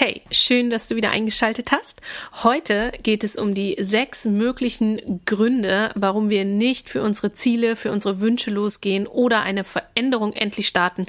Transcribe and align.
Hey, 0.00 0.22
schön, 0.30 0.70
dass 0.70 0.86
du 0.86 0.94
wieder 0.94 1.10
eingeschaltet 1.10 1.72
hast. 1.72 2.00
Heute 2.44 2.92
geht 3.02 3.24
es 3.24 3.34
um 3.34 3.52
die 3.52 3.74
sechs 3.80 4.26
möglichen 4.26 5.24
Gründe, 5.24 5.90
warum 5.96 6.30
wir 6.30 6.44
nicht 6.44 6.88
für 6.88 7.02
unsere 7.02 7.32
Ziele, 7.32 7.74
für 7.74 7.90
unsere 7.90 8.20
Wünsche 8.20 8.52
losgehen 8.52 9.08
oder 9.08 9.42
eine 9.42 9.64
Veränderung 9.64 10.34
endlich 10.34 10.68
starten, 10.68 11.04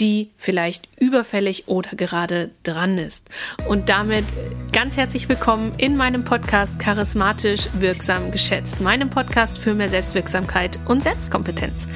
die 0.00 0.30
vielleicht 0.36 0.88
überfällig 1.00 1.68
oder 1.68 1.90
gerade 1.96 2.50
dran 2.62 2.98
ist. 2.98 3.28
Und 3.68 3.88
damit 3.88 4.24
ganz 4.72 4.96
herzlich 4.96 5.28
willkommen 5.28 5.72
in 5.78 5.96
meinem 5.96 6.24
Podcast 6.24 6.78
Charismatisch 6.78 7.68
Wirksam 7.78 8.30
Geschätzt, 8.30 8.80
meinem 8.80 9.10
Podcast 9.10 9.58
für 9.58 9.74
mehr 9.74 9.88
Selbstwirksamkeit 9.88 10.78
und 10.86 11.02
Selbstkompetenz. 11.02 11.86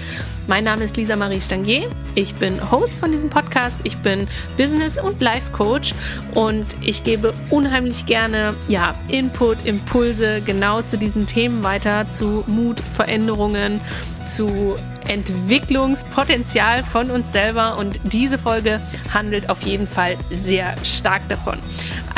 Mein 0.46 0.64
Name 0.64 0.84
ist 0.84 0.96
Lisa 0.96 1.14
Marie 1.14 1.42
Stangier. 1.42 1.90
Ich 2.14 2.34
bin 2.34 2.70
Host 2.70 3.00
von 3.00 3.12
diesem 3.12 3.28
Podcast. 3.28 3.76
Ich 3.84 3.98
bin 3.98 4.26
Business- 4.56 4.98
und 4.98 5.20
Life-Coach 5.20 5.92
und 6.34 6.66
ich 6.80 7.04
gebe 7.04 7.34
unheimlich 7.50 8.06
gerne 8.06 8.54
ja, 8.68 8.94
Input, 9.08 9.66
Impulse 9.66 10.40
genau 10.40 10.80
zu 10.80 10.96
diesen 10.96 11.26
Themen 11.26 11.62
weiter, 11.62 12.10
zu 12.10 12.44
Mut, 12.46 12.80
Veränderungen, 12.80 13.82
zu 14.26 14.76
Entwicklungspotenzial 15.08 16.84
von 16.84 17.10
uns 17.10 17.32
selber 17.32 17.78
und 17.78 18.00
diese 18.04 18.38
Folge 18.38 18.80
handelt 19.12 19.50
auf 19.50 19.62
jeden 19.62 19.86
Fall 19.86 20.16
sehr 20.30 20.74
stark 20.84 21.28
davon. 21.28 21.58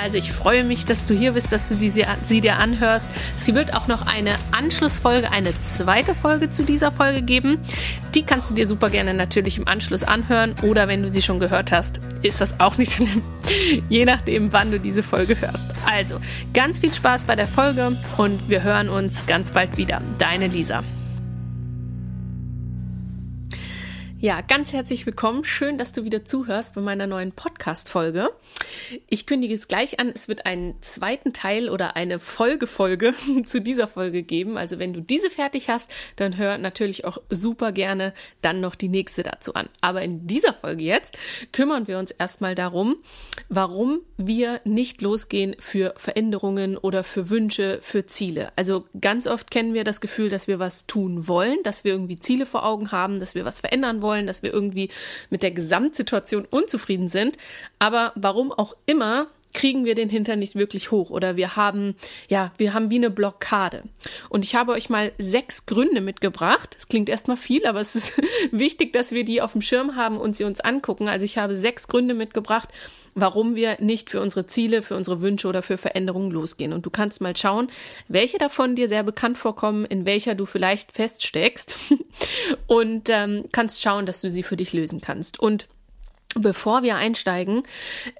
Also 0.02 0.16
ich 0.16 0.32
freue 0.32 0.64
mich, 0.64 0.86
dass 0.86 1.04
du 1.04 1.14
hier 1.14 1.32
bist, 1.32 1.52
dass 1.52 1.68
du 1.68 1.74
die, 1.74 1.90
sie 1.90 2.40
dir 2.40 2.56
anhörst. 2.56 3.08
Es 3.36 3.52
wird 3.54 3.74
auch 3.74 3.86
noch 3.86 4.06
eine 4.06 4.32
Anschlussfolge, 4.50 5.30
eine 5.30 5.58
zweite 5.60 6.14
Folge 6.14 6.50
zu 6.50 6.64
dieser 6.64 6.90
Folge 6.90 7.20
geben. 7.20 7.58
Die 8.14 8.22
kannst 8.22 8.50
du 8.50 8.54
dir 8.54 8.66
super 8.66 8.88
gerne 8.88 9.12
natürlich 9.12 9.58
im 9.58 9.68
Anschluss 9.68 10.02
anhören 10.02 10.54
oder 10.62 10.88
wenn 10.88 11.02
du 11.02 11.10
sie 11.10 11.20
schon 11.20 11.38
gehört 11.38 11.70
hast, 11.70 12.00
ist 12.22 12.40
das 12.40 12.60
auch 12.60 12.78
nicht 12.78 12.92
schlimm. 12.96 13.22
Je 13.88 14.04
nachdem, 14.04 14.52
wann 14.52 14.70
du 14.70 14.80
diese 14.80 15.02
Folge 15.02 15.38
hörst. 15.38 15.66
Also 15.92 16.18
ganz 16.54 16.78
viel 16.78 16.94
Spaß 16.94 17.26
bei 17.26 17.36
der 17.36 17.46
Folge 17.46 17.96
und 18.16 18.48
wir 18.48 18.62
hören 18.62 18.88
uns 18.88 19.26
ganz 19.26 19.50
bald 19.50 19.76
wieder. 19.76 20.00
Deine 20.18 20.46
Lisa. 20.46 20.82
Ja, 24.22 24.42
ganz 24.42 24.74
herzlich 24.74 25.06
willkommen. 25.06 25.44
Schön, 25.44 25.78
dass 25.78 25.94
du 25.94 26.04
wieder 26.04 26.26
zuhörst 26.26 26.74
bei 26.74 26.82
meiner 26.82 27.06
neuen 27.06 27.32
Podcast-Folge. 27.32 28.28
Ich 29.08 29.24
kündige 29.24 29.54
es 29.54 29.66
gleich 29.66 29.98
an. 29.98 30.12
Es 30.14 30.28
wird 30.28 30.44
einen 30.44 30.74
zweiten 30.82 31.32
Teil 31.32 31.70
oder 31.70 31.96
eine 31.96 32.18
Folgefolge 32.18 33.14
zu 33.46 33.62
dieser 33.62 33.88
Folge 33.88 34.22
geben. 34.22 34.58
Also 34.58 34.78
wenn 34.78 34.92
du 34.92 35.00
diese 35.00 35.30
fertig 35.30 35.70
hast, 35.70 35.90
dann 36.16 36.36
hör 36.36 36.58
natürlich 36.58 37.06
auch 37.06 37.16
super 37.30 37.72
gerne 37.72 38.12
dann 38.42 38.60
noch 38.60 38.74
die 38.74 38.90
nächste 38.90 39.22
dazu 39.22 39.54
an. 39.54 39.70
Aber 39.80 40.02
in 40.02 40.26
dieser 40.26 40.52
Folge 40.52 40.84
jetzt 40.84 41.16
kümmern 41.50 41.88
wir 41.88 41.98
uns 41.98 42.10
erstmal 42.10 42.54
darum, 42.54 42.96
warum 43.48 44.00
wir 44.18 44.60
nicht 44.64 45.00
losgehen 45.00 45.56
für 45.58 45.94
Veränderungen 45.96 46.76
oder 46.76 47.04
für 47.04 47.30
Wünsche, 47.30 47.78
für 47.80 48.04
Ziele. 48.04 48.52
Also 48.54 48.84
ganz 49.00 49.26
oft 49.26 49.50
kennen 49.50 49.72
wir 49.72 49.84
das 49.84 50.02
Gefühl, 50.02 50.28
dass 50.28 50.46
wir 50.46 50.58
was 50.58 50.86
tun 50.86 51.26
wollen, 51.26 51.56
dass 51.62 51.84
wir 51.84 51.92
irgendwie 51.92 52.18
Ziele 52.18 52.44
vor 52.44 52.66
Augen 52.66 52.92
haben, 52.92 53.18
dass 53.18 53.34
wir 53.34 53.46
was 53.46 53.60
verändern 53.60 54.02
wollen 54.02 54.09
wollen, 54.10 54.26
dass 54.26 54.42
wir 54.42 54.52
irgendwie 54.52 54.90
mit 55.30 55.44
der 55.44 55.52
Gesamtsituation 55.52 56.46
unzufrieden 56.50 57.08
sind. 57.08 57.36
Aber 57.78 58.12
warum 58.16 58.50
auch 58.50 58.76
immer, 58.86 59.28
kriegen 59.52 59.84
wir 59.84 59.94
den 59.94 60.08
Hintern 60.08 60.38
nicht 60.38 60.54
wirklich 60.54 60.90
hoch 60.90 61.10
oder 61.10 61.36
wir 61.36 61.56
haben, 61.56 61.94
ja, 62.28 62.52
wir 62.58 62.74
haben 62.74 62.90
wie 62.90 62.96
eine 62.96 63.10
Blockade. 63.10 63.82
Und 64.28 64.44
ich 64.44 64.54
habe 64.54 64.72
euch 64.72 64.90
mal 64.90 65.12
sechs 65.18 65.66
Gründe 65.66 66.00
mitgebracht. 66.00 66.74
Das 66.76 66.88
klingt 66.88 67.08
erstmal 67.08 67.36
viel, 67.36 67.66
aber 67.66 67.80
es 67.80 67.94
ist 67.94 68.20
wichtig, 68.52 68.92
dass 68.92 69.12
wir 69.12 69.24
die 69.24 69.42
auf 69.42 69.52
dem 69.52 69.62
Schirm 69.62 69.96
haben 69.96 70.16
und 70.16 70.36
sie 70.36 70.44
uns 70.44 70.60
angucken. 70.60 71.08
Also 71.08 71.24
ich 71.24 71.38
habe 71.38 71.54
sechs 71.54 71.88
Gründe 71.88 72.14
mitgebracht, 72.14 72.68
warum 73.14 73.54
wir 73.54 73.76
nicht 73.80 74.10
für 74.10 74.20
unsere 74.20 74.46
Ziele, 74.46 74.82
für 74.82 74.96
unsere 74.96 75.20
Wünsche 75.20 75.48
oder 75.48 75.62
für 75.62 75.78
Veränderungen 75.78 76.30
losgehen. 76.30 76.72
Und 76.72 76.86
du 76.86 76.90
kannst 76.90 77.20
mal 77.20 77.36
schauen, 77.36 77.68
welche 78.08 78.38
davon 78.38 78.74
dir 78.76 78.88
sehr 78.88 79.02
bekannt 79.02 79.38
vorkommen, 79.38 79.84
in 79.84 80.06
welcher 80.06 80.34
du 80.34 80.46
vielleicht 80.46 80.92
feststeckst 80.92 81.76
und 82.66 83.08
ähm, 83.08 83.44
kannst 83.52 83.82
schauen, 83.82 84.06
dass 84.06 84.20
du 84.20 84.30
sie 84.30 84.42
für 84.42 84.56
dich 84.56 84.72
lösen 84.72 85.00
kannst. 85.00 85.40
Und 85.40 85.68
Bevor 86.36 86.84
wir 86.84 86.94
einsteigen, 86.96 87.64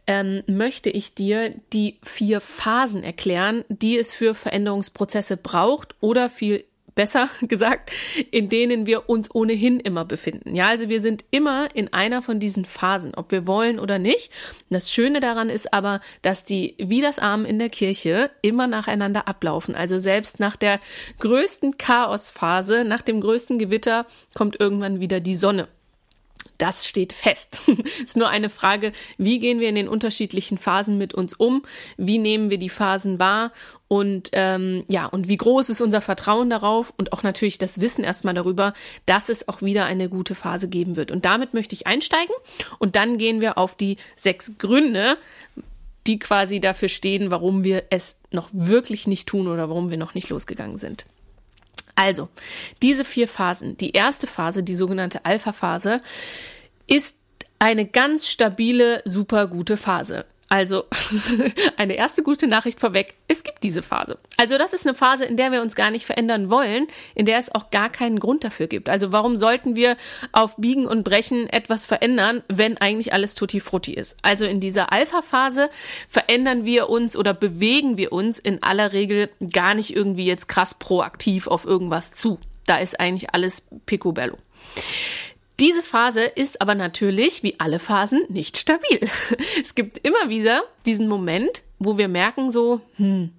ähm, 0.08 0.42
möchte 0.46 0.90
ich 0.90 1.14
dir 1.14 1.54
die 1.72 1.98
vier 2.02 2.40
Phasen 2.40 3.04
erklären, 3.04 3.64
die 3.68 3.96
es 3.98 4.14
für 4.14 4.34
Veränderungsprozesse 4.34 5.36
braucht 5.36 5.94
oder 6.00 6.28
viel 6.28 6.64
besser 6.96 7.28
gesagt, 7.42 7.92
in 8.32 8.48
denen 8.48 8.84
wir 8.84 9.08
uns 9.08 9.32
ohnehin 9.32 9.78
immer 9.78 10.04
befinden. 10.04 10.56
Ja, 10.56 10.68
also 10.68 10.88
wir 10.88 11.00
sind 11.00 11.24
immer 11.30 11.68
in 11.74 11.92
einer 11.92 12.20
von 12.20 12.40
diesen 12.40 12.64
Phasen, 12.64 13.14
ob 13.14 13.30
wir 13.30 13.46
wollen 13.46 13.78
oder 13.78 13.98
nicht. 13.98 14.30
Das 14.70 14.90
Schöne 14.90 15.20
daran 15.20 15.48
ist 15.48 15.72
aber, 15.72 16.00
dass 16.22 16.44
die 16.44 16.74
wie 16.78 17.00
das 17.00 17.20
Armen 17.20 17.44
in 17.44 17.58
der 17.58 17.70
Kirche 17.70 18.30
immer 18.42 18.66
nacheinander 18.66 19.28
ablaufen. 19.28 19.74
Also 19.76 19.98
selbst 19.98 20.40
nach 20.40 20.56
der 20.56 20.80
größten 21.20 21.78
Chaosphase, 21.78 22.84
nach 22.84 23.02
dem 23.02 23.20
größten 23.20 23.58
Gewitter 23.58 24.04
kommt 24.34 24.58
irgendwann 24.58 24.98
wieder 24.98 25.20
die 25.20 25.36
Sonne 25.36 25.68
das 26.60 26.86
steht 26.86 27.12
fest. 27.12 27.60
es 27.66 28.00
ist 28.04 28.16
nur 28.16 28.28
eine 28.28 28.50
Frage, 28.50 28.92
wie 29.18 29.38
gehen 29.38 29.60
wir 29.60 29.68
in 29.68 29.74
den 29.74 29.88
unterschiedlichen 29.88 30.58
Phasen 30.58 30.98
mit 30.98 31.14
uns 31.14 31.34
um? 31.34 31.62
Wie 31.96 32.18
nehmen 32.18 32.50
wir 32.50 32.58
die 32.58 32.68
Phasen 32.68 33.18
wahr? 33.18 33.52
Und 33.88 34.30
ähm, 34.32 34.84
ja, 34.88 35.06
und 35.06 35.26
wie 35.28 35.36
groß 35.36 35.68
ist 35.70 35.80
unser 35.80 36.00
Vertrauen 36.00 36.50
darauf 36.50 36.92
und 36.96 37.12
auch 37.12 37.22
natürlich 37.22 37.58
das 37.58 37.80
Wissen 37.80 38.04
erstmal 38.04 38.34
darüber, 38.34 38.74
dass 39.06 39.28
es 39.28 39.48
auch 39.48 39.62
wieder 39.62 39.86
eine 39.86 40.08
gute 40.08 40.34
Phase 40.34 40.68
geben 40.68 40.96
wird. 40.96 41.10
Und 41.10 41.24
damit 41.24 41.54
möchte 41.54 41.74
ich 41.74 41.86
einsteigen 41.86 42.34
und 42.78 42.94
dann 42.94 43.18
gehen 43.18 43.40
wir 43.40 43.58
auf 43.58 43.74
die 43.76 43.96
sechs 44.16 44.58
Gründe, 44.58 45.16
die 46.06 46.18
quasi 46.18 46.60
dafür 46.60 46.88
stehen, 46.88 47.30
warum 47.30 47.64
wir 47.64 47.84
es 47.90 48.18
noch 48.30 48.48
wirklich 48.52 49.06
nicht 49.06 49.28
tun 49.28 49.48
oder 49.48 49.68
warum 49.68 49.90
wir 49.90 49.98
noch 49.98 50.14
nicht 50.14 50.28
losgegangen 50.28 50.78
sind. 50.78 51.06
Also, 52.00 52.30
diese 52.80 53.04
vier 53.04 53.28
Phasen. 53.28 53.76
Die 53.76 53.90
erste 53.90 54.26
Phase, 54.26 54.62
die 54.62 54.74
sogenannte 54.74 55.26
Alpha-Phase, 55.26 56.00
ist 56.86 57.18
eine 57.58 57.84
ganz 57.84 58.26
stabile, 58.26 59.02
super 59.04 59.48
gute 59.48 59.76
Phase. 59.76 60.24
Also 60.52 60.82
eine 61.76 61.94
erste 61.94 62.24
gute 62.24 62.48
Nachricht 62.48 62.80
vorweg, 62.80 63.14
es 63.28 63.44
gibt 63.44 63.62
diese 63.62 63.82
Phase. 63.82 64.18
Also 64.36 64.58
das 64.58 64.72
ist 64.72 64.84
eine 64.84 64.96
Phase, 64.96 65.24
in 65.24 65.36
der 65.36 65.52
wir 65.52 65.62
uns 65.62 65.76
gar 65.76 65.92
nicht 65.92 66.04
verändern 66.04 66.50
wollen, 66.50 66.88
in 67.14 67.24
der 67.24 67.38
es 67.38 67.54
auch 67.54 67.70
gar 67.70 67.88
keinen 67.88 68.18
Grund 68.18 68.42
dafür 68.42 68.66
gibt. 68.66 68.88
Also 68.88 69.12
warum 69.12 69.36
sollten 69.36 69.76
wir 69.76 69.96
auf 70.32 70.56
Biegen 70.56 70.86
und 70.86 71.04
Brechen 71.04 71.48
etwas 71.48 71.86
verändern, 71.86 72.42
wenn 72.48 72.78
eigentlich 72.78 73.12
alles 73.12 73.36
tutti 73.36 73.60
frutti 73.60 73.94
ist? 73.94 74.16
Also 74.22 74.44
in 74.44 74.58
dieser 74.58 74.92
Alpha-Phase 74.92 75.70
verändern 76.08 76.64
wir 76.64 76.88
uns 76.88 77.16
oder 77.16 77.32
bewegen 77.32 77.96
wir 77.96 78.10
uns 78.10 78.40
in 78.40 78.60
aller 78.60 78.92
Regel 78.92 79.30
gar 79.52 79.74
nicht 79.74 79.94
irgendwie 79.94 80.26
jetzt 80.26 80.48
krass 80.48 80.74
proaktiv 80.74 81.46
auf 81.46 81.64
irgendwas 81.64 82.10
zu. 82.10 82.40
Da 82.66 82.78
ist 82.78 82.98
eigentlich 82.98 83.32
alles 83.34 83.68
picobello. 83.86 84.36
Diese 85.60 85.82
Phase 85.82 86.22
ist 86.22 86.62
aber 86.62 86.74
natürlich, 86.74 87.42
wie 87.42 87.60
alle 87.60 87.78
Phasen, 87.78 88.24
nicht 88.28 88.56
stabil. 88.56 89.00
Es 89.60 89.74
gibt 89.74 89.98
immer 89.98 90.30
wieder 90.30 90.64
diesen 90.86 91.06
Moment, 91.06 91.62
wo 91.78 91.98
wir 91.98 92.08
merken 92.08 92.50
so, 92.50 92.80
hm, 92.96 93.30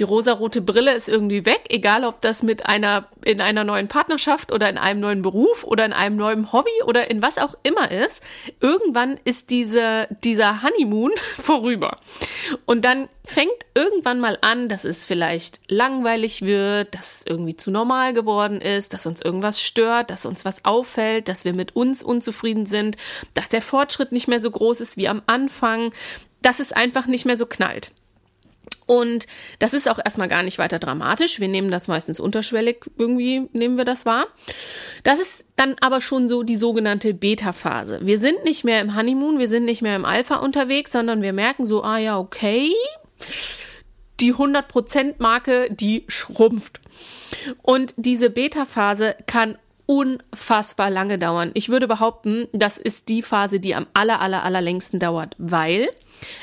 die 0.00 0.04
rosarote 0.04 0.62
Brille 0.62 0.94
ist 0.94 1.10
irgendwie 1.10 1.44
weg, 1.44 1.66
egal 1.68 2.04
ob 2.04 2.22
das 2.22 2.42
mit 2.42 2.64
einer, 2.64 3.06
in 3.22 3.42
einer 3.42 3.64
neuen 3.64 3.86
Partnerschaft 3.86 4.50
oder 4.50 4.70
in 4.70 4.78
einem 4.78 4.98
neuen 4.98 5.20
Beruf 5.20 5.62
oder 5.64 5.84
in 5.84 5.92
einem 5.92 6.16
neuen 6.16 6.52
Hobby 6.54 6.70
oder 6.86 7.10
in 7.10 7.20
was 7.20 7.36
auch 7.36 7.54
immer 7.64 7.90
ist. 7.90 8.22
Irgendwann 8.60 9.20
ist 9.24 9.50
diese, 9.50 10.08
dieser 10.24 10.62
Honeymoon 10.62 11.12
vorüber. 11.36 11.98
Und 12.64 12.86
dann 12.86 13.10
fängt 13.26 13.52
irgendwann 13.74 14.20
mal 14.20 14.38
an, 14.40 14.70
dass 14.70 14.84
es 14.84 15.04
vielleicht 15.04 15.60
langweilig 15.68 16.40
wird, 16.40 16.94
dass 16.94 17.16
es 17.16 17.26
irgendwie 17.26 17.56
zu 17.56 17.70
normal 17.70 18.14
geworden 18.14 18.62
ist, 18.62 18.94
dass 18.94 19.04
uns 19.04 19.20
irgendwas 19.20 19.60
stört, 19.60 20.08
dass 20.08 20.24
uns 20.24 20.46
was 20.46 20.64
auffällt, 20.64 21.28
dass 21.28 21.44
wir 21.44 21.52
mit 21.52 21.76
uns 21.76 22.02
unzufrieden 22.02 22.64
sind, 22.64 22.96
dass 23.34 23.50
der 23.50 23.60
Fortschritt 23.60 24.12
nicht 24.12 24.28
mehr 24.28 24.40
so 24.40 24.50
groß 24.50 24.80
ist 24.80 24.96
wie 24.96 25.08
am 25.08 25.20
Anfang, 25.26 25.92
dass 26.40 26.58
es 26.58 26.72
einfach 26.72 27.06
nicht 27.06 27.26
mehr 27.26 27.36
so 27.36 27.44
knallt. 27.44 27.92
Und 28.90 29.28
das 29.60 29.72
ist 29.72 29.88
auch 29.88 30.00
erstmal 30.04 30.26
gar 30.26 30.42
nicht 30.42 30.58
weiter 30.58 30.80
dramatisch. 30.80 31.38
Wir 31.38 31.46
nehmen 31.46 31.70
das 31.70 31.86
meistens 31.86 32.18
unterschwellig, 32.18 32.90
irgendwie 32.98 33.48
nehmen 33.52 33.76
wir 33.76 33.84
das 33.84 34.04
wahr. 34.04 34.26
Das 35.04 35.20
ist 35.20 35.46
dann 35.54 35.76
aber 35.80 36.00
schon 36.00 36.28
so 36.28 36.42
die 36.42 36.56
sogenannte 36.56 37.14
Beta-Phase. 37.14 38.00
Wir 38.02 38.18
sind 38.18 38.42
nicht 38.42 38.64
mehr 38.64 38.80
im 38.80 38.96
Honeymoon, 38.96 39.38
wir 39.38 39.46
sind 39.46 39.64
nicht 39.64 39.80
mehr 39.80 39.94
im 39.94 40.04
Alpha 40.04 40.38
unterwegs, 40.38 40.90
sondern 40.90 41.22
wir 41.22 41.32
merken 41.32 41.64
so, 41.64 41.84
ah 41.84 41.98
ja, 41.98 42.18
okay, 42.18 42.72
die 44.18 44.34
100%-Marke, 44.34 45.68
die 45.70 46.04
schrumpft. 46.08 46.80
Und 47.62 47.94
diese 47.96 48.28
Beta-Phase 48.28 49.14
kann 49.28 49.56
unfassbar 49.86 50.90
lange 50.90 51.16
dauern. 51.16 51.52
Ich 51.54 51.68
würde 51.68 51.86
behaupten, 51.86 52.48
das 52.52 52.76
ist 52.76 53.08
die 53.08 53.22
Phase, 53.22 53.60
die 53.60 53.76
am 53.76 53.86
aller, 53.94 54.20
aller, 54.20 54.42
allerlängsten 54.42 54.98
dauert, 54.98 55.36
weil 55.38 55.90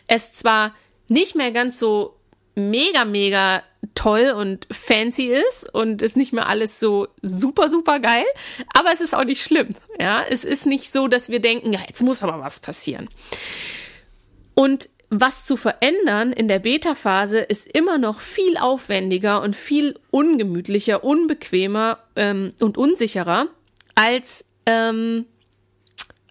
es 0.08 0.32
zwar 0.32 0.74
nicht 1.10 1.36
mehr 1.36 1.52
ganz 1.52 1.78
so 1.78 2.17
mega, 2.58 3.06
mega 3.06 3.64
toll 3.94 4.34
und 4.36 4.68
fancy 4.72 5.28
ist 5.28 5.74
und 5.74 6.02
ist 6.02 6.18
nicht 6.18 6.34
mehr 6.34 6.48
alles 6.48 6.80
so 6.80 7.08
super, 7.22 7.70
super 7.70 8.00
geil. 8.00 8.26
Aber 8.74 8.92
es 8.92 9.02
ist 9.02 9.16
auch 9.16 9.24
nicht 9.24 9.44
schlimm. 9.44 9.76
Ja, 10.00 10.24
es 10.28 10.44
ist 10.44 10.66
nicht 10.66 10.92
so, 10.92 11.08
dass 11.08 11.30
wir 11.30 11.40
denken, 11.40 11.72
ja, 11.74 11.80
jetzt 11.88 12.02
muss 12.02 12.24
aber 12.24 12.42
was 12.42 12.60
passieren. 12.60 13.10
Und 14.56 14.90
was 15.10 15.46
zu 15.46 15.56
verändern 15.56 16.34
in 16.34 16.48
der 16.48 16.60
Beta-Phase 16.60 17.40
ist 17.40 17.68
immer 17.68 17.98
noch 17.98 18.20
viel 18.20 18.58
aufwendiger 18.58 19.42
und 19.42 19.56
viel 19.56 19.98
ungemütlicher, 20.12 21.04
unbequemer 21.04 22.00
ähm, 22.16 22.54
und 22.60 22.78
unsicherer 22.78 23.48
als 23.96 24.44
ähm, 24.66 25.26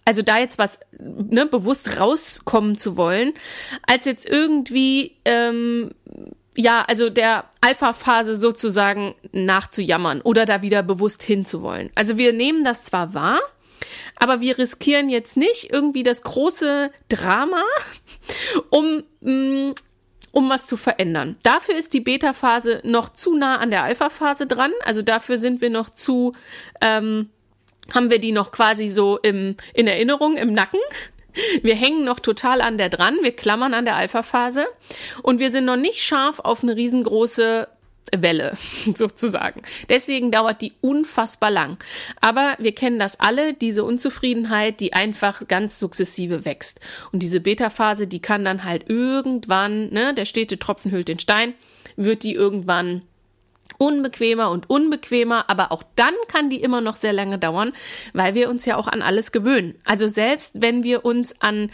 also 0.07 0.21
da 0.21 0.39
jetzt 0.39 0.57
was 0.57 0.79
ne, 0.97 1.45
bewusst 1.45 1.99
rauskommen 1.99 2.77
zu 2.77 2.95
wollen, 2.95 3.33
als 3.85 4.05
jetzt 4.05 4.27
irgendwie 4.27 5.17
ähm, 5.25 5.91
ja, 6.55 6.81
also 6.87 7.09
der 7.09 7.43
Alpha-Phase 7.59 8.37
sozusagen 8.37 9.15
nachzujammern 9.33 10.21
oder 10.21 10.45
da 10.45 10.61
wieder 10.61 10.81
bewusst 10.81 11.23
hinzuwollen. 11.23 11.91
Also 11.93 12.17
wir 12.17 12.31
nehmen 12.31 12.63
das 12.63 12.83
zwar 12.83 13.13
wahr, 13.13 13.41
aber 14.15 14.39
wir 14.39 14.57
riskieren 14.57 15.09
jetzt 15.09 15.35
nicht 15.35 15.71
irgendwie 15.73 16.03
das 16.03 16.21
große 16.21 16.89
Drama, 17.09 17.63
um, 18.69 19.03
mm, 19.19 19.73
um 20.31 20.49
was 20.49 20.67
zu 20.67 20.77
verändern. 20.77 21.35
Dafür 21.43 21.75
ist 21.75 21.93
die 21.93 21.99
Beta-Phase 21.99 22.79
noch 22.85 23.11
zu 23.11 23.35
nah 23.35 23.57
an 23.57 23.71
der 23.71 23.83
Alpha-Phase 23.83 24.47
dran. 24.47 24.71
Also 24.85 25.01
dafür 25.01 25.37
sind 25.37 25.59
wir 25.59 25.69
noch 25.69 25.89
zu, 25.89 26.33
ähm, 26.81 27.29
haben 27.93 28.09
wir 28.09 28.19
die 28.19 28.31
noch 28.31 28.51
quasi 28.51 28.87
so 28.87 29.17
im, 29.17 29.55
in 29.73 29.87
Erinnerung, 29.87 30.37
im 30.37 30.53
Nacken. 30.53 30.79
Wir 31.61 31.75
hängen 31.75 32.03
noch 32.03 32.19
total 32.19 32.61
an 32.61 32.77
der 32.77 32.89
dran, 32.89 33.17
wir 33.21 33.35
klammern 33.35 33.73
an 33.73 33.85
der 33.85 33.95
Alpha-Phase 33.95 34.65
und 35.21 35.39
wir 35.39 35.51
sind 35.51 35.65
noch 35.65 35.75
nicht 35.75 36.01
scharf 36.01 36.39
auf 36.39 36.63
eine 36.63 36.75
riesengroße 36.75 37.67
Welle 38.15 38.53
sozusagen. 38.95 39.61
Deswegen 39.89 40.31
dauert 40.31 40.61
die 40.61 40.73
unfassbar 40.81 41.51
lang. 41.51 41.77
Aber 42.21 42.55
wir 42.59 42.73
kennen 42.73 42.99
das 42.99 43.19
alle, 43.19 43.53
diese 43.53 43.83
Unzufriedenheit, 43.83 44.79
die 44.79 44.93
einfach 44.93 45.47
ganz 45.47 45.79
sukzessive 45.79 46.45
wächst. 46.45 46.79
Und 47.11 47.23
diese 47.23 47.39
Beta-Phase, 47.39 48.07
die 48.07 48.21
kann 48.21 48.45
dann 48.45 48.63
halt 48.63 48.89
irgendwann, 48.89 49.89
ne, 49.89 50.13
der 50.13 50.25
stete 50.25 50.59
Tropfen 50.59 50.91
hüllt 50.91 51.07
den 51.07 51.19
Stein, 51.19 51.53
wird 51.95 52.23
die 52.23 52.33
irgendwann 52.33 53.01
unbequemer 53.77 54.49
und 54.51 54.69
unbequemer, 54.69 55.49
aber 55.49 55.71
auch 55.71 55.83
dann 55.95 56.13
kann 56.27 56.49
die 56.49 56.61
immer 56.61 56.81
noch 56.81 56.95
sehr 56.95 57.13
lange 57.13 57.37
dauern, 57.37 57.73
weil 58.13 58.33
wir 58.33 58.49
uns 58.49 58.65
ja 58.65 58.75
auch 58.75 58.87
an 58.87 59.01
alles 59.01 59.31
gewöhnen. 59.31 59.75
Also 59.85 60.07
selbst 60.07 60.61
wenn 60.61 60.83
wir 60.83 61.05
uns 61.05 61.35
an 61.41 61.69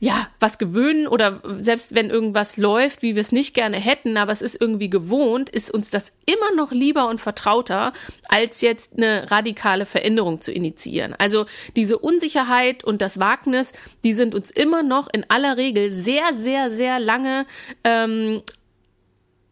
ja, 0.00 0.28
was 0.40 0.58
gewöhnen 0.58 1.06
oder 1.06 1.40
selbst 1.58 1.94
wenn 1.94 2.10
irgendwas 2.10 2.56
läuft, 2.56 3.02
wie 3.02 3.14
wir 3.14 3.20
es 3.20 3.32
nicht 3.32 3.54
gerne 3.54 3.76
hätten, 3.76 4.16
aber 4.16 4.32
es 4.32 4.42
ist 4.42 4.60
irgendwie 4.60 4.90
gewohnt, 4.90 5.48
ist 5.48 5.70
uns 5.70 5.90
das 5.90 6.12
immer 6.26 6.56
noch 6.56 6.72
lieber 6.72 7.08
und 7.08 7.20
vertrauter, 7.20 7.92
als 8.28 8.60
jetzt 8.62 8.94
eine 8.96 9.30
radikale 9.30 9.86
Veränderung 9.86 10.40
zu 10.40 10.52
initiieren. 10.52 11.14
Also 11.18 11.46
diese 11.76 11.98
Unsicherheit 11.98 12.82
und 12.82 13.00
das 13.00 13.20
Wagnis, 13.20 13.72
die 14.04 14.12
sind 14.12 14.34
uns 14.34 14.50
immer 14.50 14.82
noch 14.82 15.08
in 15.12 15.24
aller 15.28 15.56
Regel 15.56 15.90
sehr, 15.90 16.34
sehr, 16.34 16.70
sehr 16.70 16.98
lange 16.98 17.46
ähm, 17.84 18.42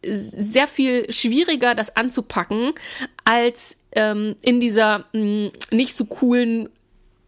sehr 0.03 0.67
viel 0.67 1.11
schwieriger, 1.11 1.75
das 1.75 1.95
anzupacken, 1.95 2.73
als 3.23 3.77
ähm, 3.93 4.35
in 4.41 4.59
dieser 4.59 5.05
mh, 5.13 5.19
mm, 5.19 5.51
nicht 5.71 5.95
so 5.95 6.05
coolen, 6.05 6.69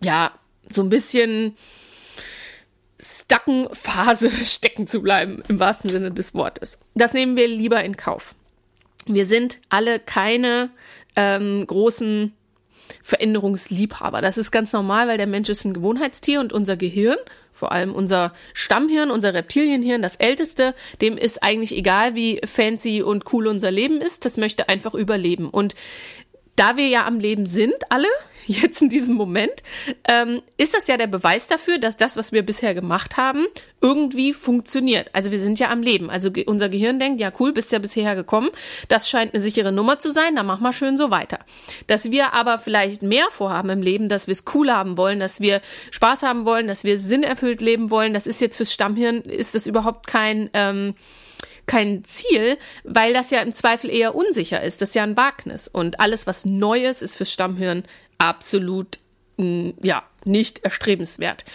ja, 0.01 0.31
so 0.71 0.81
ein 0.81 0.89
bisschen 0.89 1.55
stucken 2.99 3.67
Phase 3.73 4.31
stecken 4.45 4.87
zu 4.87 5.01
bleiben, 5.01 5.43
im 5.47 5.59
wahrsten 5.59 5.89
Sinne 5.89 6.11
des 6.11 6.33
Wortes. 6.33 6.79
Das 6.95 7.13
nehmen 7.13 7.35
wir 7.35 7.47
lieber 7.47 7.83
in 7.83 7.97
Kauf. 7.97 8.35
Wir 9.05 9.25
sind 9.25 9.59
alle 9.69 9.99
keine 9.99 10.71
ähm, 11.15 11.65
großen 11.67 12.33
Veränderungsliebhaber. 13.01 14.21
Das 14.21 14.37
ist 14.37 14.51
ganz 14.51 14.73
normal, 14.73 15.07
weil 15.07 15.17
der 15.17 15.27
Mensch 15.27 15.49
ist 15.49 15.65
ein 15.65 15.73
Gewohnheitstier 15.73 16.39
und 16.39 16.53
unser 16.53 16.77
Gehirn, 16.77 17.17
vor 17.51 17.71
allem 17.71 17.93
unser 17.93 18.33
Stammhirn, 18.53 19.11
unser 19.11 19.33
Reptilienhirn, 19.33 20.01
das 20.01 20.15
älteste, 20.15 20.73
dem 21.01 21.17
ist 21.17 21.43
eigentlich 21.43 21.75
egal, 21.75 22.15
wie 22.15 22.41
fancy 22.45 23.01
und 23.01 23.31
cool 23.33 23.47
unser 23.47 23.71
Leben 23.71 24.01
ist. 24.01 24.25
Das 24.25 24.37
möchte 24.37 24.69
einfach 24.69 24.93
überleben. 24.93 25.49
Und 25.49 25.75
da 26.55 26.77
wir 26.77 26.87
ja 26.87 27.05
am 27.05 27.19
Leben 27.19 27.45
sind, 27.45 27.75
alle, 27.89 28.07
jetzt 28.47 28.81
in 28.81 28.89
diesem 28.89 29.15
Moment, 29.15 29.63
ähm, 30.09 30.41
ist 30.57 30.73
das 30.73 30.87
ja 30.87 30.97
der 30.97 31.07
Beweis 31.07 31.47
dafür, 31.47 31.77
dass 31.77 31.97
das, 31.97 32.17
was 32.17 32.31
wir 32.31 32.43
bisher 32.43 32.73
gemacht 32.73 33.17
haben, 33.17 33.45
irgendwie 33.81 34.33
funktioniert. 34.33 35.09
Also 35.13 35.31
wir 35.31 35.39
sind 35.39 35.59
ja 35.59 35.69
am 35.69 35.81
Leben. 35.81 36.09
Also 36.09 36.31
ge 36.31 36.45
unser 36.45 36.69
Gehirn 36.69 36.99
denkt, 36.99 37.21
ja 37.21 37.31
cool, 37.39 37.53
bist 37.53 37.71
ja 37.71 37.79
bisher 37.79 38.15
gekommen. 38.15 38.49
Das 38.87 39.09
scheint 39.09 39.33
eine 39.33 39.43
sichere 39.43 39.71
Nummer 39.71 39.99
zu 39.99 40.11
sein, 40.11 40.35
dann 40.35 40.45
mach 40.45 40.59
mal 40.59 40.73
schön 40.73 40.97
so 40.97 41.11
weiter. 41.11 41.39
Dass 41.87 42.11
wir 42.11 42.33
aber 42.33 42.59
vielleicht 42.59 43.01
mehr 43.01 43.27
vorhaben 43.31 43.69
im 43.69 43.81
Leben, 43.81 44.09
dass 44.09 44.27
wir 44.27 44.33
es 44.33 44.45
cool 44.53 44.71
haben 44.71 44.97
wollen, 44.97 45.19
dass 45.19 45.41
wir 45.41 45.61
Spaß 45.91 46.23
haben 46.23 46.45
wollen, 46.45 46.67
dass 46.67 46.83
wir 46.83 46.99
sinnerfüllt 46.99 47.61
leben 47.61 47.89
wollen, 47.89 48.13
das 48.13 48.27
ist 48.27 48.41
jetzt 48.41 48.57
fürs 48.57 48.73
Stammhirn, 48.73 49.21
ist 49.21 49.55
das 49.55 49.67
überhaupt 49.67 50.07
kein... 50.07 50.49
Ähm, 50.53 50.95
kein 51.65 52.03
Ziel, 52.03 52.57
weil 52.83 53.13
das 53.13 53.29
ja 53.29 53.39
im 53.39 53.53
Zweifel 53.53 53.89
eher 53.89 54.15
unsicher 54.15 54.61
ist. 54.61 54.81
Das 54.81 54.89
ist 54.89 54.95
ja 54.95 55.03
ein 55.03 55.17
Wagnis. 55.17 55.67
Und 55.67 55.99
alles, 55.99 56.27
was 56.27 56.45
Neues 56.45 57.01
ist 57.01 57.15
fürs 57.15 57.31
Stammhirn 57.31 57.83
absolut, 58.17 58.99
mm, 59.37 59.71
ja, 59.81 60.03
nicht 60.25 60.59
erstrebenswert. 60.59 61.45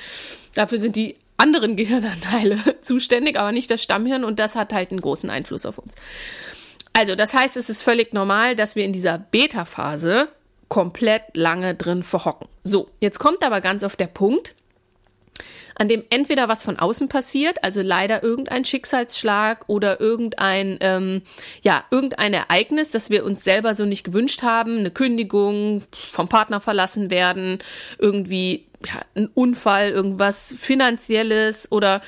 Dafür 0.54 0.78
sind 0.78 0.96
die 0.96 1.16
anderen 1.36 1.76
Gehirnanteile 1.76 2.58
zuständig, 2.82 3.38
aber 3.38 3.52
nicht 3.52 3.70
das 3.70 3.82
Stammhirn 3.82 4.24
und 4.24 4.38
das 4.38 4.56
hat 4.56 4.72
halt 4.72 4.90
einen 4.90 5.00
großen 5.00 5.30
Einfluss 5.30 5.66
auf 5.66 5.78
uns. 5.78 5.94
Also, 6.92 7.14
das 7.14 7.32
heißt, 7.32 7.56
es 7.56 7.70
ist 7.70 7.82
völlig 7.82 8.12
normal, 8.12 8.56
dass 8.56 8.74
wir 8.74 8.84
in 8.84 8.92
dieser 8.92 9.18
Beta-Phase 9.18 10.28
komplett 10.68 11.22
lange 11.34 11.74
drin 11.74 12.02
verhocken. 12.02 12.48
So, 12.64 12.90
jetzt 13.00 13.18
kommt 13.18 13.42
aber 13.44 13.60
ganz 13.60 13.84
auf 13.84 13.96
der 13.96 14.06
Punkt, 14.06 14.54
an 15.78 15.88
dem 15.88 16.04
entweder 16.10 16.48
was 16.48 16.62
von 16.62 16.78
außen 16.78 17.08
passiert, 17.08 17.64
also 17.64 17.82
leider 17.82 18.22
irgendein 18.22 18.64
Schicksalsschlag 18.64 19.64
oder 19.68 20.00
irgendein, 20.00 20.78
ähm, 20.80 21.22
ja, 21.62 21.84
irgendein 21.90 22.34
Ereignis, 22.34 22.90
das 22.90 23.10
wir 23.10 23.24
uns 23.24 23.44
selber 23.44 23.74
so 23.74 23.84
nicht 23.84 24.04
gewünscht 24.04 24.42
haben, 24.42 24.78
eine 24.78 24.90
Kündigung, 24.90 25.82
vom 26.12 26.28
Partner 26.28 26.60
verlassen 26.60 27.10
werden, 27.10 27.58
irgendwie 27.98 28.66
ja, 28.86 29.00
ein 29.14 29.28
Unfall, 29.34 29.90
irgendwas 29.90 30.54
Finanzielles 30.56 31.70
oder 31.70 32.00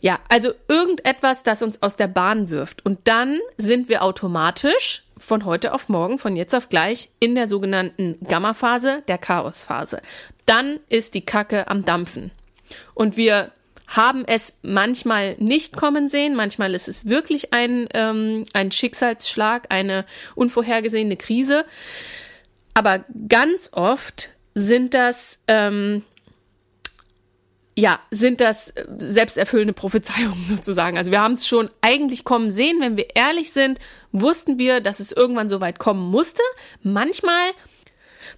ja, 0.00 0.20
also 0.28 0.52
irgendetwas, 0.68 1.42
das 1.42 1.62
uns 1.62 1.82
aus 1.82 1.96
der 1.96 2.06
Bahn 2.06 2.50
wirft. 2.50 2.86
Und 2.86 3.00
dann 3.04 3.38
sind 3.56 3.88
wir 3.88 4.02
automatisch 4.02 5.02
von 5.16 5.44
heute 5.44 5.74
auf 5.74 5.88
morgen, 5.88 6.18
von 6.18 6.36
jetzt 6.36 6.54
auf 6.54 6.68
gleich 6.68 7.10
in 7.18 7.34
der 7.34 7.48
sogenannten 7.48 8.16
Gamma-Phase, 8.26 9.02
der 9.08 9.18
Chaos-Phase. 9.18 10.00
Dann 10.46 10.78
ist 10.88 11.14
die 11.14 11.24
Kacke 11.26 11.66
am 11.68 11.84
Dampfen. 11.84 12.30
Und 12.94 13.16
wir 13.16 13.52
haben 13.88 14.24
es 14.26 14.58
manchmal 14.62 15.34
nicht 15.38 15.74
kommen 15.74 16.10
sehen, 16.10 16.34
manchmal 16.34 16.74
ist 16.74 16.88
es 16.88 17.06
wirklich 17.06 17.54
ein, 17.54 17.88
ähm, 17.94 18.44
ein 18.52 18.70
Schicksalsschlag, 18.70 19.66
eine 19.70 20.04
unvorhergesehene 20.34 21.16
Krise. 21.16 21.64
Aber 22.74 23.04
ganz 23.28 23.70
oft 23.72 24.30
sind 24.54 24.92
das, 24.92 25.38
ähm, 25.48 26.04
ja, 27.76 27.98
sind 28.10 28.42
das 28.42 28.74
selbsterfüllende 28.98 29.72
Prophezeiungen 29.72 30.44
sozusagen. 30.46 30.98
Also 30.98 31.10
wir 31.10 31.22
haben 31.22 31.32
es 31.32 31.48
schon 31.48 31.70
eigentlich 31.80 32.24
kommen 32.24 32.50
sehen. 32.50 32.80
Wenn 32.80 32.98
wir 32.98 33.16
ehrlich 33.16 33.52
sind, 33.52 33.78
wussten 34.12 34.58
wir, 34.58 34.80
dass 34.80 35.00
es 35.00 35.12
irgendwann 35.12 35.48
so 35.48 35.62
weit 35.62 35.78
kommen 35.78 36.10
musste. 36.10 36.42
Manchmal 36.82 37.52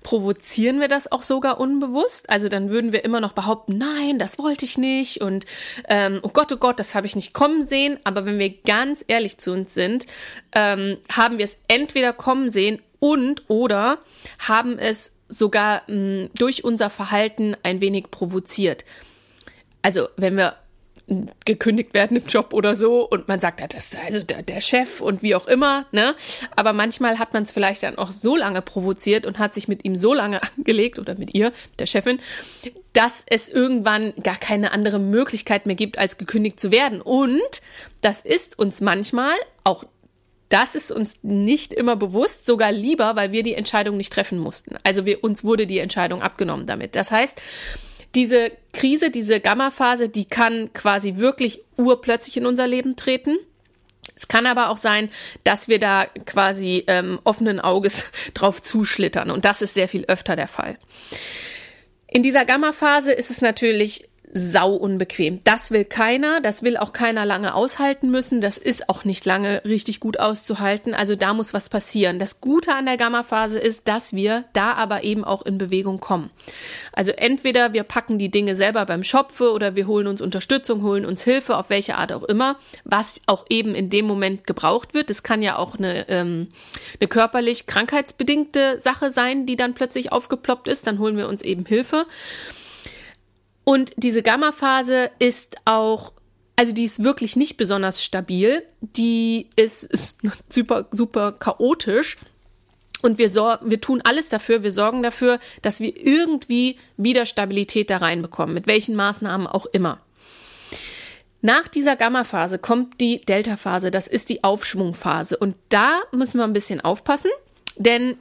provozieren 0.02 0.80
wir 0.80 0.88
das 0.88 1.10
auch 1.10 1.22
sogar 1.22 1.60
unbewusst. 1.60 2.28
Also 2.30 2.48
dann 2.48 2.70
würden 2.70 2.92
wir 2.92 3.04
immer 3.04 3.20
noch 3.20 3.32
behaupten, 3.32 3.78
nein, 3.78 4.18
das 4.18 4.38
wollte 4.38 4.64
ich 4.64 4.78
nicht 4.78 5.20
und 5.20 5.46
ähm, 5.88 6.20
oh 6.22 6.28
Gott, 6.28 6.52
oh 6.52 6.56
Gott, 6.56 6.78
das 6.78 6.94
habe 6.94 7.06
ich 7.06 7.16
nicht 7.16 7.34
kommen 7.34 7.62
sehen. 7.62 7.98
Aber 8.04 8.24
wenn 8.26 8.38
wir 8.38 8.50
ganz 8.62 9.04
ehrlich 9.08 9.38
zu 9.38 9.52
uns 9.52 9.74
sind, 9.74 10.06
ähm, 10.54 10.98
haben 11.10 11.38
wir 11.38 11.44
es 11.44 11.58
entweder 11.68 12.12
kommen 12.12 12.48
sehen 12.48 12.80
und 12.98 13.42
oder 13.48 13.98
haben 14.38 14.78
es 14.78 15.12
sogar 15.28 15.82
mh, 15.86 16.28
durch 16.36 16.64
unser 16.64 16.90
Verhalten 16.90 17.56
ein 17.62 17.80
wenig 17.80 18.10
provoziert. 18.10 18.84
Also 19.82 20.08
wenn 20.16 20.36
wir 20.36 20.56
gekündigt 21.44 21.92
werden 21.94 22.16
im 22.16 22.26
Job 22.26 22.52
oder 22.52 22.76
so 22.76 23.08
und 23.08 23.28
man 23.28 23.40
sagt, 23.40 23.60
das 23.60 23.86
ist 23.86 23.96
also 24.06 24.22
der, 24.22 24.42
der 24.42 24.60
Chef 24.60 25.00
und 25.00 25.22
wie 25.22 25.34
auch 25.34 25.48
immer, 25.48 25.86
ne? 25.92 26.14
Aber 26.54 26.72
manchmal 26.72 27.18
hat 27.18 27.32
man 27.32 27.42
es 27.42 27.52
vielleicht 27.52 27.82
dann 27.82 27.98
auch 27.98 28.10
so 28.10 28.36
lange 28.36 28.62
provoziert 28.62 29.26
und 29.26 29.38
hat 29.38 29.54
sich 29.54 29.68
mit 29.68 29.84
ihm 29.84 29.96
so 29.96 30.14
lange 30.14 30.40
angelegt 30.56 30.98
oder 30.98 31.16
mit 31.16 31.34
ihr, 31.34 31.52
der 31.78 31.86
Chefin, 31.86 32.20
dass 32.92 33.24
es 33.28 33.48
irgendwann 33.48 34.12
gar 34.22 34.36
keine 34.36 34.72
andere 34.72 34.98
Möglichkeit 34.98 35.66
mehr 35.66 35.76
gibt, 35.76 35.98
als 35.98 36.18
gekündigt 36.18 36.60
zu 36.60 36.70
werden. 36.70 37.00
Und 37.00 37.62
das 38.00 38.20
ist 38.20 38.58
uns 38.58 38.80
manchmal 38.80 39.34
auch 39.64 39.84
das 40.48 40.74
ist 40.74 40.90
uns 40.90 41.20
nicht 41.22 41.72
immer 41.72 41.94
bewusst, 41.94 42.44
sogar 42.44 42.72
lieber, 42.72 43.14
weil 43.14 43.30
wir 43.30 43.44
die 43.44 43.54
Entscheidung 43.54 43.96
nicht 43.96 44.12
treffen 44.12 44.36
mussten. 44.36 44.74
Also 44.82 45.06
wir, 45.06 45.22
uns 45.22 45.44
wurde 45.44 45.64
die 45.64 45.78
Entscheidung 45.78 46.22
abgenommen 46.22 46.66
damit. 46.66 46.96
Das 46.96 47.12
heißt, 47.12 47.40
diese 48.14 48.52
Krise, 48.72 49.10
diese 49.10 49.40
Gamma-Phase, 49.40 50.08
die 50.08 50.24
kann 50.24 50.72
quasi 50.72 51.16
wirklich 51.16 51.62
urplötzlich 51.76 52.36
in 52.36 52.46
unser 52.46 52.66
Leben 52.66 52.96
treten. 52.96 53.38
Es 54.16 54.28
kann 54.28 54.46
aber 54.46 54.68
auch 54.68 54.76
sein, 54.76 55.10
dass 55.44 55.68
wir 55.68 55.78
da 55.78 56.06
quasi 56.26 56.84
ähm, 56.88 57.20
offenen 57.24 57.60
Auges 57.60 58.10
drauf 58.34 58.62
zuschlittern 58.62 59.30
und 59.30 59.44
das 59.44 59.62
ist 59.62 59.74
sehr 59.74 59.88
viel 59.88 60.04
öfter 60.06 60.36
der 60.36 60.48
Fall. 60.48 60.76
In 62.12 62.22
dieser 62.22 62.44
Gamma-Phase 62.44 63.12
ist 63.12 63.30
es 63.30 63.40
natürlich 63.40 64.09
sau 64.32 64.74
unbequem. 64.74 65.40
Das 65.44 65.70
will 65.70 65.84
keiner, 65.84 66.40
das 66.40 66.62
will 66.62 66.76
auch 66.76 66.92
keiner 66.92 67.24
lange 67.26 67.54
aushalten 67.54 68.10
müssen, 68.10 68.40
das 68.40 68.58
ist 68.58 68.88
auch 68.88 69.04
nicht 69.04 69.24
lange 69.26 69.62
richtig 69.64 69.98
gut 69.98 70.20
auszuhalten, 70.20 70.94
also 70.94 71.16
da 71.16 71.34
muss 71.34 71.52
was 71.52 71.68
passieren. 71.68 72.18
Das 72.18 72.40
Gute 72.40 72.74
an 72.74 72.86
der 72.86 72.96
Gamma-Phase 72.96 73.58
ist, 73.58 73.88
dass 73.88 74.12
wir 74.12 74.44
da 74.52 74.74
aber 74.74 75.02
eben 75.02 75.24
auch 75.24 75.42
in 75.42 75.58
Bewegung 75.58 76.00
kommen. 76.00 76.30
Also 76.92 77.12
entweder 77.12 77.72
wir 77.72 77.82
packen 77.82 78.18
die 78.18 78.30
Dinge 78.30 78.54
selber 78.54 78.86
beim 78.86 79.02
Schopfe 79.02 79.52
oder 79.52 79.74
wir 79.74 79.86
holen 79.86 80.06
uns 80.06 80.20
Unterstützung, 80.20 80.82
holen 80.82 81.04
uns 81.04 81.24
Hilfe, 81.24 81.56
auf 81.56 81.70
welche 81.70 81.96
Art 81.96 82.12
auch 82.12 82.24
immer, 82.24 82.58
was 82.84 83.20
auch 83.26 83.46
eben 83.48 83.74
in 83.74 83.90
dem 83.90 84.06
Moment 84.06 84.46
gebraucht 84.46 84.94
wird. 84.94 85.10
Das 85.10 85.22
kann 85.22 85.42
ja 85.42 85.56
auch 85.56 85.76
eine, 85.76 86.08
ähm, 86.08 86.48
eine 87.00 87.08
körperlich 87.08 87.66
krankheitsbedingte 87.66 88.80
Sache 88.80 89.10
sein, 89.10 89.46
die 89.46 89.56
dann 89.56 89.74
plötzlich 89.74 90.12
aufgeploppt 90.12 90.68
ist, 90.68 90.86
dann 90.86 90.98
holen 90.98 91.16
wir 91.16 91.28
uns 91.28 91.42
eben 91.42 91.66
Hilfe. 91.66 92.06
Und 93.70 93.92
diese 93.96 94.24
Gamma-Phase 94.24 95.12
ist 95.20 95.58
auch, 95.64 96.12
also 96.56 96.72
die 96.72 96.82
ist 96.82 97.04
wirklich 97.04 97.36
nicht 97.36 97.56
besonders 97.56 98.02
stabil. 98.02 98.64
Die 98.80 99.48
ist, 99.54 99.84
ist 99.84 100.18
super, 100.48 100.88
super 100.90 101.30
chaotisch. 101.30 102.16
Und 103.02 103.18
wir, 103.18 103.32
wir 103.32 103.80
tun 103.80 104.00
alles 104.02 104.28
dafür, 104.28 104.64
wir 104.64 104.72
sorgen 104.72 105.04
dafür, 105.04 105.38
dass 105.62 105.78
wir 105.78 105.96
irgendwie 106.04 106.78
wieder 106.96 107.26
Stabilität 107.26 107.90
da 107.90 107.98
reinbekommen, 107.98 108.54
mit 108.54 108.66
welchen 108.66 108.96
Maßnahmen 108.96 109.46
auch 109.46 109.66
immer. 109.66 110.00
Nach 111.40 111.68
dieser 111.68 111.94
Gamma-Phase 111.94 112.58
kommt 112.58 113.00
die 113.00 113.20
Delta-Phase, 113.20 113.92
das 113.92 114.08
ist 114.08 114.30
die 114.30 114.42
Aufschwungphase. 114.42 115.36
Und 115.36 115.54
da 115.68 116.00
müssen 116.10 116.38
wir 116.38 116.44
ein 116.44 116.52
bisschen 116.52 116.80
aufpassen, 116.80 117.30
denn 117.76 118.16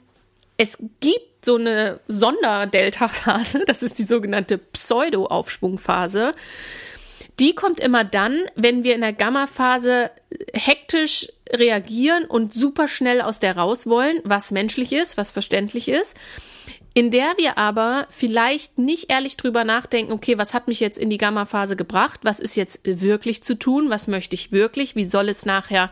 es 0.60 0.78
gibt 1.00 1.46
so 1.46 1.56
eine 1.56 2.02
Sonderdelta-Phase, 2.10 3.64
das 3.66 3.82
ist 3.82 3.98
die 3.98 4.04
sogenannte 4.04 4.58
Pseudo-Aufschwungphase. 4.58 6.36
Die 7.40 7.56
kommt 7.56 7.80
immer 7.80 8.04
dann, 8.04 8.42
wenn 8.56 8.84
wir 8.84 8.94
in 8.94 9.02
der 9.02 9.14
Gamma-Phase 9.14 10.12
hektisch 10.54 11.30
reagieren 11.50 12.26
und 12.26 12.54
super 12.54 12.90
schnell 12.90 13.22
aus 13.22 13.40
der 13.40 13.56
raus 13.56 13.88
wollen, 13.88 14.20
was 14.26 14.52
menschlich 14.52 14.92
ist, 14.92 15.16
was 15.16 15.32
verständlich 15.32 15.88
ist, 15.88 16.18
in 16.94 17.10
der 17.10 17.32
wir 17.38 17.58
aber 17.58 18.06
vielleicht 18.10 18.78
nicht 18.78 19.10
ehrlich 19.10 19.38
drüber 19.38 19.64
nachdenken, 19.64 20.12
okay, 20.12 20.38
was 20.38 20.54
hat 20.54 20.68
mich 20.68 20.82
jetzt 20.82 20.98
in 20.98 21.10
die 21.10 21.18
Gamma-Phase 21.18 21.78
gebracht, 21.78 22.20
was 22.24 22.42
ist 22.42 22.58
jetzt 22.58 22.82
wirklich 22.84 23.46
zu 23.46 23.58
tun, 23.58 23.90
was 23.90 24.08
möchte 24.10 24.36
ich 24.36 24.52
wirklich, 24.52 24.98
wie 24.98 25.06
soll 25.06 25.30
es 25.30 25.46
nachher 25.46 25.90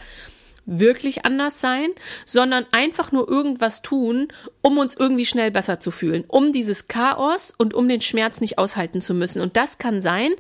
wirklich 0.68 1.26
anders 1.26 1.60
sein, 1.60 1.90
sondern 2.26 2.66
einfach 2.72 3.12
nur 3.12 3.28
irgendwas 3.28 3.82
tun, 3.82 4.28
um 4.62 4.78
uns 4.78 4.96
irgendwie 4.96 5.26
schnell 5.26 5.50
besser 5.50 5.80
zu 5.80 5.90
fühlen, 5.90 6.26
um 6.28 6.52
dieses 6.52 6.88
Chaos 6.88 7.54
und 7.58 7.74
um 7.74 7.88
den 7.88 8.02
Schmerz 8.02 8.42
nicht 8.42 8.60
aushalten 8.60 9.02
zu 9.02 9.16
müssen. 9.16 9.42
Und 9.42 9.58
das 9.58 9.80
kann 9.80 10.02
sein, 10.02 10.32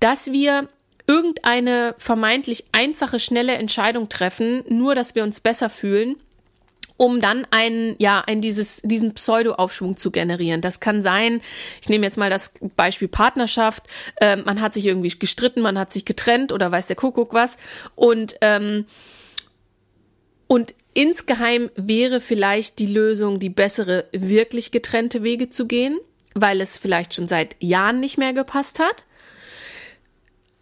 dass 0.00 0.32
wir 0.32 0.68
irgendeine 1.06 1.94
vermeintlich 1.98 2.64
einfache, 2.72 3.20
schnelle 3.20 3.54
Entscheidung 3.54 4.08
treffen, 4.08 4.64
nur 4.68 4.94
dass 4.94 5.14
wir 5.14 5.22
uns 5.22 5.40
besser 5.40 5.68
fühlen, 5.68 6.16
um 6.96 7.20
dann 7.20 7.46
einen, 7.50 7.96
ja, 7.98 8.22
ein, 8.26 8.40
dieses, 8.40 8.80
diesen 8.82 9.14
Pseudo-Aufschwung 9.14 9.96
zu 9.96 10.10
generieren. 10.10 10.60
Das 10.60 10.80
kann 10.80 11.02
sein, 11.02 11.40
ich 11.82 11.88
nehme 11.88 12.06
jetzt 12.06 12.16
mal 12.16 12.30
das 12.30 12.52
Beispiel 12.76 13.08
Partnerschaft, 13.08 13.82
äh, 14.20 14.36
man 14.36 14.60
hat 14.60 14.74
sich 14.74 14.86
irgendwie 14.86 15.10
gestritten, 15.10 15.60
man 15.60 15.78
hat 15.78 15.92
sich 15.92 16.04
getrennt 16.04 16.52
oder 16.52 16.70
weiß 16.70 16.86
der 16.86 16.96
Kuckuck 16.96 17.34
was 17.34 17.58
und 17.96 18.36
ähm, 18.40 18.86
und 20.46 20.74
insgeheim 20.94 21.70
wäre 21.76 22.20
vielleicht 22.20 22.78
die 22.78 22.86
Lösung, 22.86 23.38
die 23.38 23.50
bessere, 23.50 24.06
wirklich 24.12 24.70
getrennte 24.70 25.22
Wege 25.22 25.50
zu 25.50 25.66
gehen, 25.66 25.98
weil 26.34 26.60
es 26.60 26.78
vielleicht 26.78 27.14
schon 27.14 27.28
seit 27.28 27.56
Jahren 27.60 28.00
nicht 28.00 28.18
mehr 28.18 28.32
gepasst 28.32 28.78
hat. 28.78 29.04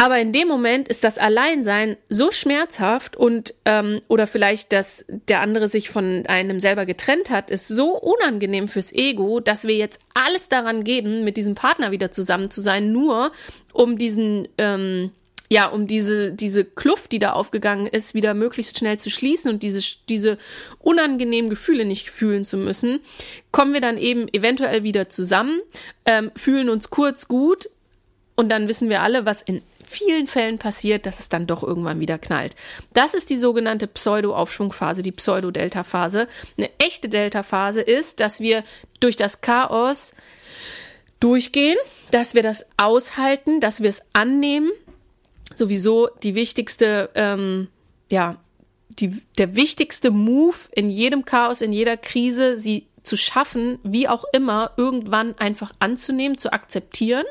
Aber 0.02 0.18
in 0.18 0.32
dem 0.32 0.48
Moment 0.48 0.88
ist 0.88 1.04
das 1.04 1.16
Alleinsein 1.16 1.96
so 2.08 2.32
schmerzhaft 2.32 3.16
und 3.16 3.54
ähm, 3.66 4.00
oder 4.08 4.26
vielleicht, 4.26 4.72
dass 4.72 5.04
der 5.28 5.40
andere 5.40 5.68
sich 5.68 5.90
von 5.90 6.26
einem 6.26 6.58
selber 6.58 6.86
getrennt 6.86 7.30
hat, 7.30 7.52
ist 7.52 7.68
so 7.68 7.96
unangenehm 8.00 8.66
fürs 8.66 8.92
Ego, 8.92 9.38
dass 9.38 9.64
wir 9.64 9.76
jetzt 9.76 10.00
alles 10.12 10.48
daran 10.48 10.82
geben, 10.82 11.22
mit 11.22 11.36
diesem 11.36 11.54
Partner 11.54 11.92
wieder 11.92 12.10
zusammen 12.10 12.50
zu 12.50 12.60
sein, 12.60 12.90
nur 12.90 13.30
um 13.72 13.96
diesen 13.96 14.48
ähm, 14.58 15.12
ja, 15.52 15.66
um 15.66 15.86
diese, 15.86 16.32
diese 16.32 16.64
Kluft, 16.64 17.12
die 17.12 17.18
da 17.18 17.32
aufgegangen 17.32 17.86
ist, 17.86 18.14
wieder 18.14 18.32
möglichst 18.32 18.78
schnell 18.78 18.98
zu 18.98 19.10
schließen 19.10 19.50
und 19.50 19.62
diese, 19.62 19.98
diese 20.08 20.38
unangenehmen 20.78 21.50
Gefühle 21.50 21.84
nicht 21.84 22.10
fühlen 22.10 22.46
zu 22.46 22.56
müssen, 22.56 23.00
kommen 23.50 23.74
wir 23.74 23.82
dann 23.82 23.98
eben 23.98 24.28
eventuell 24.32 24.82
wieder 24.82 25.10
zusammen, 25.10 25.60
ähm, 26.06 26.30
fühlen 26.36 26.70
uns 26.70 26.88
kurz 26.88 27.28
gut 27.28 27.68
und 28.34 28.48
dann 28.48 28.66
wissen 28.66 28.88
wir 28.88 29.02
alle, 29.02 29.26
was 29.26 29.42
in 29.42 29.60
vielen 29.86 30.26
Fällen 30.26 30.56
passiert, 30.56 31.04
dass 31.04 31.20
es 31.20 31.28
dann 31.28 31.46
doch 31.46 31.62
irgendwann 31.62 32.00
wieder 32.00 32.16
knallt. 32.16 32.56
Das 32.94 33.12
ist 33.12 33.28
die 33.28 33.36
sogenannte 33.36 33.86
Pseudo-Aufschwungphase, 33.88 35.02
die 35.02 35.12
Pseudo-Delta-Phase. 35.12 36.28
Eine 36.56 36.70
echte 36.78 37.10
Delta-Phase 37.10 37.82
ist, 37.82 38.20
dass 38.20 38.40
wir 38.40 38.64
durch 39.00 39.16
das 39.16 39.42
Chaos 39.42 40.14
durchgehen, 41.20 41.76
dass 42.10 42.34
wir 42.34 42.42
das 42.42 42.64
aushalten, 42.78 43.60
dass 43.60 43.82
wir 43.82 43.90
es 43.90 44.02
annehmen, 44.14 44.70
sowieso 45.56 46.08
die 46.22 46.34
wichtigste, 46.34 47.10
ähm, 47.14 47.68
ja, 48.10 48.36
die, 48.88 49.22
der 49.38 49.56
wichtigste 49.56 50.10
Move 50.10 50.56
in 50.72 50.90
jedem 50.90 51.24
Chaos, 51.24 51.60
in 51.60 51.72
jeder 51.72 51.96
Krise, 51.96 52.56
sie 52.56 52.86
zu 53.02 53.16
schaffen, 53.16 53.78
wie 53.82 54.08
auch 54.08 54.24
immer, 54.32 54.72
irgendwann 54.76 55.36
einfach 55.38 55.72
anzunehmen, 55.78 56.38
zu 56.38 56.52
akzeptieren. 56.52 57.24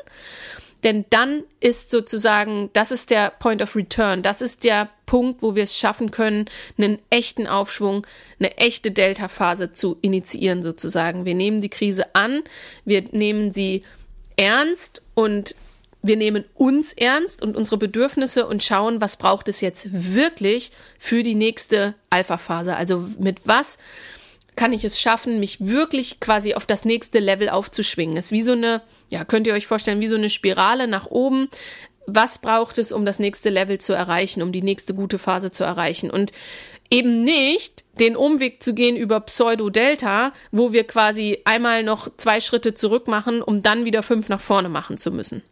Denn 0.82 1.04
dann 1.10 1.44
ist 1.60 1.90
sozusagen, 1.90 2.70
das 2.72 2.90
ist 2.90 3.10
der 3.10 3.30
Point 3.30 3.62
of 3.62 3.76
Return, 3.76 4.22
das 4.22 4.42
ist 4.42 4.64
der 4.64 4.90
Punkt, 5.06 5.40
wo 5.40 5.54
wir 5.54 5.62
es 5.62 5.78
schaffen 5.78 6.10
können, 6.10 6.46
einen 6.76 6.98
echten 7.08 7.46
Aufschwung, 7.46 8.04
eine 8.40 8.56
echte 8.56 8.90
Delta-Phase 8.90 9.72
zu 9.72 9.96
initiieren 10.00 10.64
sozusagen. 10.64 11.24
Wir 11.24 11.36
nehmen 11.36 11.60
die 11.60 11.68
Krise 11.68 12.14
an, 12.16 12.42
wir 12.84 13.04
nehmen 13.12 13.52
sie 13.52 13.84
ernst 14.36 15.04
und 15.14 15.54
wir 16.02 16.16
nehmen 16.16 16.44
uns 16.54 16.92
ernst 16.92 17.42
und 17.42 17.56
unsere 17.56 17.78
Bedürfnisse 17.78 18.46
und 18.46 18.62
schauen, 18.62 19.00
was 19.00 19.16
braucht 19.16 19.48
es 19.48 19.60
jetzt 19.60 19.88
wirklich 19.92 20.72
für 20.98 21.22
die 21.22 21.36
nächste 21.36 21.94
Alpha-Phase. 22.10 22.76
Also 22.76 23.04
mit 23.20 23.46
was 23.46 23.78
kann 24.56 24.72
ich 24.72 24.84
es 24.84 25.00
schaffen, 25.00 25.40
mich 25.40 25.66
wirklich 25.66 26.20
quasi 26.20 26.54
auf 26.54 26.66
das 26.66 26.84
nächste 26.84 27.20
Level 27.20 27.48
aufzuschwingen. 27.48 28.16
Es 28.16 28.26
ist 28.26 28.32
wie 28.32 28.42
so 28.42 28.52
eine, 28.52 28.82
ja, 29.08 29.24
könnt 29.24 29.46
ihr 29.46 29.54
euch 29.54 29.66
vorstellen, 29.66 30.00
wie 30.00 30.08
so 30.08 30.16
eine 30.16 30.28
Spirale 30.28 30.88
nach 30.88 31.06
oben. 31.06 31.48
Was 32.06 32.38
braucht 32.38 32.78
es, 32.78 32.90
um 32.90 33.06
das 33.06 33.20
nächste 33.20 33.48
Level 33.48 33.78
zu 33.78 33.92
erreichen, 33.92 34.42
um 34.42 34.50
die 34.50 34.62
nächste 34.62 34.92
gute 34.92 35.18
Phase 35.18 35.52
zu 35.52 35.62
erreichen? 35.62 36.10
Und 36.10 36.32
eben 36.90 37.22
nicht 37.22 37.84
den 38.00 38.16
Umweg 38.16 38.62
zu 38.62 38.74
gehen 38.74 38.96
über 38.96 39.20
Pseudo-Delta, 39.20 40.32
wo 40.50 40.72
wir 40.72 40.84
quasi 40.84 41.38
einmal 41.44 41.84
noch 41.84 42.08
zwei 42.16 42.40
Schritte 42.40 42.74
zurück 42.74 43.06
machen, 43.06 43.40
um 43.40 43.62
dann 43.62 43.84
wieder 43.84 44.02
fünf 44.02 44.28
nach 44.28 44.40
vorne 44.40 44.68
machen 44.68 44.98
zu 44.98 45.12
müssen. 45.12 45.42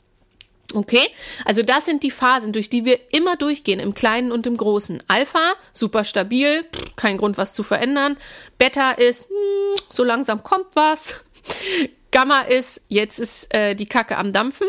Okay, 0.72 1.06
also 1.44 1.62
das 1.62 1.84
sind 1.84 2.02
die 2.02 2.10
Phasen, 2.10 2.52
durch 2.52 2.70
die 2.70 2.84
wir 2.84 3.12
immer 3.12 3.36
durchgehen, 3.36 3.80
im 3.80 3.94
Kleinen 3.94 4.30
und 4.30 4.46
im 4.46 4.56
Großen. 4.56 5.02
Alpha, 5.08 5.54
super 5.72 6.04
stabil, 6.04 6.64
kein 6.96 7.16
Grund, 7.16 7.38
was 7.38 7.54
zu 7.54 7.62
verändern. 7.62 8.16
Beta 8.58 8.92
ist, 8.92 9.28
hm, 9.28 9.76
so 9.88 10.04
langsam 10.04 10.42
kommt 10.42 10.68
was. 10.74 11.24
Gamma 12.10 12.40
ist, 12.40 12.82
jetzt 12.88 13.18
ist 13.18 13.54
äh, 13.54 13.74
die 13.74 13.86
Kacke 13.86 14.16
am 14.16 14.32
Dampfen. 14.32 14.66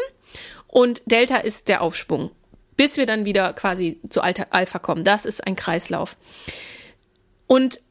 Und 0.68 1.02
Delta 1.06 1.38
ist 1.38 1.68
der 1.68 1.82
Aufschwung, 1.82 2.32
bis 2.78 2.98
wir 2.98 3.06
dann 3.06 3.26
wieder 3.26 3.54
quasi 3.54 4.00
zu 4.10 4.22
Alpha 4.22 4.80
kommen. 4.80 5.04
Das 5.04 5.26
ist 5.26 5.46
ein 5.46 5.56
Kreislauf. 5.56 6.16
Und 7.46 7.82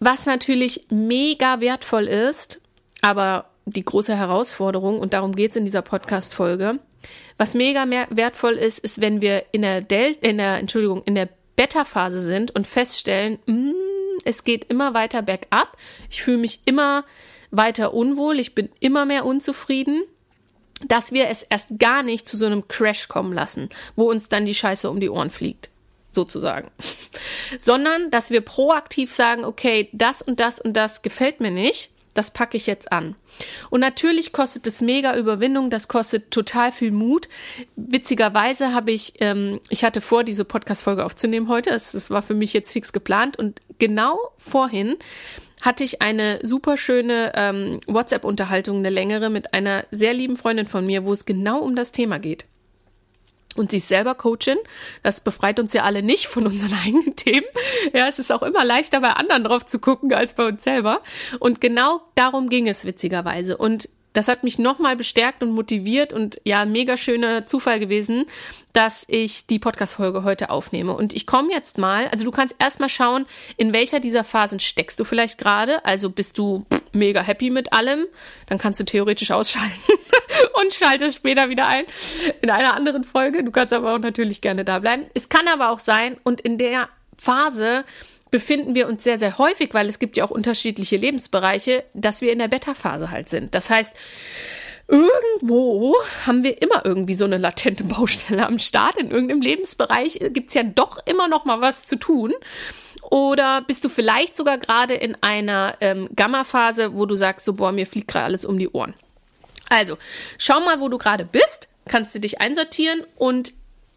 was 0.00 0.26
natürlich 0.26 0.86
mega 0.90 1.60
wertvoll 1.60 2.08
ist, 2.08 2.60
aber 3.00 3.50
die 3.66 3.84
große 3.84 4.16
Herausforderung, 4.16 4.98
und 4.98 5.14
darum 5.14 5.36
geht 5.36 5.52
es 5.52 5.56
in 5.56 5.64
dieser 5.64 5.82
Podcast-Folge, 5.82 6.80
was 7.38 7.54
mega 7.54 7.86
mehr 7.86 8.06
wertvoll 8.10 8.54
ist, 8.54 8.78
ist, 8.78 9.00
wenn 9.00 9.20
wir 9.20 9.44
in 9.52 9.62
der 9.62 9.80
Del 9.80 10.16
in 10.20 10.38
der, 10.38 10.58
Entschuldigung, 10.58 11.02
in 11.04 11.14
der 11.14 11.28
Beta-Phase 11.56 12.20
sind 12.20 12.54
und 12.54 12.66
feststellen, 12.66 13.38
mh, 13.46 13.54
mm, 13.54 13.74
es 14.24 14.44
geht 14.44 14.66
immer 14.66 14.94
weiter 14.94 15.22
bergab. 15.22 15.76
Ich 16.08 16.22
fühle 16.22 16.38
mich 16.38 16.60
immer 16.64 17.04
weiter 17.50 17.92
unwohl. 17.92 18.38
Ich 18.38 18.54
bin 18.54 18.70
immer 18.80 19.04
mehr 19.04 19.24
unzufrieden 19.24 20.04
dass 20.88 21.12
wir 21.12 21.28
es 21.28 21.42
erst 21.42 21.78
gar 21.78 22.02
nicht 22.02 22.28
zu 22.28 22.36
so 22.36 22.46
einem 22.46 22.68
Crash 22.68 23.08
kommen 23.08 23.32
lassen, 23.32 23.68
wo 23.96 24.10
uns 24.10 24.28
dann 24.28 24.46
die 24.46 24.54
Scheiße 24.54 24.90
um 24.90 25.00
die 25.00 25.10
Ohren 25.10 25.30
fliegt, 25.30 25.70
sozusagen. 26.10 26.70
Sondern, 27.58 28.10
dass 28.10 28.30
wir 28.30 28.40
proaktiv 28.40 29.12
sagen, 29.12 29.44
okay, 29.44 29.88
das 29.92 30.22
und 30.22 30.40
das 30.40 30.60
und 30.60 30.76
das 30.76 31.02
gefällt 31.02 31.40
mir 31.40 31.50
nicht 31.50 31.90
das 32.14 32.30
packe 32.30 32.56
ich 32.56 32.66
jetzt 32.66 32.92
an. 32.92 33.16
Und 33.70 33.80
natürlich 33.80 34.32
kostet 34.32 34.66
es 34.66 34.80
mega 34.80 35.16
Überwindung, 35.16 35.68
das 35.68 35.88
kostet 35.88 36.30
total 36.30 36.72
viel 36.72 36.92
Mut. 36.92 37.28
Witzigerweise 37.76 38.72
habe 38.72 38.92
ich, 38.92 39.14
ähm, 39.20 39.60
ich 39.68 39.84
hatte 39.84 40.00
vor, 40.00 40.24
diese 40.24 40.44
Podcast-Folge 40.44 41.04
aufzunehmen 41.04 41.48
heute. 41.48 41.70
Es, 41.70 42.10
war 42.10 42.22
für 42.22 42.34
mich 42.34 42.52
jetzt 42.52 42.72
fix 42.72 42.92
geplant 42.92 43.38
und 43.38 43.60
genau 43.78 44.18
vorhin 44.36 44.96
hatte 45.60 45.82
ich 45.82 46.02
eine 46.02 46.40
super 46.42 46.76
schöne 46.76 47.32
ähm, 47.34 47.80
WhatsApp-Unterhaltung, 47.86 48.78
eine 48.78 48.90
längere, 48.90 49.30
mit 49.30 49.54
einer 49.54 49.84
sehr 49.90 50.12
lieben 50.12 50.36
Freundin 50.36 50.66
von 50.66 50.86
mir, 50.86 51.04
wo 51.04 51.12
es 51.12 51.24
genau 51.24 51.60
um 51.60 51.74
das 51.74 51.90
Thema 51.90 52.18
geht. 52.18 52.46
Und 53.54 53.70
sie 53.70 53.76
ist 53.78 53.88
selber 53.88 54.14
Coachin. 54.14 54.58
Das 55.02 55.20
befreit 55.20 55.60
uns 55.60 55.72
ja 55.72 55.82
alle 55.82 56.02
nicht 56.02 56.26
von 56.26 56.46
unseren 56.46 56.74
eigenen 56.84 57.16
Themen. 57.16 57.46
Ja, 57.92 58.08
es 58.08 58.18
ist 58.18 58.32
auch 58.32 58.42
immer 58.42 58.64
leichter, 58.64 59.00
bei 59.00 59.10
anderen 59.10 59.44
drauf 59.44 59.64
zu 59.66 59.78
gucken, 59.78 60.12
als 60.12 60.34
bei 60.34 60.46
uns 60.46 60.64
selber. 60.64 61.02
Und 61.38 61.60
genau 61.60 62.00
darum 62.14 62.48
ging 62.48 62.68
es 62.68 62.84
witzigerweise. 62.84 63.56
Und 63.56 63.88
das 64.14 64.28
hat 64.28 64.44
mich 64.44 64.58
nochmal 64.58 64.96
bestärkt 64.96 65.42
und 65.42 65.50
motiviert 65.50 66.12
und 66.12 66.40
ja, 66.44 66.64
mega 66.64 66.96
schöner 66.96 67.46
Zufall 67.46 67.80
gewesen, 67.80 68.24
dass 68.72 69.04
ich 69.08 69.46
die 69.46 69.58
Podcast-Folge 69.58 70.24
heute 70.24 70.50
aufnehme. 70.50 70.94
Und 70.94 71.14
ich 71.14 71.26
komme 71.26 71.52
jetzt 71.52 71.78
mal, 71.78 72.08
also 72.08 72.24
du 72.24 72.30
kannst 72.30 72.56
erstmal 72.58 72.88
schauen, 72.88 73.26
in 73.56 73.72
welcher 73.72 74.00
dieser 74.00 74.24
Phasen 74.24 74.60
steckst 74.60 74.98
du 74.98 75.04
vielleicht 75.04 75.38
gerade. 75.38 75.84
Also 75.84 76.10
bist 76.10 76.38
du 76.38 76.64
mega 76.92 77.22
happy 77.22 77.50
mit 77.50 77.72
allem, 77.72 78.06
dann 78.46 78.58
kannst 78.58 78.80
du 78.80 78.84
theoretisch 78.84 79.32
ausschalten 79.32 79.72
und 80.60 80.72
schaltest 80.72 81.16
später 81.16 81.50
wieder 81.50 81.66
ein 81.66 81.84
in 82.40 82.50
einer 82.50 82.74
anderen 82.74 83.04
Folge. 83.04 83.42
Du 83.44 83.50
kannst 83.50 83.72
aber 83.72 83.94
auch 83.94 83.98
natürlich 83.98 84.40
gerne 84.40 84.64
da 84.64 84.78
bleiben. 84.78 85.04
Es 85.14 85.28
kann 85.28 85.48
aber 85.48 85.70
auch 85.70 85.80
sein, 85.80 86.16
und 86.22 86.40
in 86.40 86.56
der 86.56 86.88
Phase 87.20 87.84
befinden 88.34 88.74
wir 88.74 88.88
uns 88.88 89.04
sehr, 89.04 89.16
sehr 89.16 89.38
häufig, 89.38 89.74
weil 89.74 89.88
es 89.88 90.00
gibt 90.00 90.16
ja 90.16 90.24
auch 90.24 90.32
unterschiedliche 90.32 90.96
Lebensbereiche, 90.96 91.84
dass 91.94 92.20
wir 92.20 92.32
in 92.32 92.40
der 92.40 92.48
Beta-Phase 92.48 93.12
halt 93.12 93.28
sind. 93.28 93.54
Das 93.54 93.70
heißt, 93.70 93.94
irgendwo 94.88 95.94
haben 96.26 96.42
wir 96.42 96.60
immer 96.60 96.84
irgendwie 96.84 97.14
so 97.14 97.26
eine 97.26 97.38
latente 97.38 97.84
Baustelle 97.84 98.44
am 98.44 98.58
Start. 98.58 98.96
In 98.96 99.12
irgendeinem 99.12 99.40
Lebensbereich 99.40 100.18
gibt 100.32 100.48
es 100.48 100.54
ja 100.54 100.64
doch 100.64 100.98
immer 101.06 101.28
noch 101.28 101.44
mal 101.44 101.60
was 101.60 101.86
zu 101.86 101.94
tun. 101.94 102.32
Oder 103.08 103.60
bist 103.60 103.84
du 103.84 103.88
vielleicht 103.88 104.34
sogar 104.34 104.58
gerade 104.58 104.94
in 104.94 105.16
einer 105.20 105.76
ähm, 105.80 106.08
Gamma-Phase, 106.16 106.96
wo 106.96 107.06
du 107.06 107.14
sagst, 107.14 107.46
so, 107.46 107.52
boah, 107.52 107.70
mir 107.70 107.86
fliegt 107.86 108.08
gerade 108.08 108.24
alles 108.24 108.44
um 108.44 108.58
die 108.58 108.68
Ohren. 108.68 108.94
Also, 109.68 109.96
schau 110.38 110.58
mal, 110.58 110.80
wo 110.80 110.88
du 110.88 110.98
gerade 110.98 111.24
bist, 111.24 111.68
kannst 111.84 112.16
du 112.16 112.18
dich 112.18 112.40
einsortieren 112.40 113.04
und 113.14 113.52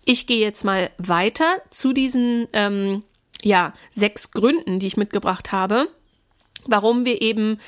ich 0.06 0.28
gehe 0.28 0.42
jetzt 0.42 0.64
mal 0.64 0.92
weiter 1.00 1.58
zu 1.72 1.92
diesen 1.92 2.48
ähm, 2.54 3.04
ja, 3.44 3.74
sechs 3.92 4.32
Gründen, 4.32 4.80
die 4.80 4.88
ich 4.88 4.98
mitgebracht 4.98 5.52
habe, 5.52 5.88
warum 6.66 7.06
wir 7.06 7.22
eben 7.22 7.60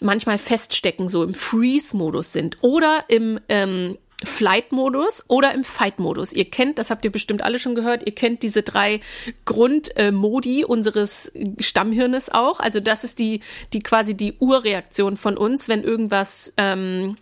manchmal 0.00 0.38
feststecken, 0.38 1.08
so 1.08 1.22
im 1.22 1.34
Freeze-Modus 1.34 2.32
sind 2.32 2.58
oder 2.60 3.04
im 3.08 3.40
ähm, 3.48 3.96
Flight-Modus 4.24 5.24
oder 5.28 5.54
im 5.54 5.62
Fight-Modus. 5.62 6.32
Ihr 6.32 6.50
kennt, 6.50 6.78
das 6.78 6.90
habt 6.90 7.04
ihr 7.04 7.12
bestimmt 7.12 7.42
alle 7.42 7.58
schon 7.58 7.74
gehört, 7.74 8.04
ihr 8.04 8.14
kennt 8.14 8.42
diese 8.42 8.62
drei 8.62 9.00
Grundmodi 9.44 10.62
äh, 10.62 10.64
unseres 10.64 11.30
Stammhirnes 11.60 12.28
auch. 12.30 12.58
Also 12.58 12.80
das 12.80 13.04
ist 13.04 13.18
die, 13.18 13.40
die 13.72 13.78
quasi 13.78 14.14
die 14.14 14.34
Urreaktion 14.40 15.16
von 15.16 15.36
uns, 15.36 15.68
wenn 15.68 15.84
irgendwas 15.84 16.52
ähm, 16.56 17.16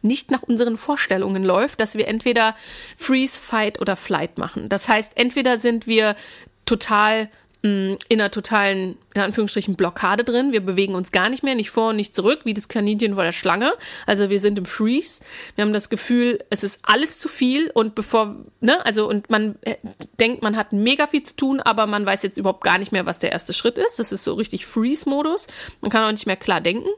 nicht 0.00 0.30
nach 0.30 0.42
unseren 0.42 0.76
Vorstellungen 0.76 1.44
läuft, 1.44 1.80
dass 1.80 1.94
wir 1.94 2.08
entweder 2.08 2.54
Freeze, 2.96 3.38
Fight 3.38 3.80
oder 3.80 3.96
Flight 3.96 4.38
machen. 4.38 4.68
Das 4.68 4.88
heißt, 4.88 5.12
entweder 5.16 5.58
sind 5.58 5.86
wir 5.86 6.16
total 6.64 7.28
mm, 7.62 7.94
in 8.08 8.20
einer 8.20 8.30
totalen, 8.30 8.96
in 9.14 9.20
Anführungsstrichen, 9.20 9.76
Blockade 9.76 10.24
drin. 10.24 10.52
Wir 10.52 10.60
bewegen 10.64 10.94
uns 10.94 11.12
gar 11.12 11.28
nicht 11.28 11.42
mehr, 11.42 11.54
nicht 11.54 11.70
vor 11.70 11.90
und 11.90 11.96
nicht 11.96 12.14
zurück, 12.14 12.40
wie 12.44 12.54
das 12.54 12.68
Kaninchen 12.68 13.14
vor 13.14 13.24
der 13.24 13.32
Schlange. 13.32 13.72
Also 14.06 14.30
wir 14.30 14.38
sind 14.38 14.58
im 14.58 14.66
Freeze. 14.66 15.22
Wir 15.54 15.64
haben 15.64 15.72
das 15.72 15.90
Gefühl, 15.90 16.38
es 16.50 16.62
ist 16.62 16.80
alles 16.82 17.18
zu 17.18 17.28
viel 17.28 17.70
und 17.74 17.94
bevor, 17.94 18.36
ne, 18.60 18.84
also 18.84 19.08
und 19.08 19.30
man 19.30 19.56
äh, 19.62 19.76
denkt, 20.20 20.42
man 20.42 20.56
hat 20.56 20.72
mega 20.72 21.06
viel 21.06 21.24
zu 21.24 21.36
tun, 21.36 21.60
aber 21.60 21.86
man 21.86 22.06
weiß 22.06 22.22
jetzt 22.22 22.38
überhaupt 22.38 22.64
gar 22.64 22.78
nicht 22.78 22.92
mehr, 22.92 23.06
was 23.06 23.18
der 23.18 23.32
erste 23.32 23.52
Schritt 23.52 23.78
ist. 23.78 23.98
Das 23.98 24.12
ist 24.12 24.24
so 24.24 24.34
richtig 24.34 24.66
Freeze-Modus. 24.66 25.46
Man 25.80 25.90
kann 25.90 26.04
auch 26.04 26.12
nicht 26.12 26.26
mehr 26.26 26.36
klar 26.36 26.60
denken. 26.60 26.88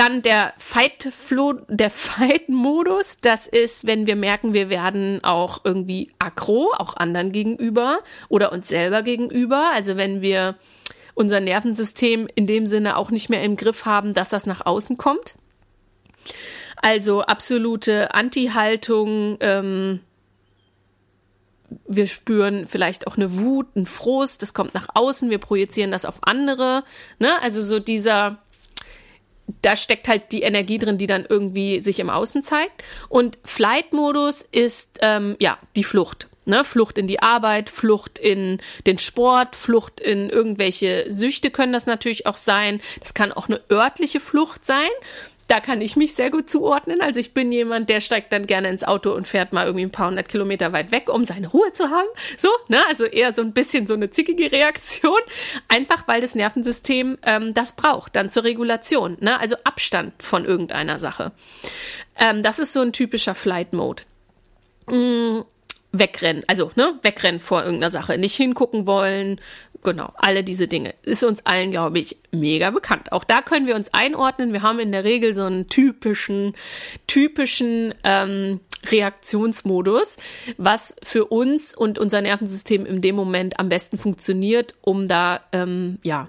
Dann 0.00 0.22
der 0.22 0.54
Fight-Modus, 0.56 1.18
das 3.20 3.46
ist, 3.46 3.86
wenn 3.86 4.06
wir 4.06 4.16
merken, 4.16 4.54
wir 4.54 4.70
werden 4.70 5.22
auch 5.22 5.60
irgendwie 5.62 6.10
aggro, 6.18 6.72
auch 6.74 6.96
anderen 6.96 7.32
gegenüber 7.32 7.98
oder 8.30 8.50
uns 8.50 8.68
selber 8.68 9.02
gegenüber. 9.02 9.72
Also 9.74 9.98
wenn 9.98 10.22
wir 10.22 10.56
unser 11.12 11.40
Nervensystem 11.40 12.28
in 12.34 12.46
dem 12.46 12.64
Sinne 12.64 12.96
auch 12.96 13.10
nicht 13.10 13.28
mehr 13.28 13.42
im 13.42 13.56
Griff 13.56 13.84
haben, 13.84 14.14
dass 14.14 14.30
das 14.30 14.46
nach 14.46 14.64
außen 14.64 14.96
kommt. 14.96 15.34
Also 16.76 17.20
absolute 17.20 18.14
Anti-Haltung, 18.14 19.36
ähm, 19.40 20.00
wir 21.86 22.06
spüren 22.06 22.66
vielleicht 22.66 23.06
auch 23.06 23.18
eine 23.18 23.36
Wut, 23.36 23.76
ein 23.76 23.84
Frust, 23.84 24.40
das 24.40 24.54
kommt 24.54 24.72
nach 24.72 24.88
außen, 24.94 25.28
wir 25.28 25.36
projizieren 25.36 25.90
das 25.90 26.06
auf 26.06 26.20
andere. 26.22 26.84
Ne? 27.18 27.28
Also 27.42 27.60
so 27.60 27.80
dieser 27.80 28.38
da 29.62 29.76
steckt 29.76 30.08
halt 30.08 30.32
die 30.32 30.42
Energie 30.42 30.78
drin, 30.78 30.98
die 30.98 31.06
dann 31.06 31.26
irgendwie 31.28 31.80
sich 31.80 32.00
im 32.00 32.10
Außen 32.10 32.44
zeigt. 32.44 32.84
Und 33.08 33.38
Flight-Modus 33.44 34.42
ist 34.52 34.98
ähm, 35.02 35.36
ja 35.38 35.58
die 35.76 35.84
Flucht. 35.84 36.28
Ne? 36.46 36.64
Flucht 36.64 36.98
in 36.98 37.06
die 37.06 37.22
Arbeit, 37.22 37.70
Flucht 37.70 38.18
in 38.18 38.58
den 38.86 38.98
Sport, 38.98 39.54
Flucht 39.54 40.00
in 40.00 40.30
irgendwelche 40.30 41.06
Süchte 41.08 41.50
können 41.50 41.72
das 41.72 41.86
natürlich 41.86 42.26
auch 42.26 42.36
sein. 42.36 42.80
Das 43.00 43.14
kann 43.14 43.32
auch 43.32 43.48
eine 43.48 43.60
örtliche 43.70 44.20
Flucht 44.20 44.66
sein 44.66 44.88
da 45.50 45.58
kann 45.58 45.80
ich 45.80 45.96
mich 45.96 46.14
sehr 46.14 46.30
gut 46.30 46.48
zuordnen. 46.48 47.00
Also 47.00 47.18
ich 47.18 47.34
bin 47.34 47.50
jemand, 47.50 47.88
der 47.88 48.00
steigt 48.00 48.32
dann 48.32 48.46
gerne 48.46 48.68
ins 48.68 48.84
Auto 48.84 49.12
und 49.12 49.26
fährt 49.26 49.52
mal 49.52 49.66
irgendwie 49.66 49.84
ein 49.84 49.90
paar 49.90 50.06
hundert 50.06 50.28
Kilometer 50.28 50.72
weit 50.72 50.92
weg, 50.92 51.08
um 51.08 51.24
seine 51.24 51.48
Ruhe 51.48 51.72
zu 51.72 51.90
haben. 51.90 52.06
So, 52.38 52.48
ne? 52.68 52.78
Also 52.88 53.04
eher 53.04 53.34
so 53.34 53.42
ein 53.42 53.52
bisschen 53.52 53.88
so 53.88 53.94
eine 53.94 54.10
zickige 54.10 54.52
Reaktion. 54.52 55.18
Einfach 55.66 56.06
weil 56.06 56.20
das 56.20 56.36
Nervensystem 56.36 57.18
ähm, 57.26 57.52
das 57.52 57.74
braucht, 57.74 58.14
dann 58.14 58.30
zur 58.30 58.44
Regulation. 58.44 59.16
Ne? 59.20 59.40
Also 59.40 59.56
Abstand 59.64 60.22
von 60.22 60.44
irgendeiner 60.44 61.00
Sache. 61.00 61.32
Ähm, 62.16 62.44
das 62.44 62.60
ist 62.60 62.72
so 62.72 62.80
ein 62.82 62.92
typischer 62.92 63.34
Flight 63.34 63.72
Mode. 63.72 64.04
Mm 64.86 65.40
wegrennen, 65.92 66.44
also 66.46 66.70
ne, 66.76 66.98
wegrennen 67.02 67.40
vor 67.40 67.64
irgendeiner 67.64 67.90
Sache, 67.90 68.16
nicht 68.16 68.36
hingucken 68.36 68.86
wollen, 68.86 69.40
genau, 69.82 70.12
alle 70.16 70.44
diese 70.44 70.68
Dinge. 70.68 70.94
Ist 71.02 71.24
uns 71.24 71.44
allen, 71.46 71.70
glaube 71.70 71.98
ich, 71.98 72.16
mega 72.30 72.70
bekannt. 72.70 73.12
Auch 73.12 73.24
da 73.24 73.42
können 73.42 73.66
wir 73.66 73.76
uns 73.76 73.92
einordnen. 73.94 74.52
Wir 74.52 74.62
haben 74.62 74.78
in 74.78 74.92
der 74.92 75.04
Regel 75.04 75.34
so 75.34 75.42
einen 75.42 75.68
typischen, 75.68 76.54
typischen 77.06 77.94
ähm, 78.04 78.60
Reaktionsmodus, 78.86 80.16
was 80.56 80.96
für 81.02 81.26
uns 81.26 81.74
und 81.76 81.98
unser 81.98 82.22
Nervensystem 82.22 82.86
in 82.86 83.00
dem 83.00 83.16
Moment 83.16 83.58
am 83.60 83.68
besten 83.68 83.98
funktioniert, 83.98 84.74
um 84.80 85.08
da 85.08 85.40
ähm, 85.52 85.98
ja 86.02 86.28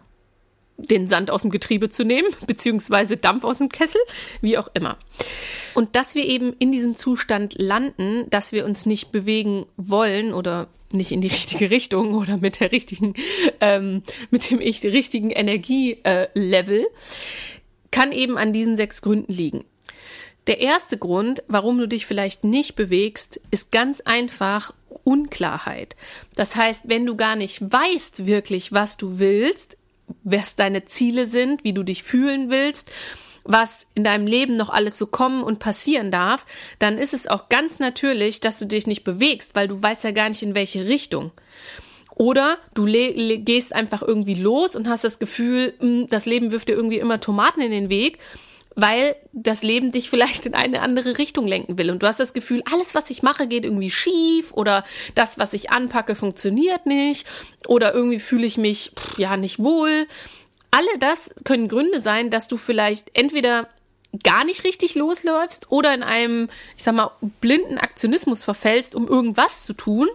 den 0.77 1.07
Sand 1.07 1.31
aus 1.31 1.43
dem 1.43 1.51
Getriebe 1.51 1.89
zu 1.89 2.03
nehmen, 2.03 2.29
beziehungsweise 2.47 3.17
Dampf 3.17 3.43
aus 3.43 3.59
dem 3.59 3.69
Kessel, 3.69 4.01
wie 4.41 4.57
auch 4.57 4.69
immer. 4.73 4.97
Und 5.73 5.95
dass 5.95 6.15
wir 6.15 6.25
eben 6.25 6.53
in 6.59 6.71
diesem 6.71 6.95
Zustand 6.95 7.55
landen, 7.57 8.29
dass 8.29 8.51
wir 8.51 8.65
uns 8.65 8.85
nicht 8.85 9.11
bewegen 9.11 9.65
wollen 9.77 10.33
oder 10.33 10.67
nicht 10.93 11.11
in 11.11 11.21
die 11.21 11.27
richtige 11.27 11.69
Richtung 11.69 12.13
oder 12.13 12.37
mit 12.37 12.59
der 12.59 12.71
richtigen, 12.71 13.13
ähm, 13.59 14.03
mit 14.29 14.49
dem 14.49 14.61
ich, 14.61 14.83
richtigen 14.83 15.29
Energielevel, 15.29 16.79
äh, 16.79 16.85
kann 17.91 18.11
eben 18.11 18.37
an 18.37 18.53
diesen 18.53 18.77
sechs 18.77 19.01
Gründen 19.01 19.33
liegen. 19.33 19.65
Der 20.47 20.59
erste 20.59 20.97
Grund, 20.97 21.43
warum 21.47 21.77
du 21.77 21.87
dich 21.87 22.05
vielleicht 22.05 22.43
nicht 22.43 22.75
bewegst, 22.75 23.39
ist 23.51 23.71
ganz 23.71 24.01
einfach 24.01 24.73
Unklarheit. 25.03 25.95
Das 26.35 26.55
heißt, 26.55 26.89
wenn 26.89 27.05
du 27.05 27.15
gar 27.15 27.35
nicht 27.35 27.61
weißt 27.61 28.25
wirklich, 28.25 28.71
was 28.71 28.97
du 28.97 29.19
willst, 29.19 29.77
was 30.23 30.55
deine 30.55 30.85
Ziele 30.85 31.27
sind, 31.27 31.63
wie 31.63 31.73
du 31.73 31.83
dich 31.83 32.03
fühlen 32.03 32.49
willst, 32.49 32.91
was 33.43 33.87
in 33.95 34.03
deinem 34.03 34.27
Leben 34.27 34.53
noch 34.53 34.69
alles 34.69 34.97
so 34.97 35.07
kommen 35.07 35.43
und 35.43 35.59
passieren 35.59 36.11
darf, 36.11 36.45
dann 36.79 36.97
ist 36.97 37.13
es 37.13 37.27
auch 37.27 37.49
ganz 37.49 37.79
natürlich, 37.79 38.39
dass 38.39 38.59
du 38.59 38.65
dich 38.65 38.87
nicht 38.87 39.03
bewegst, 39.03 39.55
weil 39.55 39.67
du 39.67 39.81
weißt 39.81 40.03
ja 40.03 40.11
gar 40.11 40.29
nicht 40.29 40.41
in 40.41 40.55
welche 40.55 40.87
Richtung. 40.87 41.31
Oder 42.15 42.57
du 42.73 42.85
gehst 42.85 43.73
einfach 43.73 44.01
irgendwie 44.01 44.35
los 44.35 44.75
und 44.75 44.87
hast 44.87 45.03
das 45.03 45.17
Gefühl, 45.17 45.73
hm, 45.79 46.07
das 46.07 46.25
Leben 46.25 46.51
wirft 46.51 46.69
dir 46.69 46.73
irgendwie 46.75 46.99
immer 46.99 47.19
Tomaten 47.19 47.61
in 47.61 47.71
den 47.71 47.89
Weg 47.89 48.19
weil 48.75 49.15
das 49.33 49.63
Leben 49.63 49.91
dich 49.91 50.09
vielleicht 50.09 50.45
in 50.45 50.53
eine 50.53 50.81
andere 50.81 51.17
Richtung 51.17 51.45
lenken 51.45 51.77
will. 51.77 51.91
Und 51.91 52.03
du 52.03 52.07
hast 52.07 52.19
das 52.19 52.33
Gefühl, 52.33 52.63
alles, 52.71 52.95
was 52.95 53.09
ich 53.09 53.21
mache, 53.21 53.47
geht 53.47 53.65
irgendwie 53.65 53.89
schief 53.89 54.53
oder 54.53 54.83
das, 55.15 55.37
was 55.37 55.53
ich 55.53 55.71
anpacke, 55.71 56.15
funktioniert 56.15 56.85
nicht 56.85 57.27
oder 57.67 57.93
irgendwie 57.93 58.19
fühle 58.19 58.45
ich 58.45 58.57
mich 58.57 58.91
pff, 58.95 59.17
ja 59.17 59.35
nicht 59.37 59.59
wohl. 59.59 60.07
Alle 60.71 60.97
das 60.99 61.31
können 61.43 61.67
Gründe 61.67 62.01
sein, 62.01 62.29
dass 62.29 62.47
du 62.47 62.57
vielleicht 62.57 63.17
entweder 63.17 63.67
gar 64.23 64.43
nicht 64.43 64.63
richtig 64.63 64.95
losläufst 64.95 65.71
oder 65.71 65.93
in 65.93 66.03
einem, 66.03 66.49
ich 66.75 66.83
sag 66.83 66.95
mal, 66.95 67.11
blinden 67.39 67.77
Aktionismus 67.77 68.43
verfällst, 68.43 68.95
um 68.95 69.07
irgendwas 69.07 69.63
zu 69.63 69.73
tun 69.73 70.09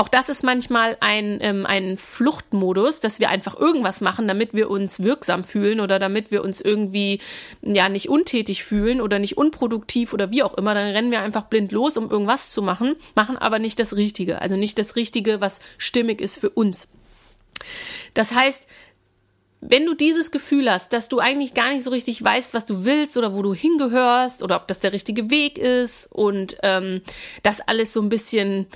auch 0.00 0.08
das 0.08 0.30
ist 0.30 0.42
manchmal 0.42 0.96
ein, 1.00 1.40
ähm, 1.42 1.66
ein 1.66 1.98
Fluchtmodus, 1.98 3.00
dass 3.00 3.20
wir 3.20 3.28
einfach 3.28 3.58
irgendwas 3.58 4.00
machen, 4.00 4.26
damit 4.26 4.54
wir 4.54 4.70
uns 4.70 5.00
wirksam 5.00 5.44
fühlen 5.44 5.78
oder 5.78 5.98
damit 5.98 6.30
wir 6.30 6.42
uns 6.42 6.62
irgendwie 6.62 7.20
ja 7.60 7.90
nicht 7.90 8.08
untätig 8.08 8.64
fühlen 8.64 9.02
oder 9.02 9.18
nicht 9.18 9.36
unproduktiv 9.36 10.14
oder 10.14 10.30
wie 10.30 10.42
auch 10.42 10.54
immer. 10.54 10.72
Dann 10.72 10.92
rennen 10.92 11.10
wir 11.10 11.20
einfach 11.20 11.44
blind 11.44 11.70
los, 11.70 11.98
um 11.98 12.10
irgendwas 12.10 12.50
zu 12.50 12.62
machen, 12.62 12.96
machen 13.14 13.36
aber 13.36 13.58
nicht 13.58 13.78
das 13.78 13.94
Richtige. 13.94 14.40
Also 14.40 14.56
nicht 14.56 14.78
das 14.78 14.96
Richtige, 14.96 15.42
was 15.42 15.60
stimmig 15.76 16.22
ist 16.22 16.38
für 16.38 16.48
uns. 16.48 16.88
Das 18.14 18.34
heißt, 18.34 18.66
wenn 19.60 19.84
du 19.84 19.94
dieses 19.94 20.30
Gefühl 20.30 20.70
hast, 20.70 20.92
dass 20.92 21.08
du 21.08 21.18
eigentlich 21.18 21.52
gar 21.52 21.70
nicht 21.70 21.82
so 21.84 21.90
richtig 21.90 22.22
weißt, 22.22 22.54
was 22.54 22.64
du 22.64 22.84
willst 22.84 23.16
oder 23.16 23.34
wo 23.34 23.42
du 23.42 23.54
hingehörst 23.54 24.42
oder 24.42 24.56
ob 24.56 24.66
das 24.68 24.80
der 24.80 24.92
richtige 24.92 25.30
Weg 25.30 25.58
ist 25.58 26.10
und 26.10 26.56
ähm, 26.62 27.02
das 27.42 27.60
alles 27.60 27.92
so 27.92 28.00
ein 28.00 28.08
bisschen, 28.08 28.66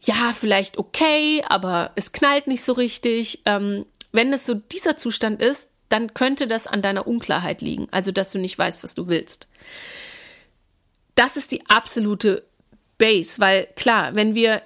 ja, 0.00 0.32
vielleicht 0.32 0.78
okay, 0.78 1.42
aber 1.48 1.90
es 1.96 2.12
knallt 2.12 2.46
nicht 2.46 2.62
so 2.62 2.72
richtig. 2.72 3.42
Ähm, 3.44 3.86
wenn 4.12 4.32
es 4.32 4.46
so 4.46 4.54
dieser 4.54 4.96
Zustand 4.96 5.42
ist, 5.42 5.68
dann 5.88 6.14
könnte 6.14 6.46
das 6.46 6.68
an 6.68 6.82
deiner 6.82 7.08
Unklarheit 7.08 7.60
liegen, 7.60 7.88
also 7.90 8.12
dass 8.12 8.30
du 8.30 8.38
nicht 8.38 8.56
weißt, 8.56 8.84
was 8.84 8.94
du 8.94 9.08
willst. 9.08 9.48
Das 11.16 11.36
ist 11.36 11.50
die 11.50 11.68
absolute 11.68 12.44
Base, 12.98 13.40
weil 13.40 13.66
klar, 13.74 14.14
wenn 14.14 14.36
wir, 14.36 14.62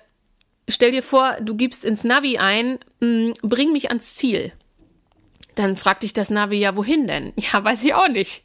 stell 0.69 0.91
dir 0.91 1.03
vor, 1.03 1.39
du 1.41 1.55
gibst 1.55 1.87
ins 1.87 2.05
Navi 2.05 2.37
ein, 2.37 2.79
mh, 3.01 3.09
mm, 3.09 3.33
bring 3.43 3.73
mich 3.73 3.89
ans 3.89 4.15
Ziel 4.15 4.53
dann 5.55 5.77
fragt 5.77 6.03
dich 6.03 6.13
das 6.13 6.31
Navi, 6.31 6.57
ja, 6.57 6.77
wohin 6.77 7.07
denn? 7.07 7.33
Ja, 7.53 7.63
weiß 7.63 7.85
ich 7.85 7.95
auch 7.95 8.09
nicht. 8.09 8.43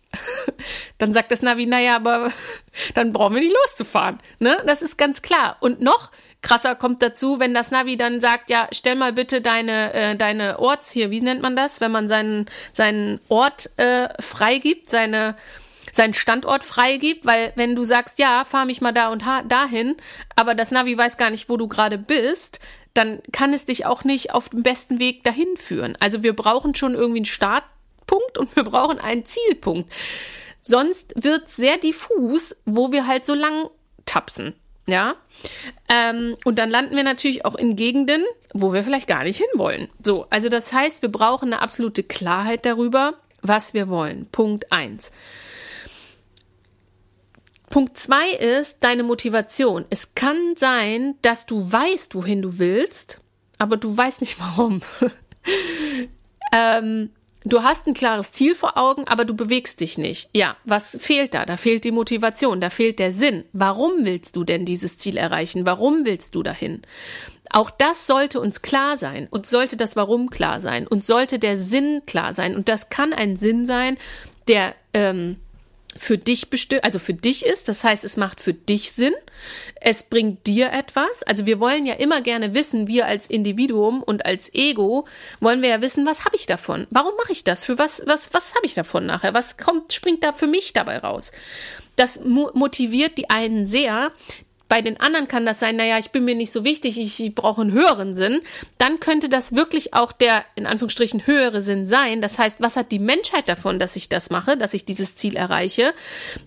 dann 0.98 1.14
sagt 1.14 1.32
das 1.32 1.42
Navi, 1.42 1.66
naja, 1.66 1.96
aber 1.96 2.32
dann 2.94 3.14
brauchen 3.14 3.36
wir 3.36 3.42
nicht 3.42 3.54
loszufahren. 3.54 4.20
Ne? 4.40 4.62
Das 4.66 4.82
ist 4.82 4.98
ganz 4.98 5.22
klar. 5.22 5.58
Und 5.60 5.82
noch 5.82 6.12
krasser 6.42 6.76
kommt 6.76 7.02
dazu, 7.02 7.40
wenn 7.40 7.54
das 7.54 7.72
Navi 7.72 7.98
dann 7.98 8.22
sagt, 8.22 8.50
ja, 8.50 8.68
stell 8.72 8.96
mal 8.96 9.14
bitte 9.14 9.42
deine, 9.42 9.94
äh, 9.94 10.16
deine 10.16 10.60
Orts 10.60 10.92
hier, 10.92 11.12
wie 11.12 11.22
nennt 11.22 11.42
man 11.42 11.56
das, 11.56 11.82
wenn 11.82 11.92
man 11.92 12.08
seinen, 12.08 12.46
seinen 12.74 13.20
Ort 13.28 13.70
äh, 13.78 14.10
freigibt, 14.22 14.90
seine, 14.90 15.36
seinen 15.92 16.14
Standort 16.14 16.64
freigibt, 16.64 17.26
weil 17.26 17.52
wenn 17.56 17.76
du 17.76 17.84
sagst, 17.84 18.20
ja, 18.20 18.46
fahr 18.46 18.66
mich 18.66 18.82
mal 18.82 18.94
da 18.94 19.10
und 19.10 19.24
dahin, 19.48 19.98
aber 20.36 20.56
das 20.56 20.72
Navi 20.72 20.98
weiß 20.98 21.18
gar 21.18 21.30
nicht, 21.30 21.50
wo 21.50 21.58
du 21.58 21.68
gerade 21.68 21.98
bist, 21.98 22.60
dann 22.94 23.22
kann 23.32 23.54
es 23.54 23.66
dich 23.66 23.86
auch 23.86 24.04
nicht 24.04 24.34
auf 24.34 24.50
dem 24.50 24.64
besten 24.64 25.00
Weg 25.00 25.24
dahin 25.24 25.58
führen. 25.58 25.96
Also 26.00 26.24
wir 26.24 26.36
brauchen 26.36 26.76
schon 26.76 26.96
irgendwie 26.96 27.20
einen 27.20 27.26
Startpunkt 27.26 28.38
und 28.38 28.56
wir 28.56 28.64
brauchen 28.64 29.00
einen 29.00 29.26
Zielpunkt. 29.26 29.92
Sonst 30.62 31.14
wird 31.16 31.50
sehr 31.50 31.78
diffus, 31.78 32.56
wo 32.66 32.92
wir 32.92 33.08
halt 33.08 33.26
so 33.26 33.34
lang 33.34 33.70
tapsen. 34.06 34.54
Ja. 34.88 35.16
Ähm, 35.94 36.36
und 36.44 36.58
dann 36.58 36.70
landen 36.70 36.96
wir 36.96 37.04
natürlich 37.04 37.46
auch 37.46 37.56
in 37.56 37.76
Gegenden, 37.76 38.24
wo 38.54 38.74
wir 38.74 38.84
vielleicht 38.84 39.08
gar 39.08 39.24
nicht 39.24 39.42
hinwollen. 39.52 39.88
So, 40.04 40.26
also 40.30 40.50
das 40.50 40.74
heißt, 40.74 41.02
wir 41.02 41.12
brauchen 41.12 41.54
eine 41.54 41.62
absolute 41.62 42.04
Klarheit 42.04 42.66
darüber, 42.66 43.14
was 43.42 43.74
wir 43.74 43.88
wollen. 43.88 44.28
Punkt 44.32 44.72
eins. 44.72 45.12
Punkt 47.70 47.98
zwei 47.98 48.32
ist 48.32 48.78
deine 48.82 49.04
Motivation. 49.04 49.86
Es 49.90 50.16
kann 50.16 50.56
sein, 50.56 51.16
dass 51.22 51.46
du 51.46 51.72
weißt, 51.72 52.16
wohin 52.16 52.42
du 52.42 52.60
willst, 52.60 53.20
aber 53.58 53.78
du 53.78 53.96
weißt 53.96 54.22
nicht 54.22 54.40
warum. 54.40 54.82
ähm, 56.54 57.12
du 57.44 57.64
hast 57.64 57.88
ein 57.88 57.94
klares 57.94 58.32
Ziel 58.32 58.56
vor 58.56 58.78
Augen, 58.78 59.08
aber 59.08 59.26
du 59.26 59.36
bewegst 59.36 59.82
dich 59.82 59.98
nicht. 59.98 60.30
Ja, 60.34 60.58
was 60.66 60.98
fehlt 61.00 61.34
da? 61.34 61.46
Da 61.46 61.58
fehlt 61.58 61.84
die 61.84 61.92
Motivation, 61.92 62.60
da 62.60 62.70
fehlt 62.70 63.00
der 63.00 63.12
Sinn. 63.12 63.46
Warum 63.54 64.04
willst 64.06 64.36
du 64.36 64.44
denn 64.44 64.66
dieses 64.66 64.98
Ziel 64.98 65.18
erreichen? 65.18 65.66
Warum 65.66 66.06
willst 66.06 66.36
du 66.36 66.44
dahin? 66.44 66.82
Auch 67.52 67.72
das 67.72 68.06
sollte 68.06 68.40
uns 68.40 68.62
klar 68.62 68.98
sein 68.98 69.28
und 69.32 69.48
sollte 69.48 69.76
das 69.76 69.96
Warum 69.96 70.30
klar 70.30 70.62
sein 70.62 70.88
und 70.88 71.06
sollte 71.06 71.40
der 71.40 71.58
Sinn 71.58 72.04
klar 72.06 72.34
sein. 72.34 72.56
Und 72.56 72.70
das 72.70 72.90
kann 72.90 73.12
ein 73.12 73.38
Sinn 73.38 73.66
sein, 73.66 73.98
der 74.48 74.76
ähm, 74.94 75.38
für 76.00 76.18
dich 76.18 76.50
bestimmt, 76.50 76.86
also 76.86 76.98
für 76.98 77.14
dich 77.14 77.46
ist. 77.46 77.68
Das 77.68 77.84
heißt, 77.84 78.06
es 78.06 78.16
macht 78.16 78.42
für 78.42 78.54
dich 78.54 78.94
Sinn. 78.94 79.14
Es 79.82 80.04
bringt 80.04 80.48
dir 80.48 80.72
etwas. 80.72 81.24
Also 81.28 81.46
wir 81.46 81.60
wollen 81.60 81.86
ja 81.86 81.96
immer 81.96 82.22
gerne 82.22 82.54
wissen, 82.54 82.88
wir 82.88 83.06
als 83.06 83.28
Individuum 83.28 84.02
und 84.02 84.26
als 84.26 84.54
Ego 84.54 85.06
wollen 85.42 85.62
wir 85.62 85.70
ja 85.70 85.82
wissen, 85.82 86.06
was 86.06 86.24
habe 86.24 86.38
ich 86.38 86.46
davon? 86.46 86.88
Warum 86.90 87.16
mache 87.18 87.34
ich 87.34 87.44
das? 87.44 87.66
Für 87.66 87.78
was, 87.78 88.02
was, 88.06 88.34
was 88.34 88.56
habe 88.56 88.66
ich 88.66 88.74
davon 88.74 89.06
nachher? 89.06 89.34
Was 89.34 89.58
kommt, 89.58 89.92
springt 89.92 90.24
da 90.24 90.32
für 90.32 90.48
mich 90.48 90.72
dabei 90.72 91.00
raus? 91.00 91.34
Das 91.98 92.22
motiviert 92.24 93.18
die 93.18 93.30
einen 93.30 93.66
sehr, 93.66 94.14
bei 94.70 94.84
den 94.84 95.00
anderen 95.00 95.28
kann 95.28 95.48
das 95.48 95.60
sein, 95.60 95.76
naja, 95.76 95.98
ich 95.98 96.12
bin 96.12 96.24
mir 96.24 96.36
nicht 96.36 96.52
so 96.52 96.64
wichtig, 96.64 97.00
ich 97.00 97.36
brauche 97.36 97.62
einen 97.62 97.72
höheren 97.72 98.14
Sinn. 98.14 98.40
Dann 98.78 99.00
könnte 99.00 99.28
das 99.28 99.56
wirklich 99.56 99.96
auch 99.96 100.12
der, 100.12 100.46
in 100.56 100.68
Anführungsstrichen, 100.68 101.26
höhere 101.26 101.64
Sinn 101.64 101.88
sein. 101.88 102.22
Das 102.22 102.38
heißt, 102.38 102.62
was 102.62 102.78
hat 102.78 102.92
die 102.92 103.00
Menschheit 103.00 103.48
davon, 103.48 103.80
dass 103.80 103.96
ich 103.96 104.10
das 104.10 104.30
mache, 104.30 104.56
dass 104.58 104.76
ich 104.76 104.86
dieses 104.86 105.16
Ziel 105.16 105.36
erreiche? 105.36 105.94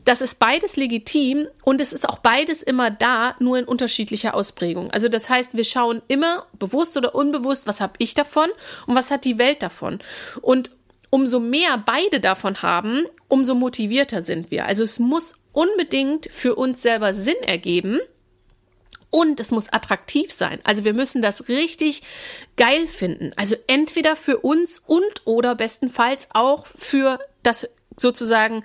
Das 0.04 0.22
ist 0.22 0.38
beides 0.38 0.76
legitim 0.76 1.48
und 1.64 1.80
es 1.80 1.92
ist 1.92 2.08
auch 2.08 2.18
beides 2.18 2.62
immer 2.62 2.92
da, 2.92 3.34
nur 3.40 3.58
in 3.58 3.64
unterschiedlicher 3.64 4.34
Ausprägung. 4.34 4.92
Also 4.92 5.08
das 5.08 5.28
heißt, 5.28 5.56
wir 5.56 5.64
schauen 5.64 6.00
immer 6.06 6.46
bewusst 6.56 6.96
oder 6.96 7.16
unbewusst, 7.16 7.66
was 7.66 7.80
habe 7.80 7.94
ich 7.98 8.14
davon 8.14 8.48
und 8.86 8.94
was 8.94 9.10
hat 9.10 9.24
die 9.24 9.38
Welt 9.38 9.62
davon. 9.62 9.98
Und 10.40 10.70
umso 11.12 11.40
mehr 11.40 11.76
beide 11.84 12.20
davon 12.20 12.62
haben, 12.62 13.04
umso 13.28 13.54
motivierter 13.54 14.22
sind 14.22 14.50
wir. 14.50 14.64
Also 14.64 14.82
es 14.82 14.98
muss 14.98 15.34
unbedingt 15.52 16.26
für 16.32 16.54
uns 16.54 16.80
selber 16.80 17.12
Sinn 17.12 17.36
ergeben, 17.42 18.00
und 19.14 19.40
es 19.40 19.50
muss 19.50 19.70
attraktiv 19.70 20.32
sein. 20.32 20.58
Also 20.64 20.84
wir 20.84 20.94
müssen 20.94 21.20
das 21.20 21.48
richtig 21.48 22.00
geil 22.56 22.86
finden. 22.86 23.32
Also 23.36 23.56
entweder 23.66 24.16
für 24.16 24.38
uns 24.38 24.78
und 24.78 25.26
oder 25.26 25.54
bestenfalls 25.54 26.28
auch 26.32 26.66
für 26.66 27.18
das 27.42 27.68
sozusagen 27.98 28.64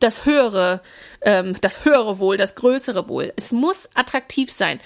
das 0.00 0.24
höhere, 0.24 0.82
ähm, 1.20 1.54
das 1.60 1.84
höhere 1.84 2.18
Wohl, 2.18 2.36
das 2.36 2.56
größere 2.56 3.08
Wohl. 3.08 3.32
Es 3.36 3.52
muss 3.52 3.88
attraktiv 3.94 4.50
sein. 4.50 4.80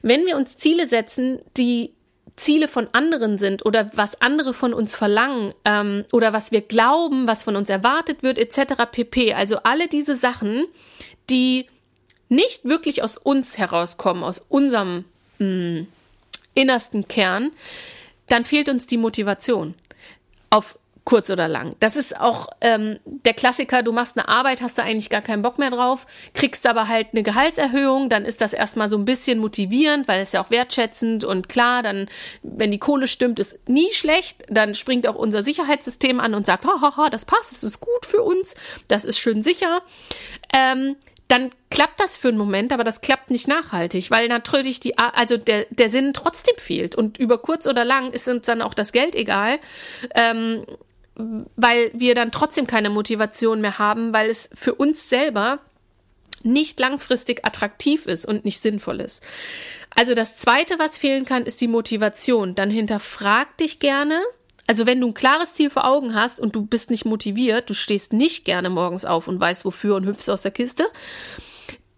Wenn 0.00 0.24
wir 0.24 0.38
uns 0.38 0.56
Ziele 0.56 0.88
setzen, 0.88 1.40
die 1.58 1.92
Ziele 2.38 2.68
von 2.68 2.88
anderen 2.92 3.36
sind 3.38 3.66
oder 3.66 3.90
was 3.94 4.20
andere 4.22 4.54
von 4.54 4.72
uns 4.72 4.94
verlangen 4.94 5.52
ähm, 5.64 6.04
oder 6.12 6.32
was 6.32 6.52
wir 6.52 6.62
glauben, 6.62 7.26
was 7.26 7.42
von 7.42 7.56
uns 7.56 7.68
erwartet 7.68 8.22
wird, 8.22 8.38
etc. 8.38 8.84
pp. 8.90 9.34
Also 9.34 9.58
alle 9.64 9.88
diese 9.88 10.14
Sachen, 10.14 10.66
die 11.30 11.66
nicht 12.28 12.64
wirklich 12.64 13.02
aus 13.02 13.16
uns 13.16 13.58
herauskommen, 13.58 14.22
aus 14.22 14.44
unserem 14.48 15.04
mh, 15.38 15.46
mm, 15.46 15.86
innersten 16.54 17.08
Kern, 17.08 17.50
dann 18.28 18.44
fehlt 18.44 18.68
uns 18.68 18.86
die 18.86 18.98
Motivation. 18.98 19.74
Auf 20.50 20.78
kurz 21.08 21.30
oder 21.30 21.48
lang. 21.48 21.74
Das 21.80 21.96
ist 21.96 22.20
auch 22.20 22.50
ähm, 22.60 22.98
der 23.04 23.32
Klassiker, 23.32 23.82
du 23.82 23.92
machst 23.92 24.18
eine 24.18 24.28
Arbeit, 24.28 24.60
hast 24.60 24.76
da 24.76 24.82
eigentlich 24.82 25.08
gar 25.08 25.22
keinen 25.22 25.40
Bock 25.40 25.58
mehr 25.58 25.70
drauf, 25.70 26.06
kriegst 26.34 26.66
aber 26.66 26.86
halt 26.86 27.08
eine 27.12 27.22
Gehaltserhöhung, 27.22 28.10
dann 28.10 28.26
ist 28.26 28.42
das 28.42 28.52
erstmal 28.52 28.90
so 28.90 28.98
ein 28.98 29.06
bisschen 29.06 29.38
motivierend, 29.38 30.06
weil 30.06 30.20
es 30.20 30.32
ja 30.32 30.44
auch 30.44 30.50
wertschätzend 30.50 31.24
und 31.24 31.48
klar, 31.48 31.82
dann, 31.82 32.10
wenn 32.42 32.70
die 32.70 32.78
Kohle 32.78 33.06
stimmt, 33.06 33.38
ist 33.38 33.58
nie 33.66 33.90
schlecht, 33.90 34.44
dann 34.50 34.74
springt 34.74 35.06
auch 35.06 35.14
unser 35.14 35.42
Sicherheitssystem 35.42 36.20
an 36.20 36.34
und 36.34 36.44
sagt, 36.44 36.66
haha, 36.66 37.08
das 37.08 37.24
passt, 37.24 37.52
das 37.52 37.62
ist 37.62 37.80
gut 37.80 38.04
für 38.04 38.20
uns, 38.22 38.54
das 38.88 39.06
ist 39.06 39.18
schön 39.18 39.42
sicher. 39.42 39.80
Ähm, 40.54 40.96
dann 41.28 41.48
klappt 41.70 42.00
das 42.00 42.16
für 42.16 42.28
einen 42.28 42.36
Moment, 42.36 42.70
aber 42.70 42.84
das 42.84 43.00
klappt 43.00 43.30
nicht 43.30 43.48
nachhaltig, 43.48 44.10
weil 44.10 44.28
natürlich 44.28 44.80
die, 44.80 44.98
also 44.98 45.38
der, 45.38 45.66
der 45.70 45.88
Sinn 45.88 46.12
trotzdem 46.12 46.56
fehlt. 46.56 46.96
Und 46.96 47.18
über 47.18 47.38
kurz 47.38 47.66
oder 47.66 47.84
lang 47.84 48.10
ist 48.10 48.28
uns 48.28 48.46
dann 48.46 48.60
auch 48.60 48.74
das 48.74 48.92
Geld 48.92 49.14
egal, 49.14 49.58
ähm, 50.14 50.64
weil 51.56 51.90
wir 51.94 52.14
dann 52.14 52.30
trotzdem 52.30 52.66
keine 52.66 52.90
Motivation 52.90 53.60
mehr 53.60 53.78
haben, 53.78 54.12
weil 54.12 54.30
es 54.30 54.48
für 54.54 54.74
uns 54.74 55.08
selber 55.08 55.58
nicht 56.44 56.78
langfristig 56.78 57.44
attraktiv 57.44 58.06
ist 58.06 58.24
und 58.24 58.44
nicht 58.44 58.60
sinnvoll 58.60 59.00
ist. 59.00 59.22
Also 59.96 60.14
das 60.14 60.36
zweite, 60.36 60.78
was 60.78 60.96
fehlen 60.96 61.24
kann, 61.24 61.44
ist 61.44 61.60
die 61.60 61.68
Motivation. 61.68 62.54
Dann 62.54 62.70
hinterfrag 62.70 63.56
dich 63.56 63.80
gerne, 63.80 64.20
also 64.68 64.86
wenn 64.86 65.00
du 65.00 65.08
ein 65.08 65.14
klares 65.14 65.54
Ziel 65.54 65.70
vor 65.70 65.86
Augen 65.86 66.14
hast 66.14 66.40
und 66.40 66.54
du 66.54 66.64
bist 66.64 66.90
nicht 66.90 67.04
motiviert, 67.04 67.68
du 67.70 67.74
stehst 67.74 68.12
nicht 68.12 68.44
gerne 68.44 68.70
morgens 68.70 69.04
auf 69.04 69.26
und 69.26 69.40
weißt 69.40 69.64
wofür 69.64 69.96
und 69.96 70.06
hüpfst 70.06 70.28
aus 70.28 70.42
der 70.42 70.52
Kiste, 70.52 70.86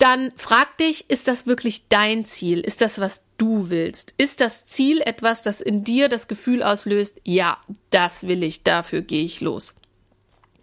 dann 0.00 0.32
frag 0.36 0.78
dich, 0.78 1.10
ist 1.10 1.28
das 1.28 1.46
wirklich 1.46 1.88
dein 1.88 2.24
Ziel? 2.24 2.60
Ist 2.60 2.80
das, 2.80 3.00
was 3.00 3.22
du 3.36 3.68
willst? 3.68 4.14
Ist 4.16 4.40
das 4.40 4.66
Ziel 4.66 5.00
etwas, 5.02 5.42
das 5.42 5.60
in 5.60 5.84
dir 5.84 6.08
das 6.08 6.26
Gefühl 6.26 6.62
auslöst, 6.62 7.20
ja, 7.24 7.58
das 7.90 8.26
will 8.26 8.42
ich, 8.42 8.62
dafür 8.62 9.02
gehe 9.02 9.24
ich 9.24 9.40
los? 9.40 9.74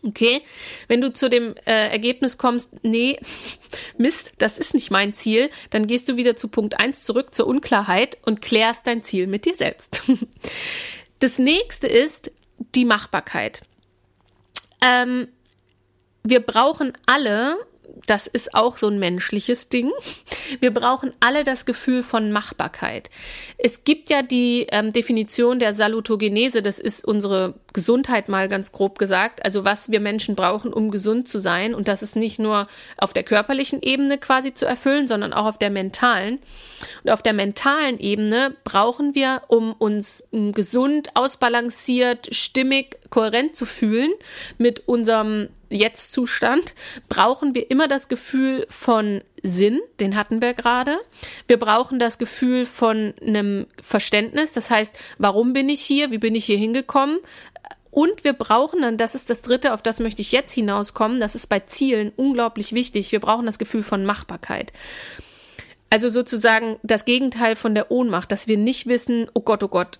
Okay, 0.04 0.42
wenn 0.88 1.02
du 1.02 1.12
zu 1.12 1.30
dem 1.30 1.56
äh, 1.66 1.90
Ergebnis 1.90 2.38
kommst, 2.38 2.72
nee, 2.84 3.20
Mist, 3.98 4.34
das 4.40 4.58
ist 4.58 4.74
nicht 4.74 4.90
mein 4.90 5.14
Ziel, 5.14 5.50
dann 5.70 5.86
gehst 5.86 6.10
du 6.10 6.18
wieder 6.18 6.36
zu 6.36 6.48
Punkt 6.48 6.80
1 6.80 7.04
zurück 7.04 7.36
zur 7.36 7.48
Unklarheit 7.48 8.18
und 8.26 8.42
klärst 8.42 8.88
dein 8.88 9.04
Ziel 9.04 9.28
mit 9.28 9.46
dir 9.46 9.56
selbst. 9.56 10.04
Das 11.20 11.40
nächste 11.40 11.88
ist 11.88 12.32
die 12.76 12.86
Machbarkeit. 12.86 13.64
Ähm, 14.86 15.28
wir 16.24 16.42
brauchen 16.42 16.94
alle 17.08 17.58
das 18.08 18.26
ist 18.26 18.56
auch 18.56 18.78
so 18.78 18.88
ein 18.88 19.00
menschliches 19.00 19.70
Ding. 19.70 19.92
Wir 20.60 20.74
brauchen 20.74 21.12
alle 21.20 21.44
das 21.44 21.66
Gefühl 21.66 22.04
von 22.04 22.32
Machbarkeit. 22.32 23.10
Es 23.58 23.84
gibt 23.84 24.10
ja 24.10 24.22
die 24.22 24.68
ähm, 24.72 24.94
Definition 24.94 25.60
der 25.60 25.74
Salutogenese, 25.74 26.62
das 26.62 26.80
ist 26.80 27.06
unsere 27.06 27.54
Gesundheit 27.74 28.30
mal 28.30 28.50
ganz 28.50 28.72
grob 28.72 28.98
gesagt, 28.98 29.46
also 29.46 29.64
was 29.66 29.92
wir 29.92 30.00
Menschen 30.00 30.36
brauchen, 30.36 30.74
um 30.74 30.90
gesund 30.90 31.28
zu 31.28 31.38
sein. 31.38 31.76
Und 31.76 31.88
das 31.88 32.02
ist 32.02 32.16
nicht 32.16 32.40
nur 32.40 32.68
auf 32.98 33.14
der 33.14 33.24
körperlichen 33.24 33.82
Ebene 33.82 34.18
quasi 34.18 34.54
zu 34.54 34.66
erfüllen, 34.66 35.08
sondern 35.08 35.34
auch 35.34 35.46
auf 35.46 35.60
der 35.60 35.70
mentalen. 35.70 36.40
Und 37.04 37.12
auf 37.12 37.22
der 37.22 37.34
mentalen 37.34 38.00
Ebene 38.00 38.56
brauchen 38.64 39.16
wir, 39.16 39.44
um 39.48 39.74
uns 39.74 40.24
ähm, 40.32 40.54
gesund, 40.54 41.10
ausbalanciert, 41.14 42.34
stimmig 42.34 42.98
kohärent 43.10 43.56
zu 43.56 43.66
fühlen 43.66 44.12
mit 44.58 44.88
unserem 44.88 45.50
Jetzt-Zustand, 45.70 46.76
brauchen 47.10 47.54
wir 47.54 47.70
immer 47.70 47.88
das 47.88 48.08
Gefühl 48.08 48.66
von 48.70 49.22
Sinn, 49.44 49.80
den 50.00 50.16
hatten 50.16 50.42
wir 50.42 50.54
gerade. 50.54 50.98
Wir 51.48 51.58
brauchen 51.58 52.00
das 52.00 52.18
Gefühl 52.18 52.66
von 52.66 53.14
einem 53.22 53.68
Verständnis, 53.82 54.54
das 54.54 54.70
heißt, 54.70 54.96
warum 55.18 55.54
bin 55.54 55.70
ich 55.70 55.82
hier, 55.82 56.12
wie 56.12 56.18
bin 56.18 56.36
ich 56.36 56.46
hier 56.46 56.58
hingekommen, 56.58 57.20
und 57.98 58.24
wir 58.24 58.34
brauchen 58.34 58.84
dann, 58.84 58.98
das 58.98 59.16
ist 59.16 59.32
das 59.32 59.42
Dritte, 59.42 59.74
auf 59.74 59.82
das 59.82 60.00
möchte 60.00 60.22
ich 60.22 60.32
jetzt 60.32 60.54
hinauskommen, 60.54 61.20
das 61.20 61.34
ist 61.34 61.48
bei 61.48 61.62
Zielen 61.62 62.12
unglaublich 62.16 62.74
wichtig, 62.74 63.12
wir 63.12 63.20
brauchen 63.20 63.48
das 63.48 63.58
Gefühl 63.58 63.82
von 63.82 64.06
Machbarkeit. 64.06 64.72
Also 65.90 66.08
sozusagen 66.10 66.78
das 66.84 67.06
Gegenteil 67.06 67.56
von 67.56 67.74
der 67.74 67.90
Ohnmacht, 67.90 68.32
dass 68.32 68.48
wir 68.48 68.58
nicht 68.58 68.86
wissen, 68.86 69.32
oh 69.34 69.40
Gott, 69.40 69.64
oh 69.64 69.68
Gott, 69.68 70.00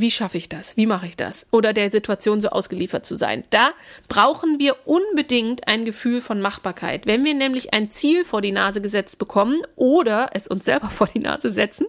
wie 0.00 0.10
schaffe 0.10 0.38
ich 0.38 0.48
das? 0.48 0.76
Wie 0.76 0.86
mache 0.86 1.06
ich 1.06 1.16
das? 1.16 1.46
Oder 1.50 1.72
der 1.72 1.90
Situation 1.90 2.40
so 2.40 2.48
ausgeliefert 2.48 3.06
zu 3.06 3.16
sein. 3.16 3.44
Da 3.50 3.70
brauchen 4.08 4.58
wir 4.58 4.76
unbedingt 4.86 5.68
ein 5.68 5.84
Gefühl 5.84 6.20
von 6.20 6.40
Machbarkeit. 6.40 7.06
Wenn 7.06 7.24
wir 7.24 7.34
nämlich 7.34 7.74
ein 7.74 7.90
Ziel 7.90 8.24
vor 8.24 8.40
die 8.40 8.52
Nase 8.52 8.80
gesetzt 8.80 9.18
bekommen 9.18 9.62
oder 9.76 10.30
es 10.32 10.48
uns 10.48 10.64
selber 10.64 10.88
vor 10.90 11.06
die 11.06 11.20
Nase 11.20 11.50
setzen 11.50 11.86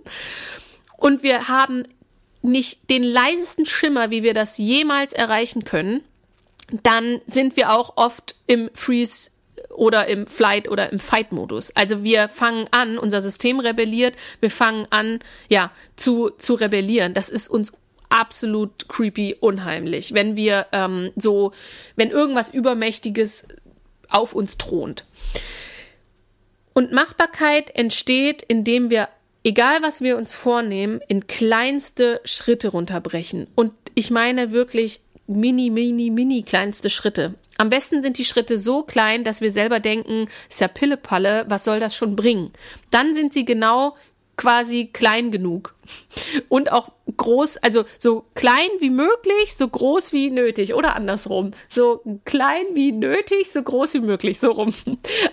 und 0.97 1.23
wir 1.23 1.47
haben 1.47 1.83
nicht 2.41 2.89
den 2.89 3.03
leisesten 3.03 3.65
Schimmer, 3.65 4.11
wie 4.11 4.21
wir 4.23 4.33
das 4.33 4.57
jemals 4.57 5.13
erreichen 5.13 5.63
können, 5.63 6.01
dann 6.83 7.21
sind 7.25 7.55
wir 7.55 7.71
auch 7.71 7.95
oft 7.95 8.35
im 8.47 8.69
Freeze 8.73 9.31
oder 9.69 10.07
im 10.07 10.27
Flight 10.27 10.69
oder 10.69 10.91
im 10.91 10.99
Fight-Modus. 10.99 11.71
Also 11.75 12.03
wir 12.03 12.29
fangen 12.29 12.67
an, 12.71 12.97
unser 12.97 13.21
System 13.21 13.59
rebelliert, 13.59 14.15
wir 14.39 14.51
fangen 14.51 14.87
an, 14.89 15.19
ja, 15.49 15.71
zu, 15.95 16.31
zu 16.37 16.53
rebellieren. 16.53 17.13
Das 17.13 17.29
ist 17.29 17.49
uns 17.49 17.71
absolut 18.13 18.87
creepy, 18.87 19.35
unheimlich, 19.39 20.13
wenn 20.13 20.37
wir 20.37 20.67
ähm, 20.71 21.11
so, 21.15 21.51
wenn 21.95 22.11
irgendwas 22.11 22.53
Übermächtiges 22.53 23.47
auf 24.09 24.33
uns 24.35 24.57
thront. 24.57 25.03
Und 26.73 26.91
Machbarkeit 26.91 27.75
entsteht, 27.75 28.43
indem 28.43 28.91
wir, 28.91 29.09
egal 29.43 29.81
was 29.81 30.01
wir 30.01 30.17
uns 30.17 30.35
vornehmen, 30.35 31.01
in 31.07 31.25
kleinste 31.25 32.21
Schritte 32.23 32.69
runterbrechen. 32.69 33.47
Und 33.55 33.73
ich 33.95 34.11
meine 34.11 34.51
wirklich 34.51 34.99
mini, 35.25 35.71
mini, 35.71 36.11
mini 36.11 36.43
kleinste 36.43 36.91
Schritte. 36.91 37.33
Am 37.57 37.69
besten 37.69 38.03
sind 38.03 38.19
die 38.19 38.25
Schritte 38.25 38.57
so 38.59 38.83
klein, 38.83 39.23
dass 39.23 39.41
wir 39.41 39.51
selber 39.51 39.79
denken, 39.79 40.27
ist 40.49 40.61
ja 40.61 40.67
Pillepalle, 40.67 41.45
was 41.47 41.63
soll 41.63 41.79
das 41.79 41.95
schon 41.95 42.15
bringen? 42.15 42.51
Dann 42.91 43.15
sind 43.15 43.33
sie 43.33 43.45
genau 43.45 43.95
quasi 44.35 44.89
klein 44.91 45.31
genug 45.31 45.75
und 46.49 46.71
auch 46.71 46.89
groß, 47.17 47.57
also 47.57 47.83
so 47.99 48.25
klein 48.33 48.69
wie 48.79 48.89
möglich, 48.89 49.55
so 49.55 49.67
groß 49.67 50.13
wie 50.13 50.29
nötig 50.29 50.73
oder 50.73 50.95
andersrum. 50.95 51.51
So 51.69 52.01
klein 52.25 52.65
wie 52.73 52.91
nötig, 52.91 53.51
so 53.51 53.61
groß 53.61 53.95
wie 53.95 53.99
möglich, 53.99 54.39
so 54.39 54.51
rum. 54.51 54.73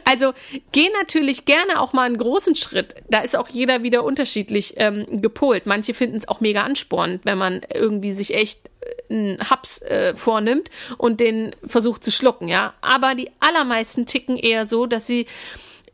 Also 0.05 0.33
geh 0.73 0.89
natürlich 0.99 1.45
gerne 1.45 1.81
auch 1.81 1.93
mal 1.93 2.05
einen 2.05 2.19
großen 2.19 2.55
Schritt. 2.55 2.97
Da 3.09 3.21
ist 3.21 3.37
auch 3.37 3.49
jeder 3.49 3.83
wieder 3.83 4.05
unterschiedlich 4.05 4.75
ähm, 4.77 5.07
gepolt. 5.11 5.67
Manche 5.67 5.95
finden 5.95 6.17
es 6.17 6.29
auch 6.29 6.41
mega 6.41 6.63
anspornend, 6.63 7.25
wenn 7.25 7.39
man 7.39 7.61
irgendwie 7.73 8.13
sich 8.13 8.35
echt 8.35 8.69
äh, 8.81 9.15
einen 9.15 9.51
Haps 9.51 9.81
äh, 9.83 10.15
vornimmt 10.17 10.71
und 10.99 11.21
den 11.21 11.55
versucht 11.65 12.05
zu 12.05 12.11
schlucken, 12.11 12.49
ja. 12.49 12.75
Aber 12.81 13.15
die 13.15 13.31
allermeisten 13.39 14.07
ticken 14.07 14.37
eher 14.37 14.67
so, 14.67 14.87
dass 14.87 15.07
sie 15.07 15.27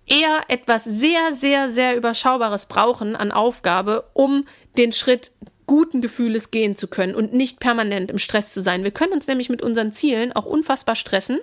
eher 0.06 0.42
etwas 0.48 0.84
sehr, 0.84 1.32
sehr, 1.32 1.70
sehr 1.70 1.96
Überschaubares 1.96 2.66
brauchen 2.66 3.16
an 3.16 3.32
Aufgabe, 3.32 4.04
um 4.12 4.44
den 4.78 4.92
Schritt 4.92 5.32
guten 5.66 6.00
Gefühles 6.00 6.50
gehen 6.50 6.76
zu 6.76 6.86
können 6.86 7.14
und 7.14 7.32
nicht 7.32 7.58
permanent 7.60 8.10
im 8.10 8.18
Stress 8.18 8.52
zu 8.52 8.62
sein. 8.62 8.84
Wir 8.84 8.92
können 8.92 9.12
uns 9.12 9.26
nämlich 9.26 9.48
mit 9.48 9.62
unseren 9.62 9.92
Zielen 9.92 10.32
auch 10.32 10.46
unfassbar 10.46 10.94
stressen 10.94 11.40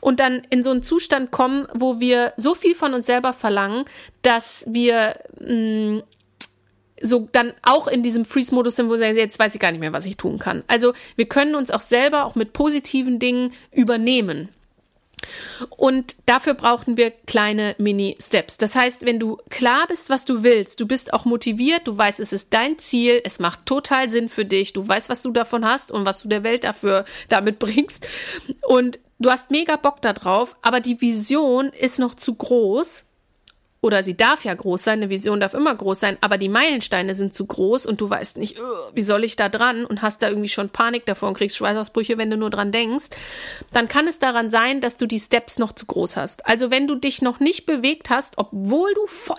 und 0.00 0.20
dann 0.20 0.42
in 0.50 0.62
so 0.62 0.70
einen 0.70 0.82
Zustand 0.82 1.30
kommen, 1.30 1.66
wo 1.74 2.00
wir 2.00 2.32
so 2.36 2.54
viel 2.54 2.74
von 2.74 2.94
uns 2.94 3.06
selber 3.06 3.32
verlangen, 3.32 3.84
dass 4.22 4.64
wir 4.68 5.16
mh, 5.40 5.52
mm, 5.52 6.02
so 7.04 7.28
dann 7.32 7.52
auch 7.62 7.88
in 7.88 8.02
diesem 8.02 8.24
Freeze-Modus 8.24 8.76
sind, 8.76 8.86
wo 8.86 8.92
wir 8.92 8.98
sagen, 8.98 9.16
jetzt 9.16 9.38
weiß 9.38 9.54
ich 9.54 9.60
gar 9.60 9.72
nicht 9.72 9.80
mehr, 9.80 9.92
was 9.92 10.06
ich 10.06 10.16
tun 10.16 10.38
kann. 10.38 10.62
Also 10.68 10.92
wir 11.16 11.26
können 11.26 11.56
uns 11.56 11.72
auch 11.72 11.80
selber 11.80 12.24
auch 12.24 12.36
mit 12.36 12.52
positiven 12.52 13.18
Dingen 13.18 13.52
übernehmen. 13.72 14.48
Und 15.70 16.16
dafür 16.26 16.54
brauchen 16.54 16.96
wir 16.96 17.10
kleine 17.10 17.74
Mini-Steps. 17.78 18.56
Das 18.58 18.74
heißt, 18.74 19.06
wenn 19.06 19.18
du 19.18 19.38
klar 19.50 19.86
bist, 19.88 20.10
was 20.10 20.24
du 20.24 20.42
willst, 20.42 20.80
du 20.80 20.86
bist 20.86 21.12
auch 21.12 21.24
motiviert, 21.24 21.86
du 21.86 21.96
weißt, 21.96 22.20
es 22.20 22.32
ist 22.32 22.52
dein 22.52 22.78
Ziel, 22.78 23.20
es 23.24 23.38
macht 23.38 23.66
total 23.66 24.08
Sinn 24.08 24.28
für 24.28 24.44
dich, 24.44 24.72
du 24.72 24.86
weißt, 24.86 25.08
was 25.08 25.22
du 25.22 25.30
davon 25.30 25.66
hast 25.66 25.92
und 25.92 26.04
was 26.04 26.22
du 26.22 26.28
der 26.28 26.44
Welt 26.44 26.64
dafür 26.64 27.04
damit 27.28 27.58
bringst. 27.58 28.06
Und 28.62 28.98
du 29.18 29.30
hast 29.30 29.50
mega 29.50 29.76
Bock 29.76 30.02
darauf, 30.02 30.56
aber 30.62 30.80
die 30.80 31.00
Vision 31.00 31.68
ist 31.68 31.98
noch 31.98 32.14
zu 32.14 32.34
groß, 32.34 33.06
oder 33.82 34.04
sie 34.04 34.16
darf 34.16 34.44
ja 34.44 34.54
groß 34.54 34.84
sein, 34.84 35.00
eine 35.00 35.10
Vision 35.10 35.40
darf 35.40 35.54
immer 35.54 35.74
groß 35.74 35.98
sein, 35.98 36.16
aber 36.20 36.38
die 36.38 36.48
Meilensteine 36.48 37.14
sind 37.14 37.34
zu 37.34 37.44
groß 37.44 37.84
und 37.84 38.00
du 38.00 38.08
weißt 38.08 38.38
nicht, 38.38 38.56
wie 38.94 39.02
soll 39.02 39.24
ich 39.24 39.34
da 39.34 39.48
dran 39.48 39.84
und 39.84 40.02
hast 40.02 40.22
da 40.22 40.28
irgendwie 40.28 40.48
schon 40.48 40.70
Panik 40.70 41.04
davor 41.04 41.28
und 41.28 41.36
kriegst 41.36 41.56
Schweißausbrüche, 41.56 42.16
wenn 42.16 42.30
du 42.30 42.36
nur 42.36 42.48
dran 42.48 42.70
denkst, 42.70 43.06
dann 43.72 43.88
kann 43.88 44.06
es 44.06 44.20
daran 44.20 44.50
sein, 44.50 44.80
dass 44.80 44.96
du 44.96 45.06
die 45.06 45.18
Steps 45.18 45.58
noch 45.58 45.72
zu 45.72 45.86
groß 45.86 46.16
hast. 46.16 46.46
Also 46.46 46.70
wenn 46.70 46.86
du 46.86 46.94
dich 46.94 47.22
noch 47.22 47.40
nicht 47.40 47.66
bewegt 47.66 48.08
hast, 48.08 48.38
obwohl 48.38 48.94
du 48.94 49.06
voll 49.06 49.36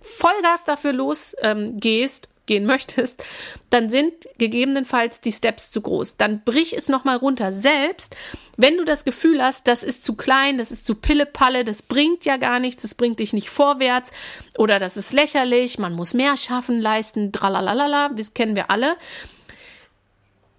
Vollgas 0.00 0.64
dafür 0.64 0.92
losgehst, 0.92 1.38
ähm, 1.42 2.33
gehen 2.46 2.66
möchtest, 2.66 3.24
dann 3.70 3.88
sind 3.90 4.12
gegebenenfalls 4.38 5.20
die 5.20 5.32
Steps 5.32 5.70
zu 5.70 5.80
groß. 5.80 6.16
Dann 6.16 6.42
brich 6.44 6.76
es 6.76 6.88
nochmal 6.88 7.16
runter. 7.16 7.52
Selbst 7.52 8.16
wenn 8.56 8.76
du 8.76 8.84
das 8.84 9.04
Gefühl 9.04 9.42
hast, 9.42 9.66
das 9.66 9.82
ist 9.82 10.04
zu 10.04 10.14
klein, 10.14 10.58
das 10.58 10.70
ist 10.70 10.86
zu 10.86 10.94
Pillepalle, 10.94 11.64
das 11.64 11.82
bringt 11.82 12.24
ja 12.24 12.36
gar 12.36 12.58
nichts, 12.58 12.82
das 12.82 12.94
bringt 12.94 13.18
dich 13.18 13.32
nicht 13.32 13.50
vorwärts 13.50 14.10
oder 14.56 14.78
das 14.78 14.96
ist 14.96 15.12
lächerlich, 15.12 15.78
man 15.78 15.94
muss 15.94 16.14
mehr 16.14 16.36
schaffen, 16.36 16.80
leisten, 16.80 17.32
tralalala, 17.32 18.10
das 18.10 18.34
kennen 18.34 18.56
wir 18.56 18.70
alle. 18.70 18.96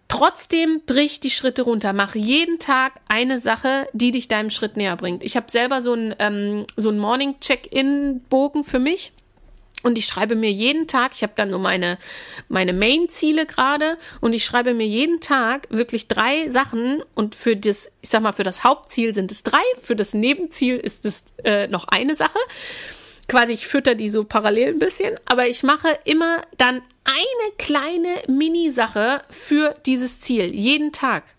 Trotzdem 0.07 0.81
brich 0.85 1.19
die 1.19 1.31
Schritte 1.31 1.63
runter. 1.63 1.91
Mach 1.91 2.15
jeden 2.15 2.59
Tag 2.59 2.93
eine 3.09 3.39
Sache, 3.39 3.87
die 3.93 4.11
dich 4.11 4.27
deinem 4.27 4.51
Schritt 4.51 4.77
näher 4.77 4.95
bringt. 4.95 5.23
Ich 5.23 5.35
habe 5.35 5.49
selber 5.49 5.81
so 5.81 5.93
einen 5.93 6.15
ähm, 6.19 6.65
so 6.77 6.89
einen 6.89 6.99
Morning 6.99 7.39
Check-in-Bogen 7.39 8.63
für 8.63 8.79
mich 8.79 9.13
und 9.85 9.99
ich 9.99 10.07
schreibe 10.07 10.35
mir 10.35 10.51
jeden 10.51 10.87
Tag, 10.87 11.11
ich 11.13 11.21
habe 11.21 11.33
dann 11.35 11.51
nur 11.51 11.59
meine, 11.59 11.99
meine 12.49 12.73
Main-Ziele 12.73 13.45
gerade 13.45 13.99
und 14.19 14.33
ich 14.33 14.43
schreibe 14.43 14.73
mir 14.73 14.87
jeden 14.87 15.19
Tag 15.21 15.67
wirklich 15.69 16.07
drei 16.07 16.49
Sachen 16.49 17.03
und 17.13 17.35
für 17.35 17.55
das, 17.55 17.91
ich 18.01 18.09
sag 18.09 18.23
mal, 18.23 18.33
für 18.33 18.43
das 18.43 18.63
Hauptziel 18.63 19.13
sind 19.13 19.31
es 19.31 19.43
drei, 19.43 19.61
für 19.83 19.95
das 19.95 20.15
Nebenziel 20.15 20.77
ist 20.77 21.05
es 21.05 21.25
äh, 21.43 21.67
noch 21.67 21.87
eine 21.87 22.15
Sache. 22.15 22.39
Quasi, 23.27 23.53
ich 23.53 23.67
fütter 23.67 23.93
die 23.93 24.09
so 24.09 24.23
parallel 24.23 24.69
ein 24.69 24.79
bisschen, 24.79 25.19
aber 25.25 25.47
ich 25.47 25.61
mache 25.61 25.99
immer 26.03 26.41
dann 26.57 26.81
eine 27.03 27.51
kleine 27.59 28.23
Mini-Sache 28.27 29.21
für 29.29 29.75
dieses 29.85 30.19
Ziel, 30.19 30.45
jeden 30.45 30.93
Tag. 30.93 31.34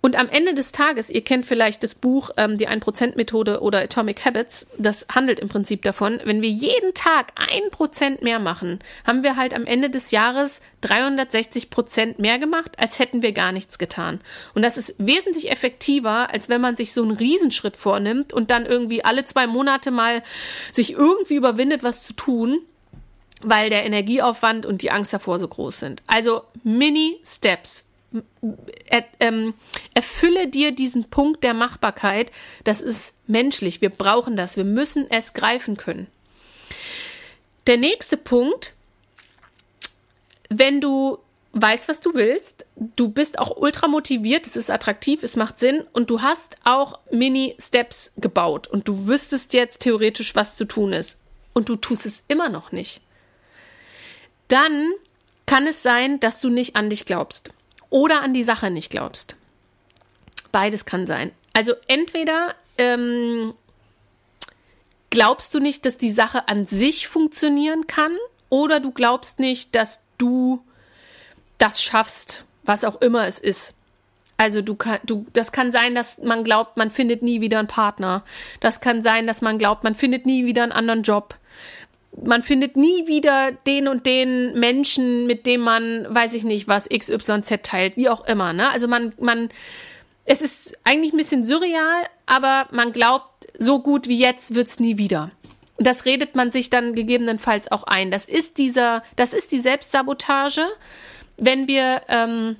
Und 0.00 0.16
am 0.16 0.28
Ende 0.28 0.54
des 0.54 0.70
Tages, 0.70 1.10
ihr 1.10 1.24
kennt 1.24 1.44
vielleicht 1.44 1.82
das 1.82 1.96
Buch 1.96 2.30
ähm, 2.36 2.56
Die 2.56 2.68
1%-Methode 2.68 3.60
oder 3.60 3.80
Atomic 3.80 4.24
Habits, 4.24 4.68
das 4.78 5.06
handelt 5.12 5.40
im 5.40 5.48
Prinzip 5.48 5.82
davon, 5.82 6.20
wenn 6.24 6.40
wir 6.40 6.48
jeden 6.48 6.94
Tag 6.94 7.32
ein 7.34 7.70
Prozent 7.72 8.22
mehr 8.22 8.38
machen, 8.38 8.78
haben 9.04 9.24
wir 9.24 9.36
halt 9.36 9.54
am 9.54 9.66
Ende 9.66 9.90
des 9.90 10.12
Jahres 10.12 10.62
360 10.82 11.70
Prozent 11.70 12.20
mehr 12.20 12.38
gemacht, 12.38 12.72
als 12.78 13.00
hätten 13.00 13.22
wir 13.22 13.32
gar 13.32 13.50
nichts 13.50 13.78
getan. 13.78 14.20
Und 14.54 14.62
das 14.62 14.76
ist 14.76 14.94
wesentlich 14.98 15.50
effektiver, 15.50 16.30
als 16.30 16.48
wenn 16.48 16.60
man 16.60 16.76
sich 16.76 16.92
so 16.92 17.02
einen 17.02 17.10
Riesenschritt 17.10 17.76
vornimmt 17.76 18.32
und 18.32 18.52
dann 18.52 18.66
irgendwie 18.66 19.04
alle 19.04 19.24
zwei 19.24 19.48
Monate 19.48 19.90
mal 19.90 20.22
sich 20.70 20.92
irgendwie 20.92 21.34
überwindet, 21.34 21.82
was 21.82 22.04
zu 22.04 22.12
tun 22.12 22.60
weil 23.40 23.70
der 23.70 23.86
Energieaufwand 23.86 24.66
und 24.66 24.82
die 24.82 24.90
Angst 24.90 25.12
davor 25.12 25.38
so 25.38 25.46
groß 25.46 25.78
sind. 25.78 26.02
Also 26.08 26.42
Mini-Steps 26.64 27.84
er, 28.86 29.04
ähm, 29.20 29.54
erfülle 29.94 30.48
dir 30.48 30.72
diesen 30.72 31.10
Punkt 31.10 31.44
der 31.44 31.54
Machbarkeit. 31.54 32.30
Das 32.64 32.80
ist 32.80 33.14
menschlich. 33.26 33.80
Wir 33.80 33.90
brauchen 33.90 34.36
das. 34.36 34.56
Wir 34.56 34.64
müssen 34.64 35.10
es 35.10 35.34
greifen 35.34 35.76
können. 35.76 36.06
Der 37.66 37.76
nächste 37.76 38.16
Punkt, 38.16 38.74
wenn 40.48 40.80
du 40.80 41.18
weißt, 41.52 41.88
was 41.88 42.00
du 42.00 42.14
willst, 42.14 42.64
du 42.76 43.08
bist 43.08 43.38
auch 43.38 43.56
ultra 43.56 43.88
motiviert, 43.88 44.46
es 44.46 44.56
ist 44.56 44.70
attraktiv, 44.70 45.22
es 45.22 45.36
macht 45.36 45.58
Sinn 45.58 45.84
und 45.92 46.10
du 46.10 46.22
hast 46.22 46.56
auch 46.64 47.00
Mini-Steps 47.10 48.12
gebaut 48.16 48.68
und 48.68 48.86
du 48.86 49.08
wüsstest 49.08 49.52
jetzt 49.54 49.80
theoretisch, 49.80 50.34
was 50.34 50.56
zu 50.56 50.66
tun 50.66 50.92
ist 50.92 51.18
und 51.54 51.68
du 51.68 51.76
tust 51.76 52.06
es 52.06 52.22
immer 52.28 52.48
noch 52.48 52.70
nicht, 52.70 53.00
dann 54.48 54.92
kann 55.46 55.66
es 55.66 55.82
sein, 55.82 56.20
dass 56.20 56.40
du 56.40 56.50
nicht 56.50 56.76
an 56.76 56.90
dich 56.90 57.06
glaubst 57.06 57.52
oder 57.90 58.22
an 58.22 58.34
die 58.34 58.44
Sache 58.44 58.70
nicht 58.70 58.90
glaubst. 58.90 59.36
Beides 60.52 60.84
kann 60.84 61.06
sein. 61.06 61.32
Also 61.54 61.74
entweder 61.88 62.54
ähm, 62.76 63.54
glaubst 65.10 65.54
du 65.54 65.60
nicht, 65.60 65.84
dass 65.84 65.98
die 65.98 66.12
Sache 66.12 66.48
an 66.48 66.66
sich 66.66 67.08
funktionieren 67.08 67.86
kann, 67.86 68.12
oder 68.50 68.80
du 68.80 68.92
glaubst 68.92 69.40
nicht, 69.40 69.74
dass 69.74 70.00
du 70.16 70.64
das 71.58 71.82
schaffst, 71.82 72.44
was 72.62 72.84
auch 72.84 73.00
immer 73.00 73.26
es 73.26 73.38
ist. 73.38 73.74
Also 74.36 74.62
du 74.62 74.76
du, 75.04 75.26
das 75.32 75.50
kann 75.50 75.72
sein, 75.72 75.94
dass 75.94 76.18
man 76.18 76.44
glaubt, 76.44 76.76
man 76.76 76.90
findet 76.90 77.22
nie 77.22 77.40
wieder 77.40 77.58
einen 77.58 77.68
Partner. 77.68 78.24
Das 78.60 78.80
kann 78.80 79.02
sein, 79.02 79.26
dass 79.26 79.42
man 79.42 79.58
glaubt, 79.58 79.82
man 79.82 79.96
findet 79.96 80.26
nie 80.26 80.46
wieder 80.46 80.62
einen 80.62 80.72
anderen 80.72 81.02
Job. 81.02 81.34
Man 82.24 82.42
findet 82.42 82.76
nie 82.76 83.06
wieder 83.06 83.52
den 83.52 83.88
und 83.88 84.06
den 84.06 84.58
Menschen, 84.58 85.26
mit 85.26 85.46
dem 85.46 85.60
man, 85.60 86.06
weiß 86.08 86.34
ich 86.34 86.44
nicht, 86.44 86.68
was 86.68 86.88
XYZ 86.88 87.62
teilt, 87.62 87.96
wie 87.96 88.08
auch 88.08 88.26
immer. 88.26 88.52
Ne? 88.52 88.68
Also 88.70 88.88
man, 88.88 89.12
man, 89.20 89.48
es 90.24 90.42
ist 90.42 90.78
eigentlich 90.84 91.12
ein 91.12 91.18
bisschen 91.18 91.44
surreal, 91.44 92.04
aber 92.26 92.66
man 92.70 92.92
glaubt, 92.92 93.46
so 93.58 93.80
gut 93.80 94.08
wie 94.08 94.18
jetzt 94.18 94.54
wird's 94.54 94.80
nie 94.80 94.98
wieder. 94.98 95.30
Und 95.76 95.86
das 95.86 96.04
redet 96.04 96.34
man 96.34 96.50
sich 96.50 96.70
dann 96.70 96.94
gegebenenfalls 96.94 97.70
auch 97.70 97.84
ein. 97.84 98.10
Das 98.10 98.24
ist 98.24 98.58
dieser, 98.58 99.02
das 99.16 99.32
ist 99.32 99.52
die 99.52 99.60
Selbstsabotage, 99.60 100.66
wenn 101.36 101.68
wir 101.68 102.02
ähm, 102.08 102.56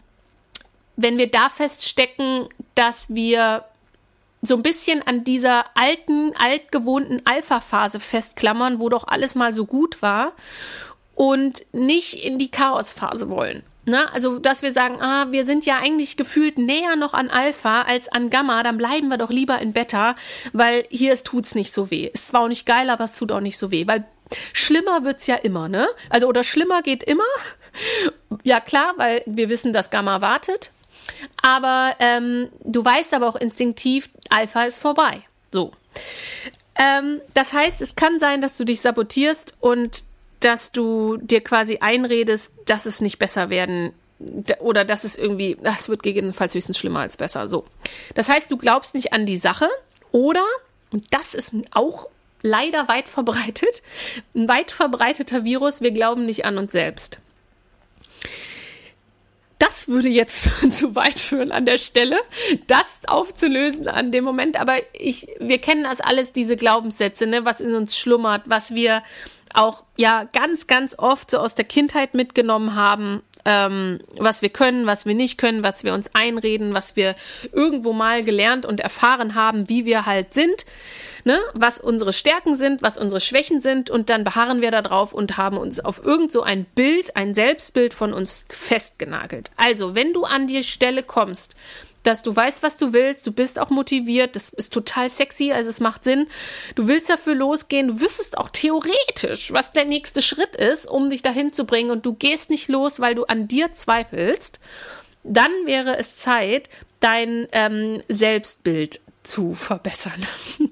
wenn 0.98 1.16
wir 1.16 1.30
da 1.30 1.48
feststecken, 1.48 2.48
dass 2.74 3.14
wir 3.14 3.64
so 4.42 4.54
ein 4.56 4.62
bisschen 4.62 5.02
an 5.06 5.24
dieser 5.24 5.64
alten, 5.74 6.32
altgewohnten 6.36 7.22
Alpha-Phase 7.24 8.00
festklammern, 8.00 8.80
wo 8.80 8.88
doch 8.88 9.06
alles 9.06 9.34
mal 9.34 9.52
so 9.52 9.66
gut 9.66 10.00
war 10.02 10.32
und 11.14 11.62
nicht 11.72 12.24
in 12.24 12.38
die 12.38 12.50
Chaos-Phase 12.50 13.28
wollen. 13.28 13.64
Ne? 13.88 14.12
Also, 14.12 14.38
dass 14.38 14.62
wir 14.62 14.72
sagen, 14.72 15.00
ah, 15.00 15.28
wir 15.30 15.44
sind 15.44 15.64
ja 15.64 15.78
eigentlich 15.78 16.16
gefühlt 16.16 16.58
näher 16.58 16.94
noch 16.94 17.14
an 17.14 17.30
Alpha 17.30 17.82
als 17.82 18.08
an 18.08 18.28
Gamma, 18.28 18.62
dann 18.62 18.76
bleiben 18.76 19.08
wir 19.08 19.16
doch 19.16 19.30
lieber 19.30 19.58
in 19.60 19.72
Beta, 19.72 20.14
weil 20.52 20.84
hier 20.90 21.12
es 21.14 21.54
nicht 21.54 21.72
so 21.72 21.90
weh. 21.90 22.10
Ist 22.12 22.28
zwar 22.28 22.42
auch 22.42 22.48
nicht 22.48 22.66
geil, 22.66 22.90
aber 22.90 23.04
es 23.04 23.18
tut 23.18 23.32
auch 23.32 23.40
nicht 23.40 23.58
so 23.58 23.70
weh, 23.70 23.86
weil 23.86 24.04
schlimmer 24.52 25.04
wird 25.04 25.20
es 25.20 25.26
ja 25.26 25.36
immer, 25.36 25.68
ne? 25.68 25.88
Also, 26.10 26.28
oder 26.28 26.44
schlimmer 26.44 26.82
geht 26.82 27.02
immer. 27.02 27.24
Ja, 28.44 28.60
klar, 28.60 28.92
weil 28.96 29.22
wir 29.26 29.48
wissen, 29.48 29.72
dass 29.72 29.90
Gamma 29.90 30.20
wartet. 30.20 30.70
Aber 31.42 31.94
ähm, 31.98 32.48
du 32.64 32.84
weißt 32.84 33.14
aber 33.14 33.28
auch 33.28 33.36
instinktiv, 33.36 34.10
Alpha 34.30 34.64
ist 34.64 34.78
vorbei. 34.78 35.22
So. 35.52 35.72
Ähm, 36.78 37.20
das 37.34 37.52
heißt, 37.52 37.80
es 37.82 37.96
kann 37.96 38.20
sein, 38.20 38.40
dass 38.40 38.56
du 38.56 38.64
dich 38.64 38.80
sabotierst 38.80 39.56
und 39.60 40.04
dass 40.40 40.70
du 40.70 41.16
dir 41.16 41.42
quasi 41.42 41.78
einredest, 41.80 42.52
dass 42.66 42.86
es 42.86 43.00
nicht 43.00 43.18
besser 43.18 43.50
werden 43.50 43.92
oder 44.60 44.84
dass 44.84 45.04
es 45.04 45.16
irgendwie, 45.16 45.56
das 45.60 45.88
wird 45.88 46.02
gegebenenfalls 46.02 46.54
höchstens 46.54 46.78
schlimmer 46.78 47.00
als 47.00 47.16
besser. 47.16 47.48
So. 47.48 47.64
Das 48.14 48.28
heißt, 48.28 48.50
du 48.50 48.56
glaubst 48.56 48.94
nicht 48.94 49.12
an 49.12 49.26
die 49.26 49.36
Sache 49.36 49.68
oder, 50.12 50.44
und 50.90 51.06
das 51.10 51.34
ist 51.34 51.54
auch 51.72 52.06
leider 52.42 52.88
weit 52.88 53.08
verbreitet, 53.08 53.82
ein 54.34 54.48
weit 54.48 54.70
verbreiteter 54.70 55.44
Virus, 55.44 55.80
wir 55.80 55.90
glauben 55.90 56.26
nicht 56.26 56.44
an 56.44 56.58
uns 56.58 56.72
selbst 56.72 57.20
das 59.58 59.88
würde 59.88 60.08
jetzt 60.08 60.50
zu 60.72 60.94
weit 60.94 61.18
führen 61.18 61.52
an 61.52 61.66
der 61.66 61.78
Stelle, 61.78 62.18
das 62.66 63.00
aufzulösen 63.06 63.88
an 63.88 64.12
dem 64.12 64.24
Moment. 64.24 64.60
Aber 64.60 64.76
ich, 64.92 65.28
wir 65.40 65.58
kennen 65.58 65.84
das 65.84 66.00
alles, 66.00 66.32
diese 66.32 66.56
Glaubenssätze, 66.56 67.26
ne, 67.26 67.44
was 67.44 67.60
in 67.60 67.74
uns 67.74 67.98
schlummert, 67.98 68.42
was 68.46 68.74
wir 68.74 69.02
auch 69.54 69.84
ja 69.96 70.24
ganz, 70.32 70.66
ganz 70.66 70.96
oft 70.98 71.30
so 71.30 71.38
aus 71.38 71.54
der 71.54 71.64
Kindheit 71.64 72.14
mitgenommen 72.14 72.74
haben, 72.74 73.22
ähm, 73.44 74.00
was 74.16 74.42
wir 74.42 74.50
können, 74.50 74.86
was 74.86 75.06
wir 75.06 75.14
nicht 75.14 75.38
können, 75.38 75.64
was 75.64 75.84
wir 75.84 75.94
uns 75.94 76.14
einreden, 76.14 76.74
was 76.74 76.96
wir 76.96 77.16
irgendwo 77.52 77.92
mal 77.92 78.22
gelernt 78.22 78.66
und 78.66 78.80
erfahren 78.80 79.34
haben, 79.34 79.68
wie 79.68 79.86
wir 79.86 80.06
halt 80.06 80.34
sind, 80.34 80.66
ne? 81.24 81.38
was 81.54 81.78
unsere 81.78 82.12
Stärken 82.12 82.56
sind, 82.56 82.82
was 82.82 82.98
unsere 82.98 83.20
Schwächen 83.20 83.60
sind 83.60 83.90
und 83.90 84.10
dann 84.10 84.24
beharren 84.24 84.60
wir 84.60 84.70
da 84.70 84.82
drauf 84.82 85.12
und 85.12 85.36
haben 85.36 85.56
uns 85.56 85.80
auf 85.80 86.04
irgend 86.04 86.32
so 86.32 86.42
ein 86.42 86.64
Bild, 86.64 87.16
ein 87.16 87.34
Selbstbild 87.34 87.94
von 87.94 88.12
uns 88.12 88.44
festgenagelt. 88.48 89.50
Also, 89.56 89.94
wenn 89.94 90.12
du 90.12 90.24
an 90.24 90.46
die 90.46 90.62
Stelle 90.64 91.02
kommst, 91.02 91.54
dass 92.02 92.22
du 92.22 92.34
weißt, 92.34 92.62
was 92.62 92.78
du 92.78 92.92
willst, 92.92 93.26
du 93.26 93.32
bist 93.32 93.58
auch 93.58 93.70
motiviert, 93.70 94.36
das 94.36 94.48
ist 94.48 94.72
total 94.72 95.10
sexy, 95.10 95.52
also 95.52 95.68
es 95.68 95.80
macht 95.80 96.04
Sinn. 96.04 96.26
Du 96.74 96.86
willst 96.86 97.10
dafür 97.10 97.34
losgehen, 97.34 97.88
du 97.88 98.00
wüsstest 98.00 98.38
auch 98.38 98.48
theoretisch, 98.50 99.52
was 99.52 99.72
der 99.72 99.84
nächste 99.84 100.22
Schritt 100.22 100.56
ist, 100.56 100.88
um 100.88 101.10
dich 101.10 101.22
dahin 101.22 101.52
zu 101.52 101.64
bringen 101.64 101.90
und 101.90 102.06
du 102.06 102.14
gehst 102.14 102.50
nicht 102.50 102.68
los, 102.68 103.00
weil 103.00 103.14
du 103.14 103.24
an 103.24 103.48
dir 103.48 103.72
zweifelst, 103.72 104.60
dann 105.22 105.50
wäre 105.64 105.98
es 105.98 106.16
Zeit, 106.16 106.70
dein 107.00 107.46
ähm, 107.52 108.00
Selbstbild 108.08 109.00
zu 109.22 109.54
verbessern. 109.54 110.26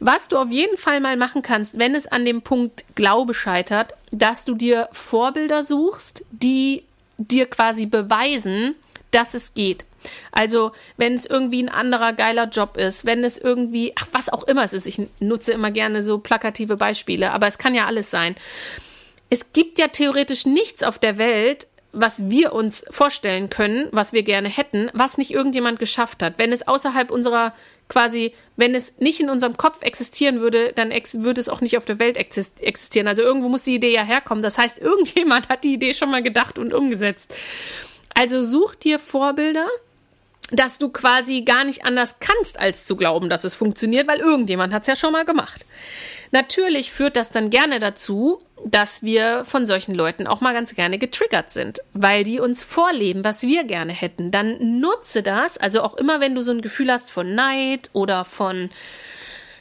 Was 0.00 0.28
du 0.28 0.36
auf 0.36 0.50
jeden 0.50 0.76
Fall 0.76 1.00
mal 1.00 1.16
machen 1.16 1.42
kannst, 1.42 1.78
wenn 1.78 1.94
es 1.94 2.06
an 2.06 2.24
dem 2.24 2.42
Punkt 2.42 2.84
Glaube 2.94 3.34
scheitert, 3.34 3.94
dass 4.10 4.44
du 4.44 4.54
dir 4.54 4.88
Vorbilder 4.92 5.64
suchst, 5.64 6.24
die 6.30 6.84
dir 7.16 7.46
quasi 7.46 7.86
beweisen, 7.86 8.74
dass 9.10 9.34
es 9.34 9.54
geht. 9.54 9.84
Also, 10.32 10.72
wenn 10.96 11.14
es 11.14 11.26
irgendwie 11.26 11.62
ein 11.62 11.68
anderer 11.68 12.12
geiler 12.12 12.48
Job 12.48 12.76
ist, 12.76 13.04
wenn 13.04 13.24
es 13.24 13.36
irgendwie, 13.36 13.92
ach, 13.96 14.06
was 14.12 14.28
auch 14.28 14.44
immer 14.44 14.64
es 14.64 14.72
ist, 14.72 14.86
ich 14.86 15.00
nutze 15.18 15.52
immer 15.52 15.70
gerne 15.70 16.02
so 16.02 16.18
plakative 16.18 16.76
Beispiele, 16.76 17.32
aber 17.32 17.48
es 17.48 17.58
kann 17.58 17.74
ja 17.74 17.86
alles 17.86 18.10
sein. 18.10 18.36
Es 19.30 19.52
gibt 19.52 19.78
ja 19.78 19.88
theoretisch 19.88 20.46
nichts 20.46 20.82
auf 20.82 20.98
der 20.98 21.18
Welt, 21.18 21.66
was 21.92 22.28
wir 22.28 22.52
uns 22.52 22.84
vorstellen 22.90 23.48
können, 23.48 23.88
was 23.92 24.12
wir 24.12 24.22
gerne 24.22 24.48
hätten, 24.48 24.90
was 24.92 25.16
nicht 25.16 25.30
irgendjemand 25.30 25.78
geschafft 25.78 26.22
hat. 26.22 26.34
Wenn 26.36 26.52
es 26.52 26.68
außerhalb 26.68 27.10
unserer 27.10 27.54
quasi, 27.88 28.34
wenn 28.56 28.74
es 28.74 28.98
nicht 28.98 29.20
in 29.20 29.30
unserem 29.30 29.56
Kopf 29.56 29.82
existieren 29.82 30.40
würde, 30.40 30.72
dann 30.74 30.90
ex 30.90 31.22
würde 31.22 31.40
es 31.40 31.48
auch 31.48 31.62
nicht 31.62 31.78
auf 31.78 31.86
der 31.86 31.98
Welt 31.98 32.18
existieren. 32.18 33.08
Also 33.08 33.22
irgendwo 33.22 33.48
muss 33.48 33.62
die 33.62 33.74
Idee 33.74 33.94
ja 33.94 34.02
herkommen. 34.02 34.42
Das 34.42 34.58
heißt, 34.58 34.78
irgendjemand 34.80 35.48
hat 35.48 35.64
die 35.64 35.74
Idee 35.74 35.94
schon 35.94 36.10
mal 36.10 36.22
gedacht 36.22 36.58
und 36.58 36.74
umgesetzt. 36.74 37.34
Also 38.14 38.42
such 38.42 38.74
dir 38.74 38.98
Vorbilder, 38.98 39.68
dass 40.50 40.78
du 40.78 40.90
quasi 40.90 41.42
gar 41.42 41.64
nicht 41.64 41.84
anders 41.84 42.16
kannst, 42.20 42.58
als 42.58 42.84
zu 42.84 42.96
glauben, 42.96 43.30
dass 43.30 43.44
es 43.44 43.54
funktioniert, 43.54 44.08
weil 44.08 44.20
irgendjemand 44.20 44.72
hat 44.72 44.82
es 44.82 44.88
ja 44.88 44.96
schon 44.96 45.12
mal 45.12 45.24
gemacht. 45.24 45.64
Natürlich 46.30 46.92
führt 46.92 47.16
das 47.16 47.30
dann 47.30 47.50
gerne 47.50 47.78
dazu, 47.78 48.40
dass 48.64 49.02
wir 49.02 49.44
von 49.44 49.66
solchen 49.66 49.94
Leuten 49.94 50.26
auch 50.26 50.40
mal 50.40 50.52
ganz 50.52 50.74
gerne 50.74 50.98
getriggert 50.98 51.50
sind, 51.50 51.80
weil 51.94 52.24
die 52.24 52.40
uns 52.40 52.62
vorleben, 52.62 53.24
was 53.24 53.42
wir 53.42 53.64
gerne 53.64 53.92
hätten. 53.92 54.30
Dann 54.30 54.80
nutze 54.80 55.22
das, 55.22 55.58
also 55.58 55.82
auch 55.82 55.96
immer, 55.96 56.20
wenn 56.20 56.34
du 56.34 56.42
so 56.42 56.52
ein 56.52 56.60
Gefühl 56.60 56.90
hast 56.90 57.10
von 57.10 57.34
Neid 57.34 57.90
oder 57.92 58.24
von 58.24 58.70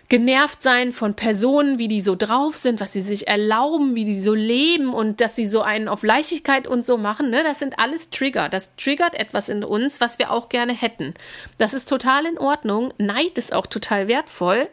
genervt 0.09 0.63
sein 0.63 0.93
von 0.93 1.15
Personen, 1.15 1.79
wie 1.79 1.89
die 1.89 1.99
so 1.99 2.15
drauf 2.15 2.55
sind, 2.55 2.79
was 2.79 2.93
sie 2.93 3.01
sich 3.01 3.27
erlauben, 3.27 3.93
wie 3.95 4.05
die 4.05 4.19
so 4.19 4.33
leben 4.33 4.93
und 4.93 5.19
dass 5.19 5.35
sie 5.35 5.45
so 5.45 5.61
einen 5.61 5.89
auf 5.89 6.03
Leichtigkeit 6.03 6.65
und 6.65 6.85
so 6.85 6.97
machen, 6.97 7.29
ne? 7.29 7.43
Das 7.43 7.59
sind 7.59 7.77
alles 7.77 8.09
Trigger. 8.09 8.47
Das 8.47 8.75
triggert 8.77 9.19
etwas 9.19 9.49
in 9.49 9.63
uns, 9.63 9.99
was 9.99 10.17
wir 10.17 10.31
auch 10.31 10.47
gerne 10.47 10.73
hätten. 10.73 11.13
Das 11.57 11.73
ist 11.73 11.89
total 11.89 12.25
in 12.25 12.37
Ordnung. 12.37 12.93
Neid 12.97 13.37
ist 13.37 13.53
auch 13.53 13.67
total 13.67 14.07
wertvoll, 14.07 14.69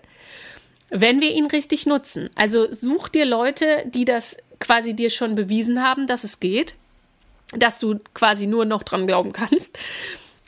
wenn 0.90 1.20
wir 1.20 1.32
ihn 1.32 1.46
richtig 1.46 1.86
nutzen. 1.86 2.30
Also 2.34 2.72
such 2.72 3.08
dir 3.08 3.24
Leute, 3.26 3.84
die 3.86 4.04
das 4.04 4.36
quasi 4.60 4.94
dir 4.94 5.10
schon 5.10 5.34
bewiesen 5.34 5.82
haben, 5.82 6.06
dass 6.06 6.24
es 6.24 6.40
geht, 6.40 6.74
dass 7.52 7.78
du 7.78 8.00
quasi 8.14 8.46
nur 8.46 8.64
noch 8.64 8.82
dran 8.82 9.06
glauben 9.06 9.32
kannst 9.32 9.78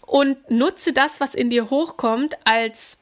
und 0.06 0.50
nutze 0.50 0.92
das, 0.92 1.20
was 1.20 1.34
in 1.34 1.50
dir 1.50 1.70
hochkommt, 1.70 2.36
als 2.44 2.98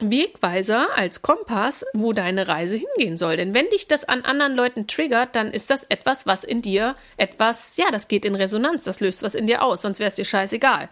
Wegweiser, 0.00 0.88
als 0.96 1.22
Kompass, 1.22 1.84
wo 1.92 2.12
deine 2.12 2.46
Reise 2.46 2.76
hingehen 2.76 3.18
soll. 3.18 3.36
Denn 3.36 3.52
wenn 3.52 3.68
dich 3.68 3.88
das 3.88 4.04
an 4.04 4.22
anderen 4.22 4.54
Leuten 4.54 4.86
triggert, 4.86 5.34
dann 5.34 5.50
ist 5.50 5.70
das 5.70 5.84
etwas, 5.84 6.26
was 6.26 6.44
in 6.44 6.62
dir 6.62 6.94
etwas, 7.16 7.76
ja, 7.76 7.90
das 7.90 8.08
geht 8.08 8.24
in 8.24 8.34
Resonanz, 8.34 8.84
das 8.84 9.00
löst 9.00 9.22
was 9.22 9.34
in 9.34 9.46
dir 9.46 9.62
aus, 9.62 9.82
sonst 9.82 9.98
wäre 9.98 10.08
es 10.08 10.14
dir 10.14 10.24
scheißegal. 10.24 10.88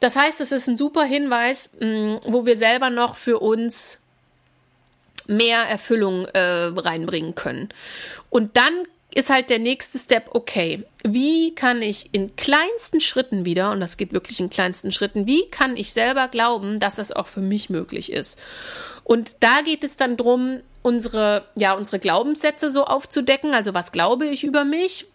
Das 0.00 0.14
heißt, 0.14 0.40
es 0.40 0.52
ist 0.52 0.68
ein 0.68 0.76
super 0.76 1.04
Hinweis, 1.04 1.72
mm, 1.80 2.16
wo 2.26 2.46
wir 2.46 2.56
selber 2.56 2.90
noch 2.90 3.16
für 3.16 3.40
uns 3.40 4.00
mehr 5.28 5.60
Erfüllung 5.60 6.24
äh, 6.26 6.72
reinbringen 6.74 7.34
können. 7.34 7.68
Und 8.30 8.56
dann 8.56 8.72
ist 9.14 9.30
halt 9.30 9.50
der 9.50 9.58
nächste 9.58 9.98
Step, 9.98 10.30
okay, 10.34 10.84
wie 11.02 11.54
kann 11.54 11.82
ich 11.82 12.14
in 12.14 12.36
kleinsten 12.36 13.00
Schritten 13.00 13.44
wieder, 13.44 13.70
und 13.72 13.80
das 13.80 13.96
geht 13.96 14.12
wirklich 14.12 14.38
in 14.38 14.50
kleinsten 14.50 14.92
Schritten, 14.92 15.26
wie 15.26 15.48
kann 15.50 15.76
ich 15.76 15.92
selber 15.92 16.28
glauben, 16.28 16.78
dass 16.78 16.96
das 16.96 17.12
auch 17.12 17.26
für 17.26 17.40
mich 17.40 17.70
möglich 17.70 18.12
ist? 18.12 18.38
Und 19.04 19.36
da 19.40 19.62
geht 19.62 19.84
es 19.84 19.96
dann 19.96 20.16
drum, 20.16 20.60
unsere, 20.82 21.46
ja, 21.54 21.72
unsere 21.72 21.98
Glaubenssätze 21.98 22.70
so 22.70 22.84
aufzudecken. 22.84 23.54
Also 23.54 23.74
was 23.74 23.92
glaube 23.92 24.26
ich 24.26 24.44
über 24.44 24.64
mich? 24.64 25.06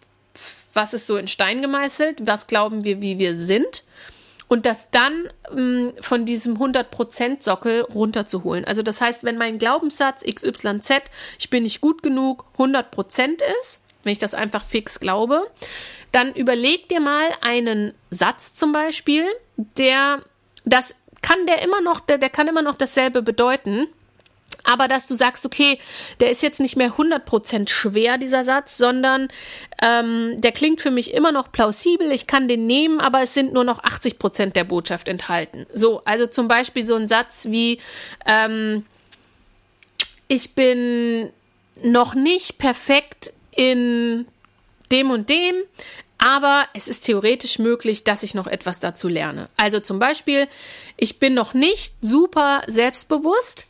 Was 0.72 0.94
ist 0.94 1.06
so 1.06 1.16
in 1.16 1.28
Stein 1.28 1.62
gemeißelt? 1.62 2.26
Was 2.26 2.46
glauben 2.46 2.84
wir, 2.84 3.00
wie 3.00 3.18
wir 3.18 3.36
sind? 3.36 3.84
Und 4.48 4.66
das 4.66 4.90
dann 4.90 5.28
ähm, 5.50 5.92
von 6.00 6.24
diesem 6.24 6.58
100%-Sockel 6.58 7.82
runterzuholen. 7.82 8.64
Also 8.64 8.82
das 8.82 9.00
heißt, 9.00 9.24
wenn 9.24 9.38
mein 9.38 9.58
Glaubenssatz 9.58 10.22
XYZ, 10.22 11.10
ich 11.38 11.50
bin 11.50 11.62
nicht 11.62 11.80
gut 11.80 12.02
genug, 12.02 12.44
100% 12.58 13.40
ist, 13.60 13.80
wenn 14.02 14.12
ich 14.12 14.18
das 14.18 14.34
einfach 14.34 14.64
fix 14.64 15.00
glaube, 15.00 15.50
dann 16.12 16.32
überleg 16.34 16.88
dir 16.88 17.00
mal 17.00 17.30
einen 17.40 17.94
Satz 18.10 18.54
zum 18.54 18.72
Beispiel, 18.72 19.24
der, 19.56 20.20
das 20.64 20.94
kann 21.22 21.46
der 21.46 21.62
immer 21.62 21.80
noch, 21.80 22.00
der, 22.00 22.18
der 22.18 22.30
kann 22.30 22.46
immer 22.46 22.62
noch 22.62 22.76
dasselbe 22.76 23.22
bedeuten, 23.22 23.88
aber 24.64 24.88
dass 24.88 25.06
du 25.06 25.14
sagst, 25.14 25.46
okay, 25.46 25.78
der 26.20 26.30
ist 26.30 26.42
jetzt 26.42 26.60
nicht 26.60 26.76
mehr 26.76 26.94
100% 26.94 27.68
schwer, 27.68 28.18
dieser 28.18 28.44
Satz, 28.44 28.76
sondern 28.76 29.28
ähm, 29.82 30.40
der 30.40 30.52
klingt 30.52 30.80
für 30.80 30.90
mich 30.90 31.14
immer 31.14 31.32
noch 31.32 31.52
plausibel, 31.52 32.10
ich 32.10 32.26
kann 32.26 32.48
den 32.48 32.66
nehmen, 32.66 33.00
aber 33.00 33.22
es 33.22 33.34
sind 33.34 33.52
nur 33.52 33.64
noch 33.64 33.82
80% 33.82 34.52
der 34.52 34.64
Botschaft 34.64 35.08
enthalten. 35.08 35.66
So, 35.72 36.02
also 36.04 36.26
zum 36.26 36.48
Beispiel 36.48 36.82
so 36.82 36.94
ein 36.96 37.08
Satz 37.08 37.46
wie, 37.50 37.78
ähm, 38.26 38.84
ich 40.28 40.54
bin 40.54 41.30
noch 41.82 42.14
nicht 42.14 42.58
perfekt 42.58 43.32
in 43.54 44.26
dem 44.90 45.10
und 45.10 45.28
dem, 45.28 45.54
aber 46.18 46.64
es 46.72 46.88
ist 46.88 47.04
theoretisch 47.04 47.58
möglich, 47.58 48.04
dass 48.04 48.22
ich 48.22 48.34
noch 48.34 48.46
etwas 48.46 48.80
dazu 48.80 49.08
lerne. 49.08 49.48
Also 49.56 49.80
zum 49.80 49.98
Beispiel, 49.98 50.48
ich 50.96 51.18
bin 51.18 51.34
noch 51.34 51.52
nicht 51.52 51.94
super 52.00 52.62
selbstbewusst, 52.66 53.66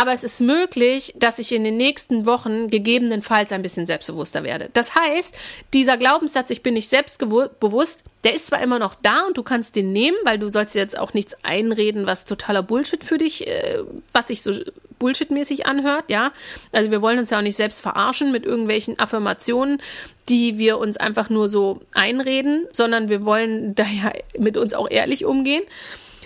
aber 0.00 0.12
es 0.12 0.24
ist 0.24 0.40
möglich, 0.40 1.12
dass 1.18 1.38
ich 1.38 1.52
in 1.52 1.62
den 1.62 1.76
nächsten 1.76 2.24
Wochen 2.24 2.68
gegebenenfalls 2.68 3.52
ein 3.52 3.60
bisschen 3.60 3.84
selbstbewusster 3.84 4.44
werde. 4.44 4.70
Das 4.72 4.94
heißt, 4.94 5.34
dieser 5.74 5.98
Glaubenssatz, 5.98 6.48
ich 6.48 6.62
bin 6.62 6.72
nicht 6.72 6.88
selbstbewusst, 6.88 8.04
der 8.24 8.32
ist 8.32 8.46
zwar 8.46 8.62
immer 8.62 8.78
noch 8.78 8.94
da 8.94 9.26
und 9.26 9.36
du 9.36 9.42
kannst 9.42 9.76
den 9.76 9.92
nehmen, 9.92 10.16
weil 10.24 10.38
du 10.38 10.48
sollst 10.48 10.74
jetzt 10.74 10.98
auch 10.98 11.12
nichts 11.12 11.36
einreden, 11.42 12.06
was 12.06 12.24
totaler 12.24 12.62
Bullshit 12.62 13.04
für 13.04 13.18
dich, 13.18 13.46
äh, 13.46 13.82
was 14.14 14.28
sich 14.28 14.40
so 14.40 14.54
Bullshit-mäßig 14.98 15.66
anhört, 15.66 16.04
ja. 16.08 16.32
Also 16.72 16.90
wir 16.90 17.02
wollen 17.02 17.18
uns 17.18 17.28
ja 17.28 17.36
auch 17.36 17.42
nicht 17.42 17.56
selbst 17.56 17.82
verarschen 17.82 18.32
mit 18.32 18.46
irgendwelchen 18.46 18.98
Affirmationen, 18.98 19.82
die 20.30 20.56
wir 20.56 20.78
uns 20.78 20.96
einfach 20.96 21.28
nur 21.28 21.50
so 21.50 21.80
einreden, 21.92 22.66
sondern 22.72 23.10
wir 23.10 23.26
wollen 23.26 23.74
daher 23.74 24.14
mit 24.38 24.56
uns 24.56 24.72
auch 24.72 24.90
ehrlich 24.90 25.26
umgehen. 25.26 25.62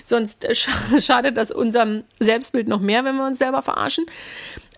Sonst 0.04 0.46
schadet 1.00 1.36
das 1.36 1.50
unserem 1.50 2.04
Selbstbild 2.20 2.68
noch 2.68 2.80
mehr, 2.80 3.04
wenn 3.04 3.16
wir 3.16 3.26
uns 3.26 3.38
selber 3.38 3.62
verarschen. 3.62 4.06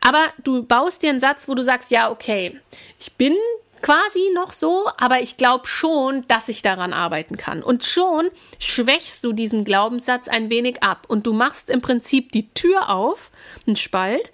Aber 0.01 0.24
du 0.43 0.62
baust 0.62 1.03
dir 1.03 1.11
einen 1.11 1.20
Satz, 1.20 1.49
wo 1.49 1.55
du 1.55 1.62
sagst, 1.62 1.91
ja, 1.91 2.11
okay, 2.11 2.61
ich 2.99 3.14
bin 3.14 3.35
quasi 3.83 4.31
noch 4.35 4.53
so, 4.53 4.89
aber 4.97 5.20
ich 5.20 5.37
glaube 5.37 5.66
schon, 5.66 6.22
dass 6.29 6.49
ich 6.49 6.62
daran 6.62 6.93
arbeiten 6.93 7.37
kann. 7.37 7.62
Und 7.62 7.85
schon 7.85 8.29
schwächst 8.59 9.24
du 9.24 9.33
diesen 9.33 9.64
Glaubenssatz 9.64 10.29
ein 10.29 10.51
wenig 10.51 10.83
ab 10.83 11.05
und 11.09 11.27
du 11.27 11.33
machst 11.33 11.70
im 11.70 11.81
Prinzip 11.81 12.33
die 12.33 12.49
Tür 12.55 12.91
auf, 12.91 13.31
einen 13.66 13.77
Spalt, 13.77 14.33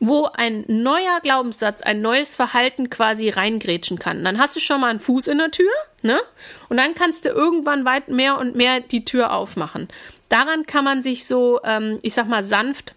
wo 0.00 0.28
ein 0.34 0.64
neuer 0.68 1.20
Glaubenssatz, 1.22 1.80
ein 1.80 2.02
neues 2.02 2.34
Verhalten 2.34 2.90
quasi 2.90 3.30
reingrätschen 3.30 3.98
kann. 3.98 4.24
Dann 4.24 4.38
hast 4.38 4.56
du 4.56 4.60
schon 4.60 4.80
mal 4.80 4.88
einen 4.88 5.00
Fuß 5.00 5.28
in 5.28 5.38
der 5.38 5.50
Tür, 5.50 5.70
ne? 6.02 6.20
Und 6.68 6.76
dann 6.76 6.94
kannst 6.94 7.24
du 7.24 7.30
irgendwann 7.30 7.84
weit 7.84 8.08
mehr 8.08 8.38
und 8.38 8.54
mehr 8.54 8.80
die 8.80 9.04
Tür 9.04 9.32
aufmachen. 9.32 9.88
Daran 10.28 10.66
kann 10.66 10.84
man 10.84 11.02
sich 11.02 11.26
so, 11.26 11.60
ähm, 11.64 11.98
ich 12.02 12.14
sag 12.14 12.28
mal, 12.28 12.42
sanft 12.42 12.94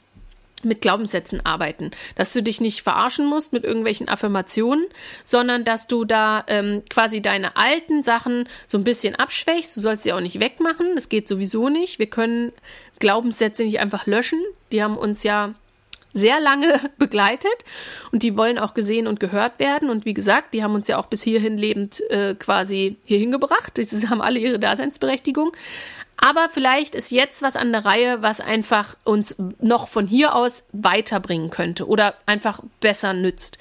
mit 0.63 0.81
Glaubenssätzen 0.81 1.45
arbeiten, 1.45 1.91
dass 2.15 2.33
du 2.33 2.41
dich 2.41 2.61
nicht 2.61 2.81
verarschen 2.81 3.27
musst 3.27 3.53
mit 3.53 3.63
irgendwelchen 3.63 4.09
Affirmationen, 4.09 4.85
sondern 5.23 5.63
dass 5.63 5.87
du 5.87 6.03
da 6.03 6.43
ähm, 6.47 6.83
quasi 6.89 7.21
deine 7.21 7.55
alten 7.55 8.03
Sachen 8.03 8.49
so 8.65 8.77
ein 8.77 8.83
bisschen 8.83 9.15
abschwächst. 9.15 9.77
Du 9.77 9.81
sollst 9.81 10.03
sie 10.03 10.13
auch 10.13 10.19
nicht 10.19 10.39
wegmachen, 10.39 10.95
das 10.95 11.09
geht 11.09 11.27
sowieso 11.27 11.69
nicht. 11.69 11.99
Wir 11.99 12.09
können 12.09 12.53
Glaubenssätze 12.99 13.63
nicht 13.63 13.79
einfach 13.79 14.07
löschen. 14.07 14.41
Die 14.71 14.81
haben 14.81 14.97
uns 14.97 15.23
ja 15.23 15.53
sehr 16.13 16.39
lange 16.39 16.79
begleitet 16.97 17.55
und 18.11 18.23
die 18.23 18.35
wollen 18.35 18.57
auch 18.57 18.73
gesehen 18.73 19.05
und 19.05 19.19
gehört 19.19 19.59
werden. 19.59 19.89
Und 19.89 20.05
wie 20.05 20.15
gesagt, 20.15 20.53
die 20.53 20.63
haben 20.63 20.73
uns 20.73 20.87
ja 20.87 20.97
auch 20.97 21.05
bis 21.05 21.21
hierhin 21.21 21.57
lebend 21.57 22.01
äh, 22.09 22.33
quasi 22.33 22.97
hierhin 23.05 23.31
gebracht. 23.31 23.73
Sie 23.77 24.09
haben 24.09 24.21
alle 24.21 24.39
ihre 24.39 24.59
Daseinsberechtigung. 24.59 25.51
Aber 26.17 26.49
vielleicht 26.49 26.95
ist 26.95 27.11
jetzt 27.11 27.41
was 27.41 27.55
an 27.55 27.71
der 27.71 27.85
Reihe, 27.85 28.21
was 28.21 28.39
einfach 28.39 28.97
uns 29.03 29.35
noch 29.59 29.87
von 29.87 30.07
hier 30.07 30.35
aus 30.35 30.63
weiterbringen 30.71 31.49
könnte 31.49 31.87
oder 31.87 32.15
einfach 32.25 32.61
besser 32.79 33.13
nützt. 33.13 33.59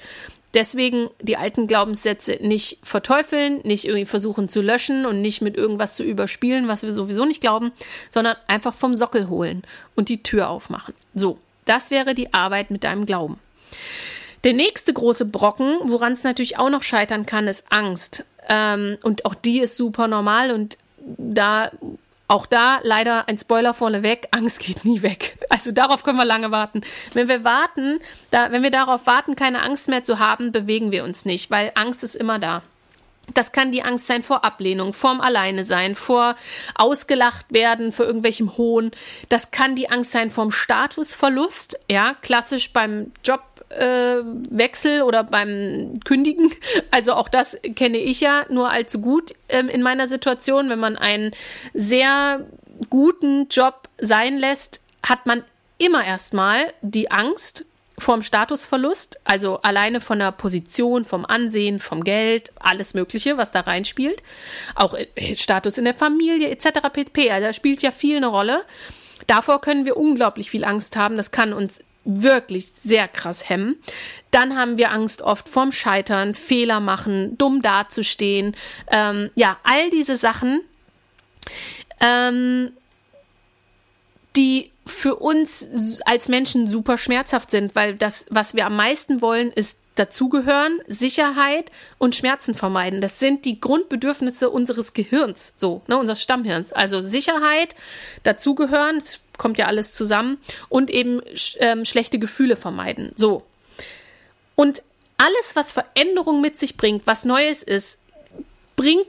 Deswegen 0.53 1.09
die 1.21 1.37
alten 1.37 1.67
Glaubenssätze 1.67 2.39
nicht 2.41 2.79
verteufeln, 2.81 3.59
nicht 3.63 3.85
irgendwie 3.85 4.05
versuchen 4.05 4.49
zu 4.49 4.61
löschen 4.61 5.05
und 5.05 5.21
nicht 5.21 5.41
mit 5.41 5.55
irgendwas 5.55 5.95
zu 5.95 6.03
überspielen, 6.03 6.67
was 6.67 6.83
wir 6.83 6.93
sowieso 6.93 7.25
nicht 7.25 7.41
glauben, 7.41 7.71
sondern 8.09 8.37
einfach 8.47 8.73
vom 8.73 8.95
Sockel 8.95 9.29
holen 9.29 9.61
und 9.95 10.09
die 10.09 10.23
Tür 10.23 10.49
aufmachen. 10.49 10.95
So, 11.13 11.37
das 11.65 11.91
wäre 11.91 12.15
die 12.15 12.33
Arbeit 12.33 12.71
mit 12.71 12.83
deinem 12.83 13.05
Glauben. 13.05 13.39
Der 14.43 14.53
nächste 14.53 14.93
große 14.93 15.25
Brocken, 15.25 15.77
woran 15.83 16.13
es 16.13 16.23
natürlich 16.23 16.57
auch 16.57 16.69
noch 16.69 16.83
scheitern 16.83 17.25
kann, 17.25 17.47
ist 17.47 17.65
Angst. 17.69 18.23
Ähm, 18.49 18.97
und 19.03 19.25
auch 19.25 19.35
die 19.35 19.59
ist 19.59 19.77
super 19.77 20.07
normal 20.07 20.51
und 20.51 20.77
da 21.17 21.71
auch 22.27 22.45
da 22.45 22.79
leider 22.83 23.27
ein 23.27 23.37
Spoiler 23.37 23.73
vorneweg, 23.73 24.27
Angst 24.31 24.59
geht 24.59 24.85
nie 24.85 25.01
weg. 25.01 25.37
Also 25.49 25.71
darauf 25.71 26.03
können 26.03 26.17
wir 26.17 26.25
lange 26.25 26.51
warten. 26.51 26.81
Wenn 27.13 27.27
wir 27.27 27.43
warten, 27.43 27.99
da, 28.31 28.51
wenn 28.51 28.63
wir 28.63 28.71
darauf 28.71 29.05
warten, 29.07 29.35
keine 29.35 29.63
Angst 29.63 29.87
mehr 29.87 30.03
zu 30.03 30.19
haben, 30.19 30.51
bewegen 30.51 30.91
wir 30.91 31.03
uns 31.03 31.25
nicht, 31.25 31.51
weil 31.51 31.71
Angst 31.75 32.03
ist 32.03 32.15
immer 32.15 32.39
da. 32.39 32.63
Das 33.33 33.51
kann 33.51 33.71
die 33.71 33.83
Angst 33.83 34.07
sein 34.07 34.23
vor 34.23 34.43
Ablehnung, 34.43 34.93
vorm 34.93 35.21
Alleine 35.21 35.65
sein, 35.65 35.95
vor 35.95 36.35
ausgelacht 36.75 37.45
werden, 37.49 37.91
vor 37.91 38.05
irgendwelchem 38.05 38.57
Hohn. 38.57 38.91
Das 39.29 39.51
kann 39.51 39.75
die 39.75 39.89
Angst 39.89 40.11
sein 40.11 40.31
vorm 40.31 40.51
Statusverlust, 40.51 41.79
ja, 41.91 42.15
klassisch 42.21 42.71
beim 42.71 43.11
Jobwechsel 43.23 44.99
äh, 44.99 45.01
oder 45.01 45.23
beim 45.23 45.99
Kündigen. 46.05 46.51
Also 46.91 47.13
auch 47.13 47.29
das 47.29 47.57
kenne 47.75 47.97
ich 47.97 48.21
ja 48.21 48.45
nur 48.49 48.71
allzu 48.71 49.01
gut 49.01 49.33
ähm, 49.49 49.69
in 49.69 49.83
meiner 49.83 50.07
Situation. 50.07 50.69
Wenn 50.69 50.79
man 50.79 50.95
einen 50.95 51.31
sehr 51.73 52.45
guten 52.89 53.47
Job 53.49 53.89
sein 53.99 54.37
lässt, 54.37 54.81
hat 55.05 55.25
man 55.25 55.43
immer 55.77 56.03
erstmal 56.03 56.73
die 56.81 57.11
Angst, 57.11 57.65
vom 57.99 58.21
Statusverlust, 58.21 59.19
also 59.23 59.59
alleine 59.61 60.01
von 60.01 60.19
der 60.19 60.31
Position, 60.31 61.03
vom 61.03 61.25
Ansehen, 61.25 61.79
vom 61.79 62.03
Geld, 62.03 62.51
alles 62.59 62.93
Mögliche, 62.93 63.37
was 63.37 63.51
da 63.51 63.61
reinspielt. 63.61 64.21
Auch 64.75 64.93
äh, 64.93 65.35
Status 65.35 65.77
in 65.77 65.85
der 65.85 65.95
Familie 65.95 66.49
etc. 66.49 66.89
pp. 66.93 67.31
Also 67.31 67.47
da 67.47 67.53
spielt 67.53 67.81
ja 67.81 67.91
viel 67.91 68.17
eine 68.17 68.27
Rolle. 68.27 68.63
Davor 69.25 69.61
können 69.61 69.85
wir 69.85 69.97
unglaublich 69.97 70.51
viel 70.51 70.63
Angst 70.63 70.95
haben. 70.95 71.17
Das 71.17 71.31
kann 71.31 71.53
uns 71.53 71.81
wirklich 72.05 72.67
sehr 72.67 73.07
krass 73.07 73.49
hemmen. 73.49 73.75
Dann 74.31 74.55
haben 74.57 74.77
wir 74.77 74.91
Angst 74.91 75.21
oft 75.21 75.49
vorm 75.49 75.71
Scheitern, 75.71 76.35
Fehler 76.35 76.79
machen, 76.79 77.37
dumm 77.37 77.61
dazustehen. 77.61 78.55
Ähm, 78.91 79.31
ja, 79.35 79.57
all 79.63 79.89
diese 79.89 80.17
Sachen, 80.17 80.61
ähm, 81.99 82.71
die 84.37 84.71
für 84.87 85.15
uns 85.15 85.67
als 86.05 86.29
Menschen 86.29 86.67
super 86.67 86.97
schmerzhaft 86.97 87.51
sind, 87.51 87.75
weil 87.75 87.95
das, 87.95 88.25
was 88.29 88.55
wir 88.55 88.65
am 88.65 88.75
meisten 88.75 89.21
wollen, 89.21 89.51
ist 89.51 89.77
dazugehören, 89.95 90.79
Sicherheit 90.87 91.71
und 91.97 92.15
Schmerzen 92.15 92.55
vermeiden. 92.55 93.01
Das 93.01 93.19
sind 93.19 93.45
die 93.45 93.59
Grundbedürfnisse 93.59 94.49
unseres 94.49 94.93
Gehirns, 94.93 95.53
so, 95.55 95.81
ne, 95.87 95.97
unseres 95.97 96.21
Stammhirns. 96.21 96.71
Also 96.71 97.01
Sicherheit, 97.01 97.75
dazugehören, 98.23 98.97
es 98.97 99.19
kommt 99.37 99.57
ja 99.57 99.65
alles 99.65 99.93
zusammen 99.93 100.37
und 100.69 100.89
eben 100.89 101.21
ähm, 101.59 101.85
schlechte 101.85 102.19
Gefühle 102.19 102.55
vermeiden. 102.55 103.11
So. 103.15 103.43
Und 104.55 104.83
alles, 105.17 105.55
was 105.55 105.71
Veränderung 105.71 106.41
mit 106.41 106.57
sich 106.57 106.77
bringt, 106.77 107.07
was 107.07 107.25
Neues 107.25 107.63
ist, 107.63 107.99
bringt, 108.75 109.07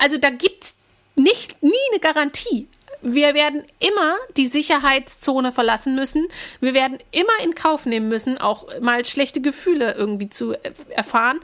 also 0.00 0.18
da 0.18 0.30
gibt's 0.30 0.76
nicht 1.16 1.62
nie 1.62 1.72
eine 1.92 2.00
Garantie 2.00 2.66
wir 3.04 3.34
werden 3.34 3.62
immer 3.80 4.16
die 4.36 4.46
Sicherheitszone 4.46 5.52
verlassen 5.52 5.94
müssen. 5.94 6.26
Wir 6.60 6.72
werden 6.72 6.98
immer 7.10 7.44
in 7.44 7.54
Kauf 7.54 7.84
nehmen 7.84 8.08
müssen, 8.08 8.38
auch 8.38 8.66
mal 8.80 9.04
schlechte 9.04 9.42
Gefühle 9.42 9.92
irgendwie 9.92 10.30
zu 10.30 10.54
erfahren. 10.88 11.40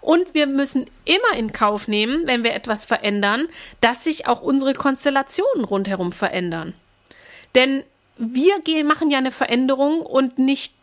Und 0.00 0.34
wir 0.34 0.46
müssen 0.46 0.86
immer 1.04 1.38
in 1.38 1.52
Kauf 1.52 1.86
nehmen, 1.88 2.26
wenn 2.26 2.42
wir 2.42 2.54
etwas 2.54 2.84
verändern, 2.84 3.48
dass 3.80 4.04
sich 4.04 4.26
auch 4.26 4.42
unsere 4.42 4.74
Konstellationen 4.74 5.64
rundherum 5.64 6.12
verändern. 6.12 6.74
Denn 7.54 7.84
wir 8.18 8.60
gehen, 8.60 8.86
machen 8.86 9.10
ja 9.10 9.18
eine 9.18 9.32
Veränderung 9.32 10.00
und 10.00 10.38
nicht 10.38 10.74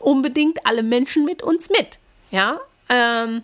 unbedingt 0.00 0.66
alle 0.66 0.82
Menschen 0.82 1.24
mit 1.24 1.42
uns 1.42 1.70
mit. 1.70 1.98
Ja, 2.32 2.60
ähm, 2.88 3.42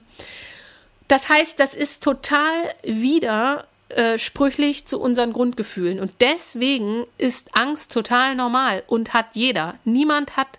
das 1.07 1.29
heißt, 1.29 1.61
das 1.61 1.75
ist 1.75 2.03
total 2.03 2.75
wieder 2.83 3.68
widersprüchlich 3.91 4.86
zu 4.86 5.01
unseren 5.01 5.32
Grundgefühlen. 5.32 6.01
Und 6.01 6.12
deswegen 6.20 7.05
ist 7.16 7.57
Angst 7.57 7.93
total 7.93 8.34
normal 8.34 8.82
und 8.86 9.14
hat 9.14 9.28
jeder. 9.34 9.74
Niemand 9.84 10.36
hat 10.36 10.59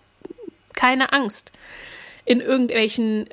keine 0.73 1.13
Angst 1.13 1.51
in 2.25 2.41
irgendwelchen, 2.41 3.27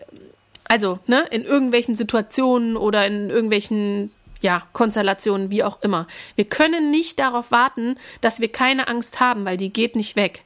also 0.64 0.99
ne, 1.07 1.24
in 1.30 1.44
irgendwelchen 1.44 1.97
Situationen 1.97 2.76
oder 2.76 3.07
in 3.07 3.30
irgendwelchen 3.30 4.12
ja, 4.42 4.66
Konstellationen, 4.72 5.51
wie 5.51 5.64
auch 5.64 5.82
immer. 5.82 6.07
Wir 6.34 6.44
können 6.44 6.90
nicht 6.90 7.18
darauf 7.18 7.51
warten, 7.51 7.97
dass 8.20 8.40
wir 8.40 8.53
keine 8.53 8.88
Angst 8.88 9.18
haben, 9.20 9.44
weil 9.44 9.57
die 9.57 9.72
geht 9.72 9.97
nicht 9.97 10.14
weg. 10.14 10.42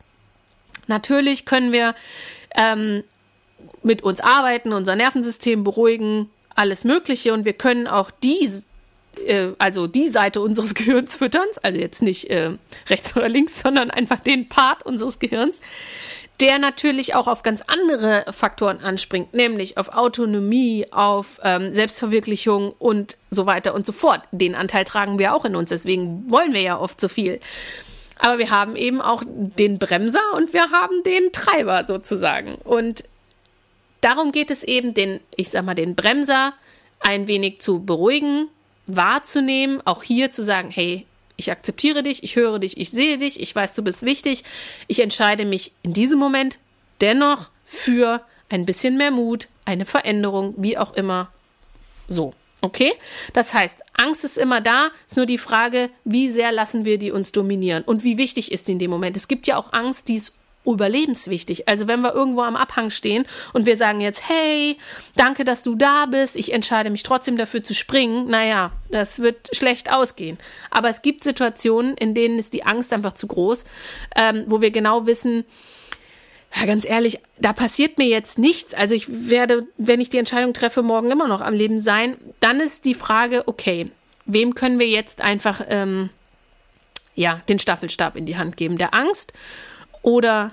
Natürlich 0.87 1.45
können 1.45 1.73
wir 1.73 1.95
ähm, 2.57 3.03
mit 3.83 4.03
uns 4.03 4.21
arbeiten, 4.21 4.73
unser 4.73 4.97
Nervensystem 4.97 5.65
beruhigen, 5.65 6.31
alles 6.55 6.85
Mögliche 6.85 7.33
und 7.33 7.45
wir 7.45 7.53
können 7.53 7.87
auch 7.87 8.11
die 8.11 8.49
äh, 9.27 9.53
also 9.59 9.87
die 9.87 10.09
Seite 10.09 10.41
unseres 10.41 10.75
Gehirns 10.75 11.17
füttern, 11.17 11.47
also 11.63 11.79
jetzt 11.81 12.03
nicht 12.03 12.31
äh, 12.31 12.53
rechts 12.89 13.17
oder 13.17 13.29
links, 13.29 13.61
sondern 13.61 13.91
einfach 13.91 14.21
den 14.21 14.49
Part 14.49 14.85
unseres 14.85 15.19
Gehirns, 15.19 15.61
der 16.41 16.59
natürlich 16.59 17.15
auch 17.15 17.29
auf 17.29 17.43
ganz 17.43 17.63
andere 17.67 18.25
Faktoren 18.33 18.81
anspringt, 18.81 19.35
nämlich 19.35 19.77
auf 19.77 19.91
Autonomie, 19.91 20.87
auf 20.91 21.39
ähm, 21.43 21.73
Selbstverwirklichung 21.75 22.75
und 22.79 23.17
so 23.31 23.47
weiter 23.47 23.75
und 23.75 23.87
so 23.87 23.93
fort. 23.93 24.23
Den 24.31 24.55
Anteil 24.55 24.85
tragen 24.85 25.19
wir 25.19 25.35
auch 25.35 25.45
in 25.45 25.55
uns, 25.55 25.69
deswegen 25.69 26.31
wollen 26.31 26.55
wir 26.55 26.63
ja 26.63 26.79
oft 26.79 27.01
so 27.01 27.09
viel. 27.09 27.41
Aber 28.19 28.39
wir 28.39 28.51
haben 28.51 28.77
eben 28.77 29.01
auch 29.01 29.23
den 29.27 29.79
Bremser 29.79 30.21
und 30.37 30.53
wir 30.53 30.71
haben 30.71 31.03
den 31.05 31.33
Treiber 31.33 31.85
sozusagen. 31.87 32.57
Und 32.57 33.05
darum 34.03 34.33
geht 34.33 34.51
es 34.51 34.63
eben, 34.63 34.95
den, 34.95 35.21
ich 35.37 35.51
sag 35.51 35.65
mal, 35.65 35.75
den 35.75 35.95
Bremser 35.95 36.53
ein 37.01 37.29
wenig 37.29 37.61
zu 37.61 37.85
beruhigen, 37.85 38.49
wahrzunehmen, 38.97 39.81
auch 39.85 40.03
hier 40.03 40.31
zu 40.33 40.43
sagen, 40.43 40.71
hey, 40.71 41.07
ich 41.37 41.51
akzeptiere 41.51 42.03
dich, 42.03 42.23
ich 42.23 42.37
höre 42.37 42.59
dich, 42.59 42.77
ich 42.77 42.91
sehe 42.91 43.17
dich, 43.17 43.41
ich 43.41 43.55
weiß, 43.55 43.75
du 43.75 43.83
bist 43.83 44.03
wichtig. 44.03 44.45
Ich 44.89 45.01
entscheide 45.01 45.45
mich 45.45 45.73
in 45.83 45.95
diesem 45.95 46.19
Moment 46.19 46.59
dennoch 47.01 47.49
für 47.65 48.23
ein 48.51 48.67
bisschen 48.67 48.97
mehr 48.97 49.11
Mut, 49.11 49.49
eine 49.65 49.87
Veränderung, 49.87 50.55
wie 50.59 50.77
auch 50.77 50.93
immer. 50.93 51.33
So, 52.09 52.35
okay? 52.61 52.93
Das 53.33 53.55
heißt, 53.55 53.79
Angst 53.95 54.25
ist 54.25 54.37
immer 54.37 54.61
da, 54.61 54.91
ist 55.07 55.17
nur 55.17 55.27
die 55.27 55.39
Frage, 55.39 55.91
wie 56.05 56.31
sehr 56.31 56.53
lassen 56.53 56.85
wir 56.85 56.99
die 56.99 57.13
uns 57.13 57.33
dominieren 57.33 57.85
und 57.85 58.05
wie 58.05 58.19
wichtig 58.19 58.53
ist 58.53 58.69
die 58.69 58.73
in 58.73 58.79
dem 58.79 58.91
Moment. 58.91 59.17
Es 59.17 59.29
gibt 59.29 59.47
ja 59.47 59.57
auch 59.57 59.73
Angst, 59.73 60.09
die 60.09 60.17
ist 60.17 60.35
überlebenswichtig. 60.65 61.69
Also 61.69 61.89
wenn 61.89 62.01
wir 62.01 62.15
irgendwo 62.15 62.43
am 62.43 62.57
Abhang 62.57 62.91
stehen 62.91 63.25
und 63.53 63.67
wir 63.67 63.77
sagen 63.77 64.01
jetzt, 64.01 64.29
hey, 64.29 64.77
danke, 65.17 65.45
dass 65.45 65.63
du 65.63 65.75
da 65.75 66.07
bist, 66.07 66.37
ich 66.37 66.53
entscheide 66.53 66.91
mich 66.91 67.03
trotzdem 67.03 67.37
dafür 67.37 67.65
zu 67.65 67.75
springen, 67.75 68.29
naja, 68.29 68.73
das 68.91 69.21
wird 69.21 69.55
schlecht 69.57 69.91
ausgehen. 69.91 70.39
Aber 70.71 70.89
es 70.89 71.03
gibt 71.03 71.25
Situationen, 71.25 71.97
in 71.97 72.15
denen 72.15 72.39
ist 72.39 72.53
die 72.53 72.65
Angst 72.65 72.93
einfach 72.93 73.15
zu 73.15 73.27
groß, 73.27 73.65
ähm, 74.17 74.45
wo 74.49 74.61
wir 74.61 74.71
genau 74.71 75.07
wissen, 75.07 75.45
ja, 76.55 76.67
ganz 76.67 76.85
ehrlich, 76.85 77.21
da 77.39 77.53
passiert 77.53 77.97
mir 77.97 78.09
jetzt 78.09 78.39
nichts. 78.39 78.75
Also 78.75 78.95
ich 78.95 79.07
werde, 79.09 79.67
wenn 79.77 80.01
ich 80.01 80.09
die 80.09 80.19
Entscheidung 80.19 80.53
treffe, 80.53 80.83
morgen 80.83 81.11
immer 81.11 81.29
noch 81.29 81.41
am 81.41 81.55
Leben 81.55 81.79
sein. 81.79 82.17
Dann 82.41 82.61
ist 82.61 82.85
die 82.85 82.95
Frage, 82.95 83.47
okay, 83.47 83.91
wem 84.27 84.55
können 84.55 84.79
wir 84.79 84.89
jetzt 84.89 85.21
einfach 85.21 85.63
ähm, 85.69 86.11
ja 87.15 87.41
den 87.49 87.61
Staffelstab 87.61 88.17
in 88.17 88.27
die 88.27 88.37
Hand 88.37 88.57
geben? 88.57 88.79
Der 88.79 88.95
Angst 88.95 89.33
oder 90.03 90.53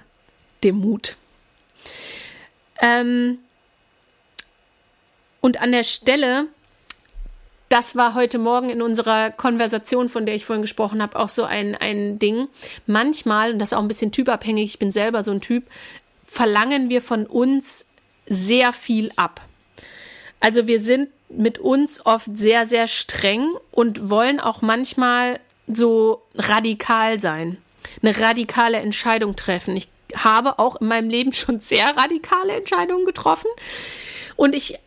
dem 0.64 0.78
Mut. 0.78 1.16
Ähm, 2.82 3.40
und 5.42 5.62
an 5.62 5.72
der 5.72 5.84
Stelle, 5.84 6.46
das 7.70 7.96
war 7.96 8.14
heute 8.14 8.40
Morgen 8.40 8.70
in 8.70 8.82
unserer 8.82 9.32
Konversation, 9.32 10.10
von 10.10 10.26
der 10.26 10.36
ich 10.36 10.46
vorhin 10.46 10.62
gesprochen 10.62 11.02
habe, 11.02 11.18
auch 11.18 11.30
so 11.30 11.44
ein, 11.44 11.76
ein 11.76 12.20
Ding. 12.20 12.48
Manchmal, 12.86 13.54
und 13.54 13.60
das 13.60 13.72
ist 13.72 13.78
auch 13.78 13.82
ein 13.82 13.88
bisschen 13.88 14.12
typabhängig, 14.12 14.72
ich 14.72 14.80
bin 14.80 14.92
selber 14.92 15.24
so 15.24 15.32
ein 15.32 15.42
Typ, 15.42 15.66
verlangen 16.26 16.90
wir 16.90 17.02
von 17.02 17.26
uns 17.26 17.86
sehr 18.28 18.74
viel 18.74 19.12
ab. 19.16 19.42
Also 20.40 20.68
wir 20.68 20.80
sind 20.82 21.10
mit 21.30 21.60
uns 21.60 22.06
oft 22.06 22.30
sehr, 22.36 22.68
sehr 22.68 22.88
streng 22.88 23.50
und 23.72 24.10
wollen 24.10 24.40
auch 24.40 24.62
manchmal 24.62 25.40
so 25.68 26.22
radikal 26.36 27.20
sein 27.20 27.58
eine 28.02 28.20
radikale 28.20 28.78
Entscheidung 28.78 29.36
treffen. 29.36 29.76
Ich 29.76 29.90
habe 30.16 30.60
auch 30.60 30.78
in 30.78 30.88
meinem 30.88 31.10
Leben 31.10 31.34
schon 31.34 31.60
sehr 31.60 31.96
radikale 31.98 32.54
Entscheidungen 32.54 33.06
getroffen. 33.06 33.50
Und 34.36 34.56
ich 34.56 34.80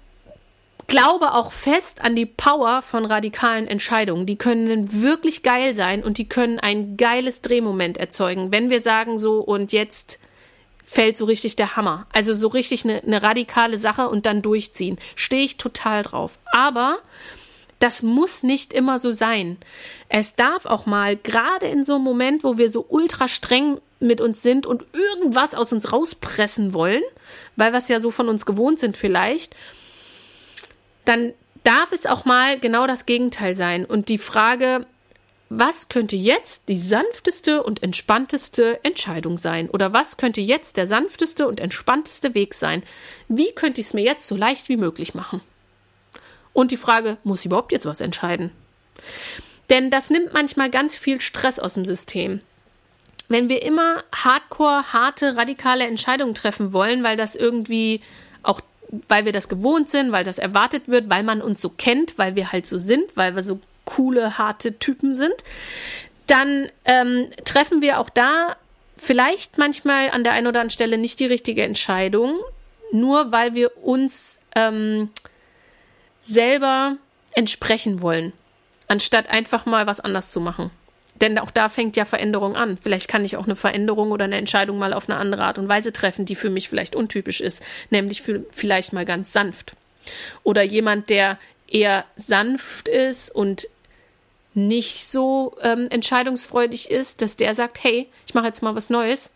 glaube 0.87 1.35
auch 1.35 1.53
fest 1.53 2.01
an 2.03 2.17
die 2.17 2.27
Power 2.27 2.83
von 2.83 3.05
radikalen 3.05 3.69
Entscheidungen. 3.69 4.27
Die 4.27 4.37
können 4.37 5.03
wirklich 5.03 5.43
geil 5.43 5.73
sein 5.73 6.03
und 6.03 6.19
die 6.19 6.29
können 6.29 6.59
ein 6.59 6.97
geiles 6.97 7.43
Drehmoment 7.43 7.97
erzeugen, 7.97 8.51
wenn 8.51 8.71
wir 8.71 8.81
sagen 8.81 9.19
so 9.19 9.39
und 9.39 9.73
jetzt 9.73 10.19
fällt 10.85 11.17
so 11.17 11.27
richtig 11.27 11.55
der 11.55 11.77
Hammer. 11.77 12.07
Also 12.13 12.35
so 12.35 12.49
richtig 12.49 12.85
eine, 12.85 13.03
eine 13.05 13.23
radikale 13.23 13.79
Sache 13.79 14.09
und 14.09 14.27
dann 14.27 14.43
durchziehen. 14.43 14.99
Stehe 15.15 15.45
ich 15.45 15.57
total 15.57 16.03
drauf. 16.03 16.41
Aber 16.53 16.99
das 17.81 18.03
muss 18.03 18.43
nicht 18.43 18.73
immer 18.73 18.99
so 18.99 19.11
sein. 19.11 19.57
Es 20.09 20.37
darf 20.37 20.67
auch 20.67 20.87
mal, 20.87 21.17
gerade 21.17 21.67
in 21.67 21.85
so 21.85 21.97
einem 21.97 22.05
Moment, 22.05 22.45
wo 22.45 22.59
wir 22.59 22.71
so 22.71 22.87
ultra 22.89 23.27
streng 23.27 23.81
mit 23.99 24.21
uns 24.21 24.43
sind 24.43 24.67
und 24.67 24.87
irgendwas 24.93 25.55
aus 25.55 25.73
uns 25.73 25.93
rauspressen 25.93 26.73
wollen, 26.73 27.03
weil 27.57 27.73
wir 27.73 27.79
es 27.79 27.89
ja 27.89 27.99
so 27.99 28.11
von 28.11 28.29
uns 28.29 28.47
gewohnt 28.47 28.81
sind 28.81 28.97
vielleicht, 28.97 29.57
dann 31.05 31.33
darf 31.65 31.91
es 31.93 32.07
auch 32.07 32.25
mal 32.25 32.59
genau 32.59 32.87
das 32.87 33.07
Gegenteil 33.07 33.57
sein. 33.57 33.87
Und 33.87 34.11
die 34.11 34.19
Frage, 34.19 34.87
was 35.49 35.89
könnte 35.89 36.17
jetzt 36.17 36.69
die 36.69 36.77
sanfteste 36.77 37.63
und 37.63 37.83
entspannteste 37.83 38.79
Entscheidung 38.85 39.37
sein? 39.37 39.69
Oder 39.71 39.93
was 39.93 40.19
könnte 40.19 40.41
jetzt 40.41 40.77
der 40.77 40.87
sanfteste 40.87 41.49
und 41.49 41.61
entspannteste 41.61 42.35
Weg 42.35 42.55
sein? 42.55 42.83
Wie 43.29 43.53
könnte 43.53 43.81
ich 43.81 43.89
es 43.89 43.95
mir 43.95 44.05
jetzt 44.05 44.29
so 44.29 44.37
leicht 44.37 44.69
wie 44.69 44.77
möglich 44.77 45.15
machen? 45.15 45.41
Und 46.53 46.71
die 46.71 46.77
Frage, 46.77 47.17
muss 47.25 47.41
ich 47.41 47.47
überhaupt 47.47 47.73
jetzt 47.73 47.87
was 47.87 48.01
entscheiden? 48.01 48.51
Denn 49.71 49.91
das 49.91 50.11
nimmt 50.11 50.35
manchmal 50.35 50.71
ganz 50.71 50.97
viel 50.97 51.21
Stress 51.21 51.59
aus 51.59 51.75
dem 51.75 51.85
System. 51.85 52.41
Wenn 53.29 53.49
wir 53.49 53.63
immer 53.63 54.03
hardcore, 54.13 54.93
harte, 54.93 55.37
radikale 55.37 55.85
Entscheidungen 55.85 56.35
treffen 56.35 56.73
wollen, 56.73 57.05
weil 57.05 57.17
das 57.17 57.37
irgendwie 57.37 58.01
auch, 58.43 58.61
weil 59.09 59.25
wir 59.25 59.33
das 59.33 59.49
gewohnt 59.49 59.89
sind, 59.89 60.11
weil 60.11 60.25
das 60.25 60.41
erwartet 60.41 60.89
wird, 60.89 61.09
weil 61.09 61.23
man 61.23 61.41
uns 61.41 61.63
so 61.63 61.69
kennt, 61.69 62.19
weil 62.19 62.35
wir 62.35 62.51
halt 62.51 62.67
so 62.67 62.77
sind, 62.77 63.17
weil 63.17 63.37
wir 63.37 63.45
so 63.45 63.61
coole, 63.85 64.39
harte 64.39 64.79
Typen 64.79 65.15
sind, 65.15 65.35
dann 66.27 66.69
ähm, 66.85 67.29
treffen 67.45 67.83
wir 67.83 68.01
auch 68.01 68.11
da 68.11 68.57
vielleicht 68.97 69.59
manchmal 69.59 70.11
an 70.11 70.25
der 70.25 70.33
einen 70.33 70.47
oder 70.47 70.61
anderen 70.61 70.71
Stelle 70.71 70.99
nicht 70.99 71.21
die 71.21 71.27
richtige 71.27 71.63
Entscheidung, 71.63 72.39
nur 72.93 73.33
weil 73.33 73.55
wir 73.55 73.77
uns 73.79 74.41
ähm, 74.55 75.11
selber 76.21 76.97
entsprechen 77.35 78.03
wollen, 78.03 78.33
anstatt 78.89 79.31
einfach 79.31 79.67
mal 79.67 79.87
was 79.87 80.01
anders 80.01 80.31
zu 80.31 80.41
machen. 80.41 80.71
Denn 81.21 81.39
auch 81.39 81.51
da 81.51 81.69
fängt 81.69 81.97
ja 81.97 82.05
Veränderung 82.05 82.57
an. 82.57 82.79
Vielleicht 82.81 83.09
kann 83.09 83.25
ich 83.25 83.37
auch 83.37 83.45
eine 83.45 83.57
Veränderung 83.57 84.11
oder 84.11 84.25
eine 84.25 84.37
Entscheidung 84.37 84.79
mal 84.79 84.95
auf 84.95 85.09
eine 85.09 85.19
andere 85.19 85.45
Art 85.45 85.59
und 85.59 85.69
Weise 85.69 85.93
treffen, 85.93 86.25
die 86.25 86.35
für 86.35 86.51
mich 86.51 86.69
vielleicht 86.69 86.97
untypisch 86.97 87.41
ist, 87.41 87.63
nämlich 87.91 88.23
für, 88.23 88.45
vielleicht 88.51 88.93
mal 88.93 89.05
ganz 89.05 89.33
sanft. 89.33 89.75
Oder 90.45 90.63
jemand, 90.63 91.11
der 91.11 91.39
eher 91.69 92.05
sanft 92.17 92.89
ist 92.89 93.31
und 93.35 93.69
nicht 94.55 95.07
so 95.07 95.57
ähm, 95.63 95.87
entscheidungsfreudig 95.91 96.91
ist, 96.91 97.23
dass 97.23 97.37
der 97.37 97.55
sagt, 97.55 97.85
hey, 97.85 98.09
ich 98.27 98.35
mache 98.35 98.47
jetzt 98.47 98.63
mal 98.63 98.75
was 98.75 98.91
Neues. 98.91 99.31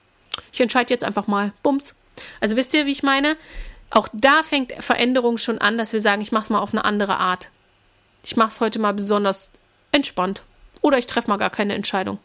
Ich 0.53 0.61
entscheide 0.61 0.93
jetzt 0.93 1.05
einfach 1.05 1.27
mal. 1.27 1.53
Bums. 1.63 1.95
Also 2.41 2.57
wisst 2.57 2.75
ihr, 2.75 2.87
wie 2.87 2.93
ich 2.93 3.03
meine? 3.03 3.37
Auch 3.95 4.09
da 4.13 4.43
fängt 4.43 4.73
Veränderung 4.73 5.39
schon 5.39 5.59
an, 5.59 5.79
dass 5.79 5.93
wir 5.93 6.01
sagen, 6.01 6.21
ich 6.21 6.33
mache 6.33 6.43
es 6.43 6.51
mal 6.51 6.59
auf 6.59 6.75
eine 6.75 6.85
andere 6.85 7.17
Art. 7.17 7.49
Ich 8.25 8.37
mache 8.37 8.49
es 8.49 8.61
heute 8.61 8.81
mal 8.81 8.93
besonders 8.93 9.53
entspannt. 9.93 10.43
Oder 10.81 10.99
ich 10.99 11.07
treffe 11.07 11.31
mal 11.31 11.37
gar 11.37 11.51
keine 11.51 11.75
Entscheidung. 11.75 12.19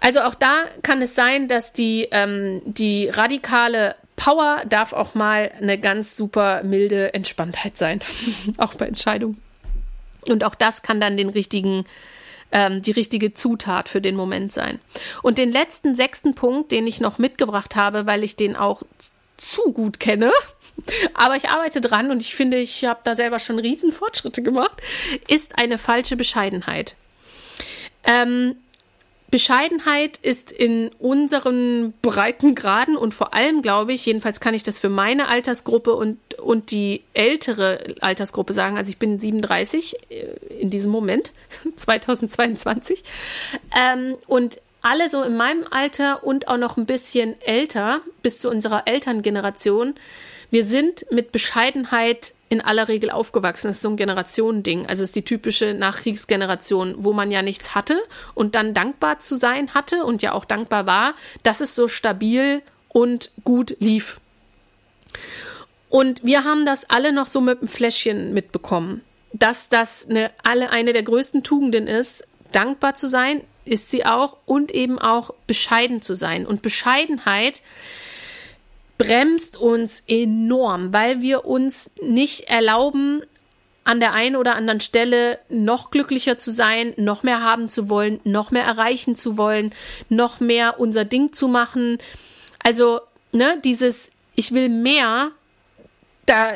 Also 0.00 0.22
auch 0.22 0.34
da 0.34 0.64
kann 0.82 1.00
es 1.02 1.14
sein, 1.14 1.46
dass 1.46 1.72
die, 1.72 2.08
ähm, 2.10 2.62
die 2.64 3.08
radikale 3.08 3.94
Power 4.16 4.62
darf 4.68 4.92
auch 4.92 5.14
mal 5.14 5.52
eine 5.60 5.78
ganz 5.78 6.16
super 6.16 6.64
milde 6.64 7.14
Entspanntheit 7.14 7.78
sein. 7.78 8.00
auch 8.58 8.74
bei 8.74 8.88
Entscheidungen. 8.88 9.40
Und 10.28 10.42
auch 10.42 10.56
das 10.56 10.82
kann 10.82 11.00
dann 11.00 11.16
den 11.16 11.28
richtigen, 11.28 11.84
ähm, 12.50 12.82
die 12.82 12.90
richtige 12.90 13.34
Zutat 13.34 13.88
für 13.88 14.00
den 14.00 14.16
Moment 14.16 14.52
sein. 14.52 14.80
Und 15.22 15.38
den 15.38 15.52
letzten 15.52 15.94
sechsten 15.94 16.34
Punkt, 16.34 16.72
den 16.72 16.88
ich 16.88 17.00
noch 17.00 17.18
mitgebracht 17.18 17.76
habe, 17.76 18.04
weil 18.04 18.24
ich 18.24 18.34
den 18.34 18.56
auch 18.56 18.82
zu 19.36 19.72
gut 19.72 20.00
kenne. 20.00 20.32
Aber 21.14 21.36
ich 21.36 21.48
arbeite 21.48 21.80
dran 21.80 22.10
und 22.10 22.20
ich 22.20 22.34
finde, 22.34 22.58
ich 22.58 22.84
habe 22.84 23.00
da 23.04 23.14
selber 23.14 23.38
schon 23.38 23.58
riesen 23.58 23.92
Fortschritte 23.92 24.42
gemacht, 24.42 24.82
ist 25.28 25.58
eine 25.58 25.78
falsche 25.78 26.16
Bescheidenheit. 26.16 26.94
Ähm, 28.06 28.56
Bescheidenheit 29.34 30.18
ist 30.18 30.52
in 30.52 30.90
unseren 31.00 31.92
breiten 32.02 32.54
Graden 32.54 32.96
und 32.96 33.14
vor 33.14 33.34
allem, 33.34 33.62
glaube 33.62 33.92
ich, 33.92 34.06
jedenfalls 34.06 34.38
kann 34.38 34.54
ich 34.54 34.62
das 34.62 34.78
für 34.78 34.88
meine 34.88 35.26
Altersgruppe 35.26 35.92
und, 35.94 36.18
und 36.38 36.70
die 36.70 37.02
ältere 37.14 37.96
Altersgruppe 38.00 38.52
sagen, 38.52 38.76
also 38.76 38.90
ich 38.90 38.98
bin 38.98 39.18
37 39.18 39.96
äh, 40.10 40.60
in 40.60 40.70
diesem 40.70 40.92
Moment, 40.92 41.32
2022, 41.76 43.02
ähm, 43.76 44.14
und 44.28 44.60
alle 44.84 45.08
so 45.08 45.22
in 45.22 45.36
meinem 45.36 45.64
Alter 45.70 46.24
und 46.24 46.48
auch 46.48 46.58
noch 46.58 46.76
ein 46.76 46.86
bisschen 46.86 47.40
älter, 47.40 48.02
bis 48.22 48.38
zu 48.38 48.50
unserer 48.50 48.82
Elterngeneration, 48.86 49.94
wir 50.50 50.64
sind 50.64 51.06
mit 51.10 51.32
Bescheidenheit 51.32 52.34
in 52.50 52.60
aller 52.60 52.86
Regel 52.86 53.10
aufgewachsen. 53.10 53.68
Das 53.68 53.76
ist 53.76 53.82
so 53.82 53.88
ein 53.88 53.96
Generationending. 53.96 54.86
Also 54.86 55.02
es 55.02 55.08
ist 55.08 55.16
die 55.16 55.24
typische 55.24 55.72
Nachkriegsgeneration, 55.74 56.96
wo 56.98 57.12
man 57.14 57.30
ja 57.30 57.42
nichts 57.42 57.74
hatte 57.74 58.00
und 58.34 58.54
dann 58.54 58.74
dankbar 58.74 59.20
zu 59.20 59.36
sein 59.36 59.72
hatte 59.72 60.04
und 60.04 60.22
ja 60.22 60.32
auch 60.32 60.44
dankbar 60.44 60.86
war, 60.86 61.14
dass 61.42 61.60
es 61.60 61.74
so 61.74 61.88
stabil 61.88 62.62
und 62.88 63.30
gut 63.42 63.76
lief. 63.80 64.20
Und 65.88 66.22
wir 66.24 66.44
haben 66.44 66.66
das 66.66 66.88
alle 66.90 67.12
noch 67.12 67.26
so 67.26 67.40
mit 67.40 67.60
einem 67.60 67.68
Fläschchen 67.68 68.34
mitbekommen, 68.34 69.00
dass 69.32 69.70
das 69.70 70.06
eine, 70.08 70.30
alle 70.44 70.70
eine 70.70 70.92
der 70.92 71.02
größten 71.02 71.42
Tugenden 71.42 71.86
ist, 71.86 72.24
dankbar 72.52 72.94
zu 72.94 73.08
sein, 73.08 73.40
ist 73.64 73.90
sie 73.90 74.04
auch 74.04 74.36
und 74.46 74.72
eben 74.72 74.98
auch 74.98 75.30
bescheiden 75.46 76.02
zu 76.02 76.14
sein. 76.14 76.46
Und 76.46 76.62
Bescheidenheit 76.62 77.62
bremst 78.98 79.56
uns 79.56 80.02
enorm, 80.06 80.92
weil 80.92 81.20
wir 81.20 81.44
uns 81.44 81.90
nicht 82.00 82.48
erlauben, 82.50 83.22
an 83.84 84.00
der 84.00 84.14
einen 84.14 84.36
oder 84.36 84.56
anderen 84.56 84.80
Stelle 84.80 85.38
noch 85.50 85.90
glücklicher 85.90 86.38
zu 86.38 86.50
sein, 86.50 86.94
noch 86.96 87.22
mehr 87.22 87.42
haben 87.42 87.68
zu 87.68 87.90
wollen, 87.90 88.20
noch 88.24 88.50
mehr 88.50 88.64
erreichen 88.64 89.14
zu 89.14 89.36
wollen, 89.36 89.74
noch 90.08 90.40
mehr 90.40 90.80
unser 90.80 91.04
Ding 91.04 91.34
zu 91.34 91.48
machen. 91.48 91.98
Also, 92.62 93.00
ne, 93.32 93.60
dieses 93.62 94.10
Ich 94.36 94.52
will 94.52 94.70
mehr, 94.70 95.30
da 96.26 96.54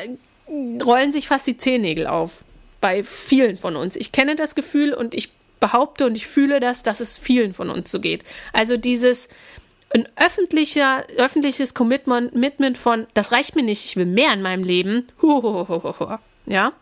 rollen 0.83 1.11
sich 1.11 1.27
fast 1.27 1.45
die 1.45 1.57
Zehennägel 1.57 2.07
auf 2.07 2.43
bei 2.81 3.03
vielen 3.03 3.57
von 3.57 3.75
uns. 3.75 3.95
Ich 3.95 4.11
kenne 4.11 4.35
das 4.35 4.55
Gefühl 4.55 4.93
und 4.93 5.13
ich 5.13 5.29
behaupte 5.59 6.05
und 6.05 6.15
ich 6.15 6.27
fühle 6.27 6.59
das, 6.59 6.83
dass 6.83 6.99
es 6.99 7.17
vielen 7.17 7.53
von 7.53 7.69
uns 7.69 7.91
so 7.91 7.99
geht. 7.99 8.23
Also 8.53 8.77
dieses 8.77 9.29
ein 9.91 10.07
öffentlicher, 10.15 11.03
öffentliches 11.17 11.73
Commitment 11.73 12.77
von, 12.77 13.07
das 13.13 13.31
reicht 13.31 13.55
mir 13.55 13.63
nicht, 13.63 13.85
ich 13.85 13.95
will 13.95 14.05
mehr 14.05 14.33
in 14.33 14.41
meinem 14.41 14.63
Leben. 14.63 15.07
Ja. 16.45 16.73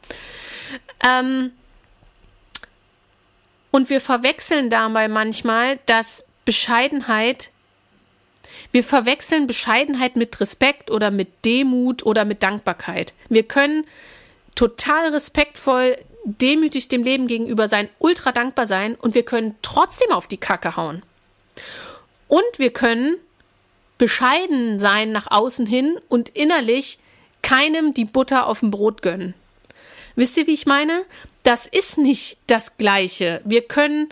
Ähm, 1.05 1.51
und 3.71 3.89
wir 3.89 3.99
verwechseln 3.99 4.69
dabei 4.69 5.09
manchmal, 5.09 5.79
dass 5.85 6.23
Bescheidenheit, 6.45 7.51
wir 8.71 8.83
verwechseln 8.83 9.45
Bescheidenheit 9.45 10.15
mit 10.15 10.39
Respekt 10.39 10.89
oder 10.89 11.11
mit 11.11 11.45
Demut 11.45 12.05
oder 12.05 12.23
mit 12.23 12.43
Dankbarkeit. 12.43 13.13
Wir 13.27 13.43
können 13.43 13.85
total 14.55 15.09
respektvoll, 15.09 15.97
demütig 16.27 16.89
dem 16.89 17.03
Leben 17.03 17.27
gegenüber 17.27 17.69
sein, 17.69 17.89
ultra 17.99 18.31
dankbar 18.31 18.67
sein 18.67 18.95
und 18.95 19.15
wir 19.15 19.23
können 19.23 19.55
trotzdem 19.61 20.11
auf 20.11 20.27
die 20.27 20.37
Kacke 20.37 20.75
hauen. 20.75 21.01
Und 22.27 22.43
wir 22.57 22.71
können 22.71 23.15
bescheiden 23.97 24.79
sein 24.79 25.11
nach 25.11 25.31
außen 25.31 25.65
hin 25.65 25.97
und 26.09 26.29
innerlich 26.29 26.99
keinem 27.41 27.93
die 27.93 28.05
Butter 28.05 28.45
auf 28.45 28.59
dem 28.59 28.71
Brot 28.71 29.01
gönnen. 29.01 29.33
Wisst 30.15 30.35
ihr, 30.37 30.47
wie 30.47 30.53
ich 30.53 30.65
meine? 30.65 31.05
Das 31.43 31.65
ist 31.65 31.97
nicht 31.97 32.39
das 32.47 32.75
Gleiche. 32.77 33.41
Wir 33.45 33.61
können 33.61 34.09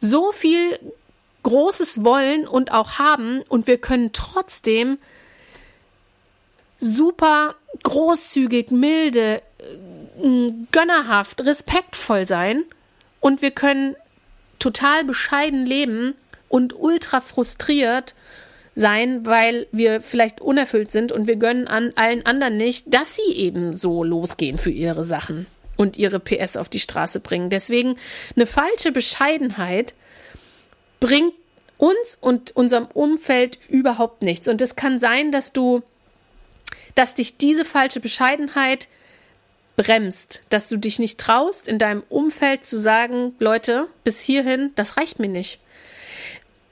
so 0.00 0.32
viel 0.32 0.76
Großes 1.44 2.04
wollen 2.04 2.48
und 2.48 2.72
auch 2.72 2.98
haben 2.98 3.42
und 3.42 3.68
wir 3.68 3.78
können 3.78 4.12
trotzdem 4.12 4.98
super 6.80 7.54
großzügig, 7.84 8.72
milde, 8.72 9.42
gönnerhaft, 10.70 11.44
respektvoll 11.44 12.26
sein 12.26 12.64
und 13.20 13.42
wir 13.42 13.50
können 13.50 13.96
total 14.58 15.04
bescheiden 15.04 15.66
leben 15.66 16.14
und 16.48 16.74
ultra 16.78 17.20
frustriert 17.20 18.14
sein, 18.74 19.26
weil 19.26 19.66
wir 19.72 20.00
vielleicht 20.00 20.40
unerfüllt 20.40 20.90
sind 20.90 21.12
und 21.12 21.26
wir 21.26 21.36
gönnen 21.36 21.66
an 21.66 21.92
allen 21.96 22.24
anderen 22.24 22.56
nicht, 22.56 22.92
dass 22.94 23.16
sie 23.16 23.34
eben 23.34 23.72
so 23.72 24.04
losgehen 24.04 24.58
für 24.58 24.70
ihre 24.70 25.04
Sachen 25.04 25.46
und 25.76 25.96
ihre 25.96 26.20
PS 26.20 26.56
auf 26.56 26.68
die 26.68 26.80
Straße 26.80 27.20
bringen. 27.20 27.50
Deswegen 27.50 27.96
eine 28.36 28.46
falsche 28.46 28.92
Bescheidenheit 28.92 29.94
bringt 31.00 31.34
uns 31.76 32.16
und 32.20 32.54
unserem 32.54 32.86
Umfeld 32.86 33.58
überhaupt 33.68 34.22
nichts. 34.22 34.48
Und 34.48 34.62
es 34.62 34.76
kann 34.76 34.98
sein, 34.98 35.32
dass 35.32 35.52
du, 35.52 35.82
dass 36.94 37.14
dich 37.14 37.38
diese 37.38 37.64
falsche 37.64 37.98
Bescheidenheit 38.00 38.88
bremst, 39.82 40.44
dass 40.50 40.68
du 40.68 40.76
dich 40.76 40.98
nicht 40.98 41.18
traust, 41.18 41.68
in 41.68 41.78
deinem 41.78 42.02
Umfeld 42.08 42.66
zu 42.66 42.80
sagen, 42.80 43.34
Leute, 43.38 43.88
bis 44.04 44.20
hierhin, 44.20 44.70
das 44.74 44.96
reicht 44.96 45.18
mir 45.18 45.28
nicht 45.28 45.60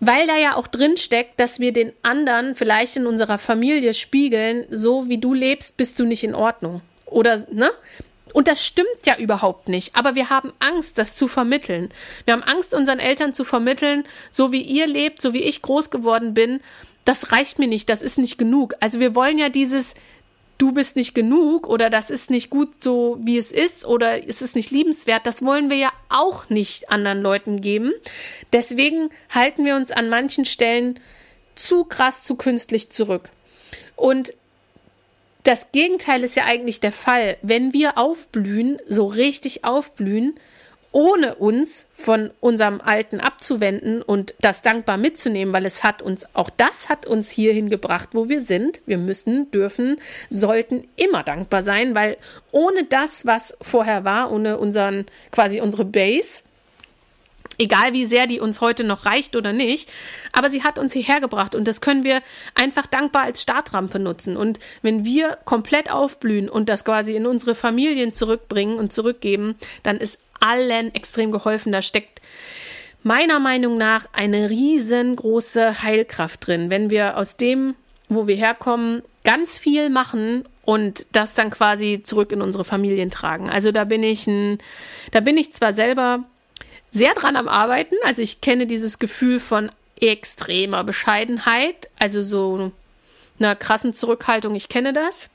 weil 0.00 0.26
da 0.26 0.36
ja 0.36 0.56
auch 0.56 0.66
drin 0.66 0.96
steckt, 0.96 1.38
dass 1.38 1.60
wir 1.60 1.72
den 1.72 1.92
anderen 2.02 2.54
vielleicht 2.54 2.96
in 2.96 3.06
unserer 3.06 3.38
Familie 3.38 3.94
spiegeln, 3.94 4.64
so 4.70 5.08
wie 5.08 5.18
du 5.18 5.34
lebst, 5.34 5.76
bist 5.76 5.98
du 5.98 6.06
nicht 6.06 6.24
in 6.24 6.34
Ordnung. 6.34 6.80
Oder, 7.04 7.44
ne? 7.52 7.70
Und 8.32 8.48
das 8.48 8.64
stimmt 8.64 8.88
ja 9.04 9.18
überhaupt 9.18 9.68
nicht. 9.68 9.96
Aber 9.96 10.14
wir 10.14 10.30
haben 10.30 10.52
Angst, 10.58 10.98
das 10.98 11.14
zu 11.14 11.28
vermitteln. 11.28 11.90
Wir 12.24 12.32
haben 12.32 12.44
Angst, 12.44 12.74
unseren 12.74 12.98
Eltern 13.00 13.34
zu 13.34 13.44
vermitteln, 13.44 14.04
so 14.30 14.52
wie 14.52 14.62
ihr 14.62 14.86
lebt, 14.86 15.20
so 15.20 15.34
wie 15.34 15.42
ich 15.42 15.62
groß 15.62 15.90
geworden 15.90 16.32
bin. 16.32 16.60
Das 17.04 17.32
reicht 17.32 17.58
mir 17.58 17.66
nicht, 17.66 17.90
das 17.90 18.02
ist 18.02 18.18
nicht 18.18 18.38
genug. 18.38 18.74
Also 18.80 19.00
wir 19.00 19.14
wollen 19.14 19.36
ja 19.36 19.48
dieses, 19.48 19.94
du 20.60 20.72
bist 20.72 20.94
nicht 20.94 21.14
genug 21.14 21.66
oder 21.66 21.88
das 21.88 22.10
ist 22.10 22.30
nicht 22.30 22.50
gut 22.50 22.84
so, 22.84 23.18
wie 23.22 23.38
es 23.38 23.50
ist 23.50 23.86
oder 23.86 24.28
es 24.28 24.42
ist 24.42 24.56
nicht 24.56 24.70
liebenswert, 24.70 25.26
das 25.26 25.42
wollen 25.42 25.70
wir 25.70 25.78
ja 25.78 25.92
auch 26.10 26.50
nicht 26.50 26.90
anderen 26.90 27.22
Leuten 27.22 27.62
geben. 27.62 27.92
Deswegen 28.52 29.10
halten 29.30 29.64
wir 29.64 29.74
uns 29.74 29.90
an 29.90 30.10
manchen 30.10 30.44
Stellen 30.44 31.00
zu 31.56 31.84
krass, 31.84 32.24
zu 32.24 32.36
künstlich 32.36 32.90
zurück. 32.90 33.30
Und 33.96 34.34
das 35.44 35.72
Gegenteil 35.72 36.22
ist 36.22 36.36
ja 36.36 36.44
eigentlich 36.44 36.80
der 36.80 36.92
Fall. 36.92 37.38
Wenn 37.40 37.72
wir 37.72 37.96
aufblühen, 37.96 38.78
so 38.86 39.06
richtig 39.06 39.64
aufblühen, 39.64 40.34
ohne 40.92 41.36
uns 41.36 41.86
von 41.90 42.30
unserem 42.40 42.80
Alten 42.80 43.20
abzuwenden 43.20 44.02
und 44.02 44.34
das 44.40 44.62
dankbar 44.62 44.96
mitzunehmen, 44.96 45.52
weil 45.54 45.66
es 45.66 45.84
hat 45.84 46.02
uns, 46.02 46.26
auch 46.34 46.50
das 46.50 46.88
hat 46.88 47.06
uns 47.06 47.30
hierhin 47.30 47.70
gebracht, 47.70 48.10
wo 48.12 48.28
wir 48.28 48.40
sind. 48.40 48.80
Wir 48.86 48.98
müssen, 48.98 49.50
dürfen, 49.52 49.96
sollten 50.28 50.86
immer 50.96 51.22
dankbar 51.22 51.62
sein, 51.62 51.94
weil 51.94 52.16
ohne 52.50 52.84
das, 52.84 53.24
was 53.24 53.56
vorher 53.60 54.04
war, 54.04 54.32
ohne 54.32 54.58
unseren, 54.58 55.06
quasi 55.30 55.60
unsere 55.60 55.84
Base, 55.84 56.42
egal 57.60 57.92
wie 57.92 58.06
sehr 58.06 58.26
die 58.26 58.40
uns 58.40 58.60
heute 58.60 58.82
noch 58.84 59.06
reicht 59.06 59.36
oder 59.36 59.52
nicht, 59.52 59.90
aber 60.32 60.50
sie 60.50 60.64
hat 60.64 60.78
uns 60.78 60.92
hierher 60.92 61.20
gebracht 61.20 61.54
und 61.54 61.68
das 61.68 61.80
können 61.80 62.04
wir 62.04 62.20
einfach 62.54 62.86
dankbar 62.86 63.22
als 63.22 63.42
Startrampe 63.42 63.98
nutzen. 63.98 64.36
Und 64.36 64.58
wenn 64.82 65.04
wir 65.04 65.38
komplett 65.44 65.90
aufblühen 65.90 66.48
und 66.48 66.68
das 66.68 66.84
quasi 66.84 67.14
in 67.14 67.26
unsere 67.26 67.54
Familien 67.54 68.12
zurückbringen 68.12 68.78
und 68.78 68.92
zurückgeben, 68.92 69.56
dann 69.82 69.98
ist 69.98 70.18
allen 70.40 70.94
extrem 70.94 71.30
geholfen. 71.30 71.72
Da 71.72 71.82
steckt 71.82 72.20
meiner 73.02 73.40
Meinung 73.40 73.76
nach 73.76 74.06
eine 74.12 74.50
riesengroße 74.50 75.82
Heilkraft 75.82 76.46
drin, 76.46 76.70
wenn 76.70 76.90
wir 76.90 77.16
aus 77.16 77.36
dem, 77.36 77.74
wo 78.08 78.26
wir 78.26 78.36
herkommen, 78.36 79.02
ganz 79.24 79.58
viel 79.58 79.90
machen 79.90 80.44
und 80.64 81.06
das 81.12 81.34
dann 81.34 81.50
quasi 81.50 82.02
zurück 82.04 82.32
in 82.32 82.42
unsere 82.42 82.64
Familien 82.64 83.10
tragen. 83.10 83.48
Also 83.50 83.72
da 83.72 83.84
bin 83.84 84.02
ich 84.02 84.26
ein, 84.26 84.58
da 85.12 85.20
bin 85.20 85.36
ich 85.36 85.52
zwar 85.52 85.72
selber 85.72 86.24
sehr 86.90 87.14
dran 87.14 87.36
am 87.36 87.48
Arbeiten, 87.48 87.94
also 88.04 88.22
ich 88.22 88.40
kenne 88.40 88.66
dieses 88.66 88.98
Gefühl 88.98 89.40
von 89.40 89.70
extremer 90.00 90.82
Bescheidenheit, 90.84 91.88
also 91.98 92.22
so 92.22 92.72
einer 93.38 93.54
krassen 93.54 93.94
Zurückhaltung, 93.94 94.54
ich 94.54 94.68
kenne 94.68 94.92
das. 94.92 95.30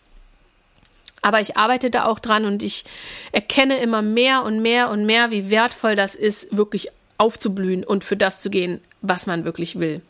Aber 1.26 1.42
ich 1.42 1.58
arbeite 1.58 1.90
da 1.90 2.06
auch 2.06 2.20
dran 2.20 2.46
und 2.46 2.62
ich 2.62 2.84
erkenne 3.32 3.80
immer 3.80 4.04
mehr 4.04 4.44
und 4.44 4.62
mehr 4.62 4.92
und 4.92 5.08
mehr, 5.08 5.32
wie 5.32 5.50
wertvoll 5.50 5.96
das 5.96 6.14
ist, 6.14 6.56
wirklich 6.56 6.90
aufzublühen 7.18 7.84
und 7.84 8.04
für 8.04 8.16
das 8.16 8.42
zu 8.42 8.52
gehen, 8.52 8.80
was 9.02 9.26
man 9.26 9.44
wirklich 9.44 9.80
will. 9.80 10.02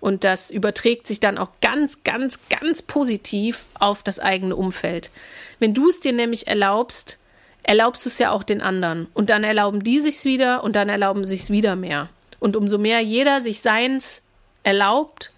Und 0.00 0.24
das 0.24 0.50
überträgt 0.50 1.06
sich 1.06 1.20
dann 1.20 1.36
auch 1.36 1.50
ganz, 1.60 2.04
ganz, 2.04 2.38
ganz 2.48 2.80
positiv 2.80 3.66
auf 3.80 4.02
das 4.02 4.18
eigene 4.18 4.56
Umfeld. 4.56 5.10
Wenn 5.58 5.74
du 5.74 5.90
es 5.90 6.00
dir 6.00 6.14
nämlich 6.14 6.46
erlaubst, 6.46 7.18
erlaubst 7.64 8.06
du 8.06 8.08
es 8.08 8.18
ja 8.18 8.30
auch 8.30 8.42
den 8.42 8.62
anderen. 8.62 9.08
Und 9.12 9.28
dann 9.28 9.44
erlauben 9.44 9.84
die 9.84 10.00
sich's 10.00 10.24
wieder 10.24 10.64
und 10.64 10.74
dann 10.74 10.88
erlauben 10.88 11.26
sich's 11.26 11.50
wieder 11.50 11.76
mehr. 11.76 12.08
Und 12.40 12.56
umso 12.56 12.78
mehr 12.78 13.00
jeder 13.00 13.42
sich 13.42 13.60
seins 13.60 14.22
erlaubt, 14.62 15.32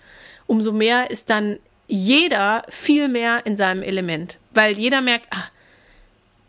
umso 0.47 0.71
mehr 0.71 1.11
ist 1.11 1.29
dann 1.29 1.59
jeder 1.87 2.65
viel 2.69 3.09
mehr 3.09 3.45
in 3.47 3.57
seinem 3.57 3.83
Element 3.83 4.39
weil 4.55 4.79
jeder 4.79 5.01
merkt, 5.01 5.27
ach, 5.31 5.51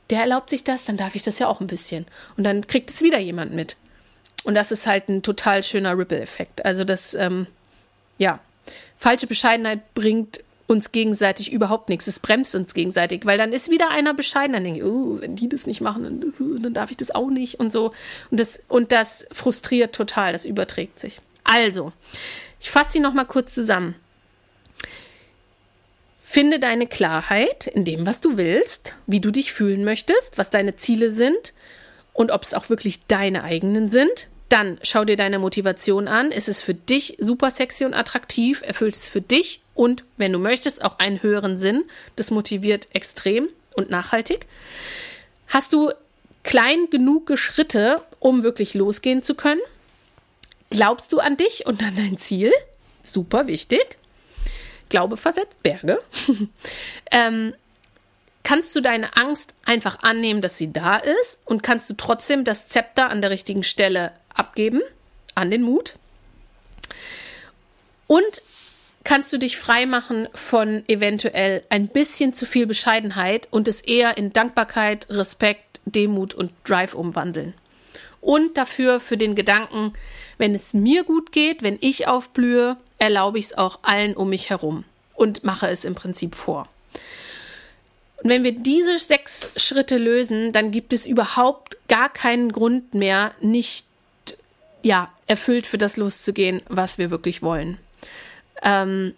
der 0.09 0.21
erlaubt 0.21 0.49
sich 0.49 0.63
das, 0.63 0.85
dann 0.85 0.97
darf 0.97 1.15
ich 1.15 1.23
das 1.23 1.39
ja 1.39 1.47
auch 1.47 1.59
ein 1.59 1.67
bisschen. 1.67 2.05
Und 2.37 2.43
dann 2.43 2.65
kriegt 2.67 2.91
es 2.91 3.01
wieder 3.01 3.19
jemand 3.19 3.53
mit. 3.53 3.77
Und 4.43 4.55
das 4.55 4.71
ist 4.71 4.85
halt 4.85 5.09
ein 5.09 5.23
total 5.23 5.63
schöner 5.63 5.97
Ripple-Effekt. 5.97 6.63
Also 6.63 6.83
das, 6.83 7.15
ähm, 7.15 7.47
ja, 8.19 8.39
falsche 8.97 9.27
Bescheidenheit 9.27 9.93
bringt 9.95 10.43
uns 10.67 10.91
gegenseitig 10.91 11.51
überhaupt 11.51 11.89
nichts. 11.89 12.07
Es 12.07 12.19
bremst 12.19 12.55
uns 12.55 12.73
gegenseitig, 12.73 13.25
weil 13.25 13.37
dann 13.37 13.53
ist 13.53 13.69
wieder 13.69 13.89
einer 13.89 14.13
bescheiden, 14.13 14.53
dann 14.53 14.63
denke 14.63 14.79
ich, 14.79 14.85
oh, 14.85 15.17
wenn 15.19 15.35
die 15.35 15.49
das 15.49 15.67
nicht 15.67 15.81
machen, 15.81 16.03
dann, 16.03 16.33
uh, 16.39 16.57
dann 16.59 16.73
darf 16.73 16.91
ich 16.91 16.97
das 16.97 17.11
auch 17.13 17.29
nicht 17.29 17.59
und 17.59 17.71
so. 17.71 17.91
Und 18.31 18.39
das, 18.39 18.61
und 18.67 18.91
das 18.91 19.27
frustriert 19.31 19.93
total, 19.93 20.33
das 20.33 20.45
überträgt 20.45 20.99
sich. 20.99 21.21
Also, 21.43 21.91
ich 22.59 22.71
fasse 22.71 22.93
sie 22.93 22.99
nochmal 22.99 23.25
kurz 23.25 23.53
zusammen. 23.53 23.95
Finde 26.27 26.57
deine 26.57 26.87
Klarheit 26.87 27.67
in 27.67 27.85
dem, 27.85 28.07
was 28.07 28.19
du 28.19 28.35
willst, 28.35 28.95
wie 29.05 29.19
du 29.19 29.29
dich 29.29 29.53
fühlen 29.53 29.85
möchtest, 29.85 30.39
was 30.39 30.49
deine 30.49 30.75
Ziele 30.75 31.11
sind 31.11 31.53
und 32.13 32.31
ob 32.31 32.41
es 32.41 32.55
auch 32.55 32.67
wirklich 32.67 33.05
deine 33.05 33.43
eigenen 33.43 33.89
sind. 33.89 34.27
Dann 34.49 34.79
schau 34.81 35.05
dir 35.05 35.17
deine 35.17 35.37
Motivation 35.37 36.07
an. 36.07 36.31
Ist 36.31 36.49
es 36.49 36.61
für 36.61 36.73
dich 36.73 37.17
super 37.19 37.51
sexy 37.51 37.85
und 37.85 37.93
attraktiv? 37.93 38.63
Erfüllt 38.63 38.95
es 38.95 39.07
für 39.07 39.21
dich 39.21 39.61
und, 39.75 40.03
wenn 40.17 40.33
du 40.33 40.39
möchtest, 40.39 40.83
auch 40.83 40.97
einen 40.97 41.21
höheren 41.21 41.59
Sinn? 41.59 41.83
Das 42.15 42.31
motiviert 42.31 42.87
extrem 42.93 43.47
und 43.75 43.91
nachhaltig. 43.91 44.47
Hast 45.47 45.73
du 45.73 45.91
klein 46.43 46.89
genug 46.89 47.37
Schritte, 47.37 48.01
um 48.19 48.41
wirklich 48.41 48.73
losgehen 48.73 49.21
zu 49.21 49.35
können? 49.35 49.61
Glaubst 50.71 51.13
du 51.13 51.19
an 51.19 51.37
dich 51.37 51.67
und 51.67 51.83
an 51.83 51.95
dein 51.95 52.17
Ziel? 52.17 52.51
Super 53.03 53.45
wichtig. 53.45 53.99
Glaube 54.89 55.17
versetzt 55.17 55.61
Berge. 55.63 56.01
ähm, 57.11 57.53
kannst 58.43 58.75
du 58.75 58.81
deine 58.81 59.17
Angst 59.17 59.53
einfach 59.65 60.03
annehmen, 60.03 60.41
dass 60.41 60.57
sie 60.57 60.71
da 60.71 60.97
ist 60.97 61.41
und 61.45 61.63
kannst 61.63 61.89
du 61.89 61.95
trotzdem 61.95 62.43
das 62.43 62.67
Zepter 62.67 63.09
an 63.09 63.21
der 63.21 63.31
richtigen 63.31 63.63
Stelle 63.63 64.11
abgeben, 64.33 64.81
an 65.33 65.51
den 65.51 65.63
Mut? 65.63 65.95
Und 68.07 68.43
kannst 69.03 69.33
du 69.33 69.37
dich 69.37 69.57
freimachen 69.57 70.27
von 70.33 70.83
eventuell 70.87 71.63
ein 71.69 71.87
bisschen 71.87 72.33
zu 72.33 72.45
viel 72.45 72.67
Bescheidenheit 72.67 73.47
und 73.51 73.67
es 73.67 73.81
eher 73.81 74.17
in 74.17 74.31
Dankbarkeit, 74.33 75.07
Respekt, 75.09 75.81
Demut 75.85 76.33
und 76.33 76.51
Drive 76.63 76.93
umwandeln? 76.93 77.53
Und 78.25 78.57
dafür 78.57 78.99
für 78.99 79.17
den 79.17 79.35
Gedanken, 79.35 79.93
wenn 80.39 80.55
es 80.55 80.73
mir 80.73 81.03
gut 81.03 81.31
geht, 81.31 81.61
wenn 81.61 81.77
ich 81.79 82.07
aufblühe, 82.07 82.75
erlaube 82.97 83.37
ich 83.37 83.45
es 83.45 83.57
auch 83.57 83.77
allen 83.83 84.15
um 84.15 84.29
mich 84.29 84.49
herum 84.49 84.83
und 85.13 85.43
mache 85.43 85.67
es 85.67 85.85
im 85.85 85.93
Prinzip 85.93 86.33
vor. 86.33 86.67
Und 88.23 88.31
wenn 88.31 88.43
wir 88.43 88.53
diese 88.53 88.97
sechs 88.97 89.51
Schritte 89.57 89.99
lösen, 89.99 90.53
dann 90.53 90.71
gibt 90.71 90.91
es 90.91 91.05
überhaupt 91.05 91.77
gar 91.87 92.09
keinen 92.09 92.51
Grund 92.51 92.95
mehr, 92.95 93.31
nicht 93.41 93.85
ja, 94.81 95.11
erfüllt 95.27 95.67
für 95.67 95.77
das 95.77 95.95
loszugehen, 95.95 96.63
was 96.67 96.97
wir 96.97 97.11
wirklich 97.11 97.43
wollen. 97.43 97.77
Ähm, 98.63 99.13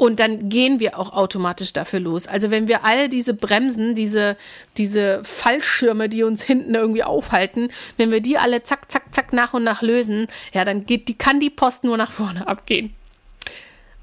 und 0.00 0.18
dann 0.18 0.48
gehen 0.48 0.80
wir 0.80 0.98
auch 0.98 1.12
automatisch 1.12 1.74
dafür 1.74 2.00
los. 2.00 2.26
Also 2.26 2.50
wenn 2.50 2.68
wir 2.68 2.86
all 2.86 3.10
diese 3.10 3.34
Bremsen, 3.34 3.94
diese, 3.94 4.38
diese 4.78 5.22
Fallschirme, 5.24 6.08
die 6.08 6.22
uns 6.22 6.42
hinten 6.42 6.74
irgendwie 6.74 7.04
aufhalten, 7.04 7.68
wenn 7.98 8.10
wir 8.10 8.22
die 8.22 8.38
alle 8.38 8.62
zack, 8.62 8.90
zack, 8.90 9.14
zack 9.14 9.34
nach 9.34 9.52
und 9.52 9.62
nach 9.62 9.82
lösen, 9.82 10.28
ja, 10.54 10.64
dann 10.64 10.86
geht 10.86 11.08
die, 11.08 11.18
kann 11.18 11.38
die 11.38 11.50
Post 11.50 11.84
nur 11.84 11.98
nach 11.98 12.12
vorne 12.12 12.48
abgehen. 12.48 12.94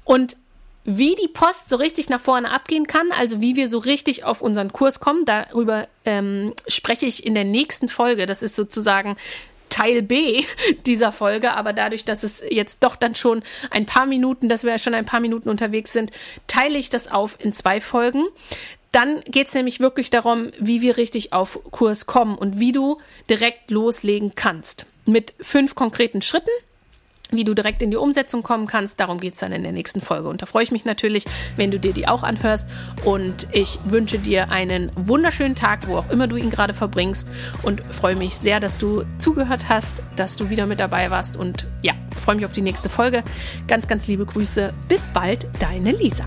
Und 0.04 0.36
wie 0.84 1.16
die 1.16 1.26
Post 1.26 1.68
so 1.68 1.74
richtig 1.74 2.08
nach 2.08 2.20
vorne 2.20 2.52
abgehen 2.52 2.86
kann, 2.86 3.10
also 3.10 3.40
wie 3.40 3.56
wir 3.56 3.68
so 3.68 3.78
richtig 3.78 4.22
auf 4.22 4.40
unseren 4.40 4.72
Kurs 4.72 5.00
kommen, 5.00 5.24
darüber 5.24 5.88
ähm, 6.04 6.54
spreche 6.68 7.06
ich 7.06 7.26
in 7.26 7.34
der 7.34 7.42
nächsten 7.42 7.88
Folge. 7.88 8.26
Das 8.26 8.44
ist 8.44 8.54
sozusagen 8.54 9.16
Teil 9.68 10.02
B 10.02 10.44
dieser 10.86 11.12
Folge, 11.12 11.52
aber 11.52 11.72
dadurch, 11.72 12.04
dass 12.04 12.22
es 12.22 12.42
jetzt 12.48 12.82
doch 12.82 12.96
dann 12.96 13.14
schon 13.14 13.42
ein 13.70 13.86
paar 13.86 14.06
Minuten, 14.06 14.48
dass 14.48 14.64
wir 14.64 14.78
schon 14.78 14.94
ein 14.94 15.06
paar 15.06 15.20
Minuten 15.20 15.48
unterwegs 15.48 15.92
sind, 15.92 16.10
teile 16.46 16.78
ich 16.78 16.90
das 16.90 17.10
auf 17.10 17.38
in 17.42 17.52
zwei 17.52 17.80
Folgen. 17.80 18.24
Dann 18.92 19.20
geht 19.22 19.48
es 19.48 19.54
nämlich 19.54 19.80
wirklich 19.80 20.10
darum, 20.10 20.50
wie 20.58 20.80
wir 20.80 20.96
richtig 20.96 21.32
auf 21.32 21.60
Kurs 21.70 22.06
kommen 22.06 22.36
und 22.36 22.58
wie 22.58 22.72
du 22.72 22.98
direkt 23.28 23.70
loslegen 23.70 24.34
kannst. 24.34 24.86
Mit 25.04 25.34
fünf 25.40 25.74
konkreten 25.74 26.22
Schritten 26.22 26.50
wie 27.30 27.44
du 27.44 27.54
direkt 27.54 27.82
in 27.82 27.90
die 27.90 27.96
Umsetzung 27.96 28.42
kommen 28.42 28.66
kannst. 28.66 29.00
Darum 29.00 29.20
geht 29.20 29.34
es 29.34 29.40
dann 29.40 29.52
in 29.52 29.62
der 29.62 29.72
nächsten 29.72 30.00
Folge. 30.00 30.28
Und 30.28 30.42
da 30.42 30.46
freue 30.46 30.62
ich 30.62 30.72
mich 30.72 30.84
natürlich, 30.84 31.24
wenn 31.56 31.70
du 31.70 31.78
dir 31.78 31.92
die 31.92 32.08
auch 32.08 32.22
anhörst. 32.22 32.68
Und 33.04 33.48
ich 33.52 33.78
wünsche 33.84 34.18
dir 34.18 34.50
einen 34.50 34.90
wunderschönen 34.94 35.54
Tag, 35.54 35.86
wo 35.88 35.96
auch 35.96 36.10
immer 36.10 36.26
du 36.26 36.36
ihn 36.36 36.50
gerade 36.50 36.74
verbringst. 36.74 37.28
Und 37.62 37.82
freue 37.90 38.16
mich 38.16 38.34
sehr, 38.34 38.60
dass 38.60 38.78
du 38.78 39.04
zugehört 39.18 39.68
hast, 39.68 40.02
dass 40.16 40.36
du 40.36 40.50
wieder 40.50 40.66
mit 40.66 40.80
dabei 40.80 41.10
warst. 41.10 41.36
Und 41.36 41.66
ja, 41.82 41.92
freue 42.20 42.36
mich 42.36 42.44
auf 42.44 42.52
die 42.52 42.62
nächste 42.62 42.88
Folge. 42.88 43.22
Ganz, 43.66 43.88
ganz 43.88 44.06
liebe 44.06 44.24
Grüße. 44.24 44.72
Bis 44.88 45.08
bald, 45.08 45.46
deine 45.58 45.92
Lisa. 45.92 46.24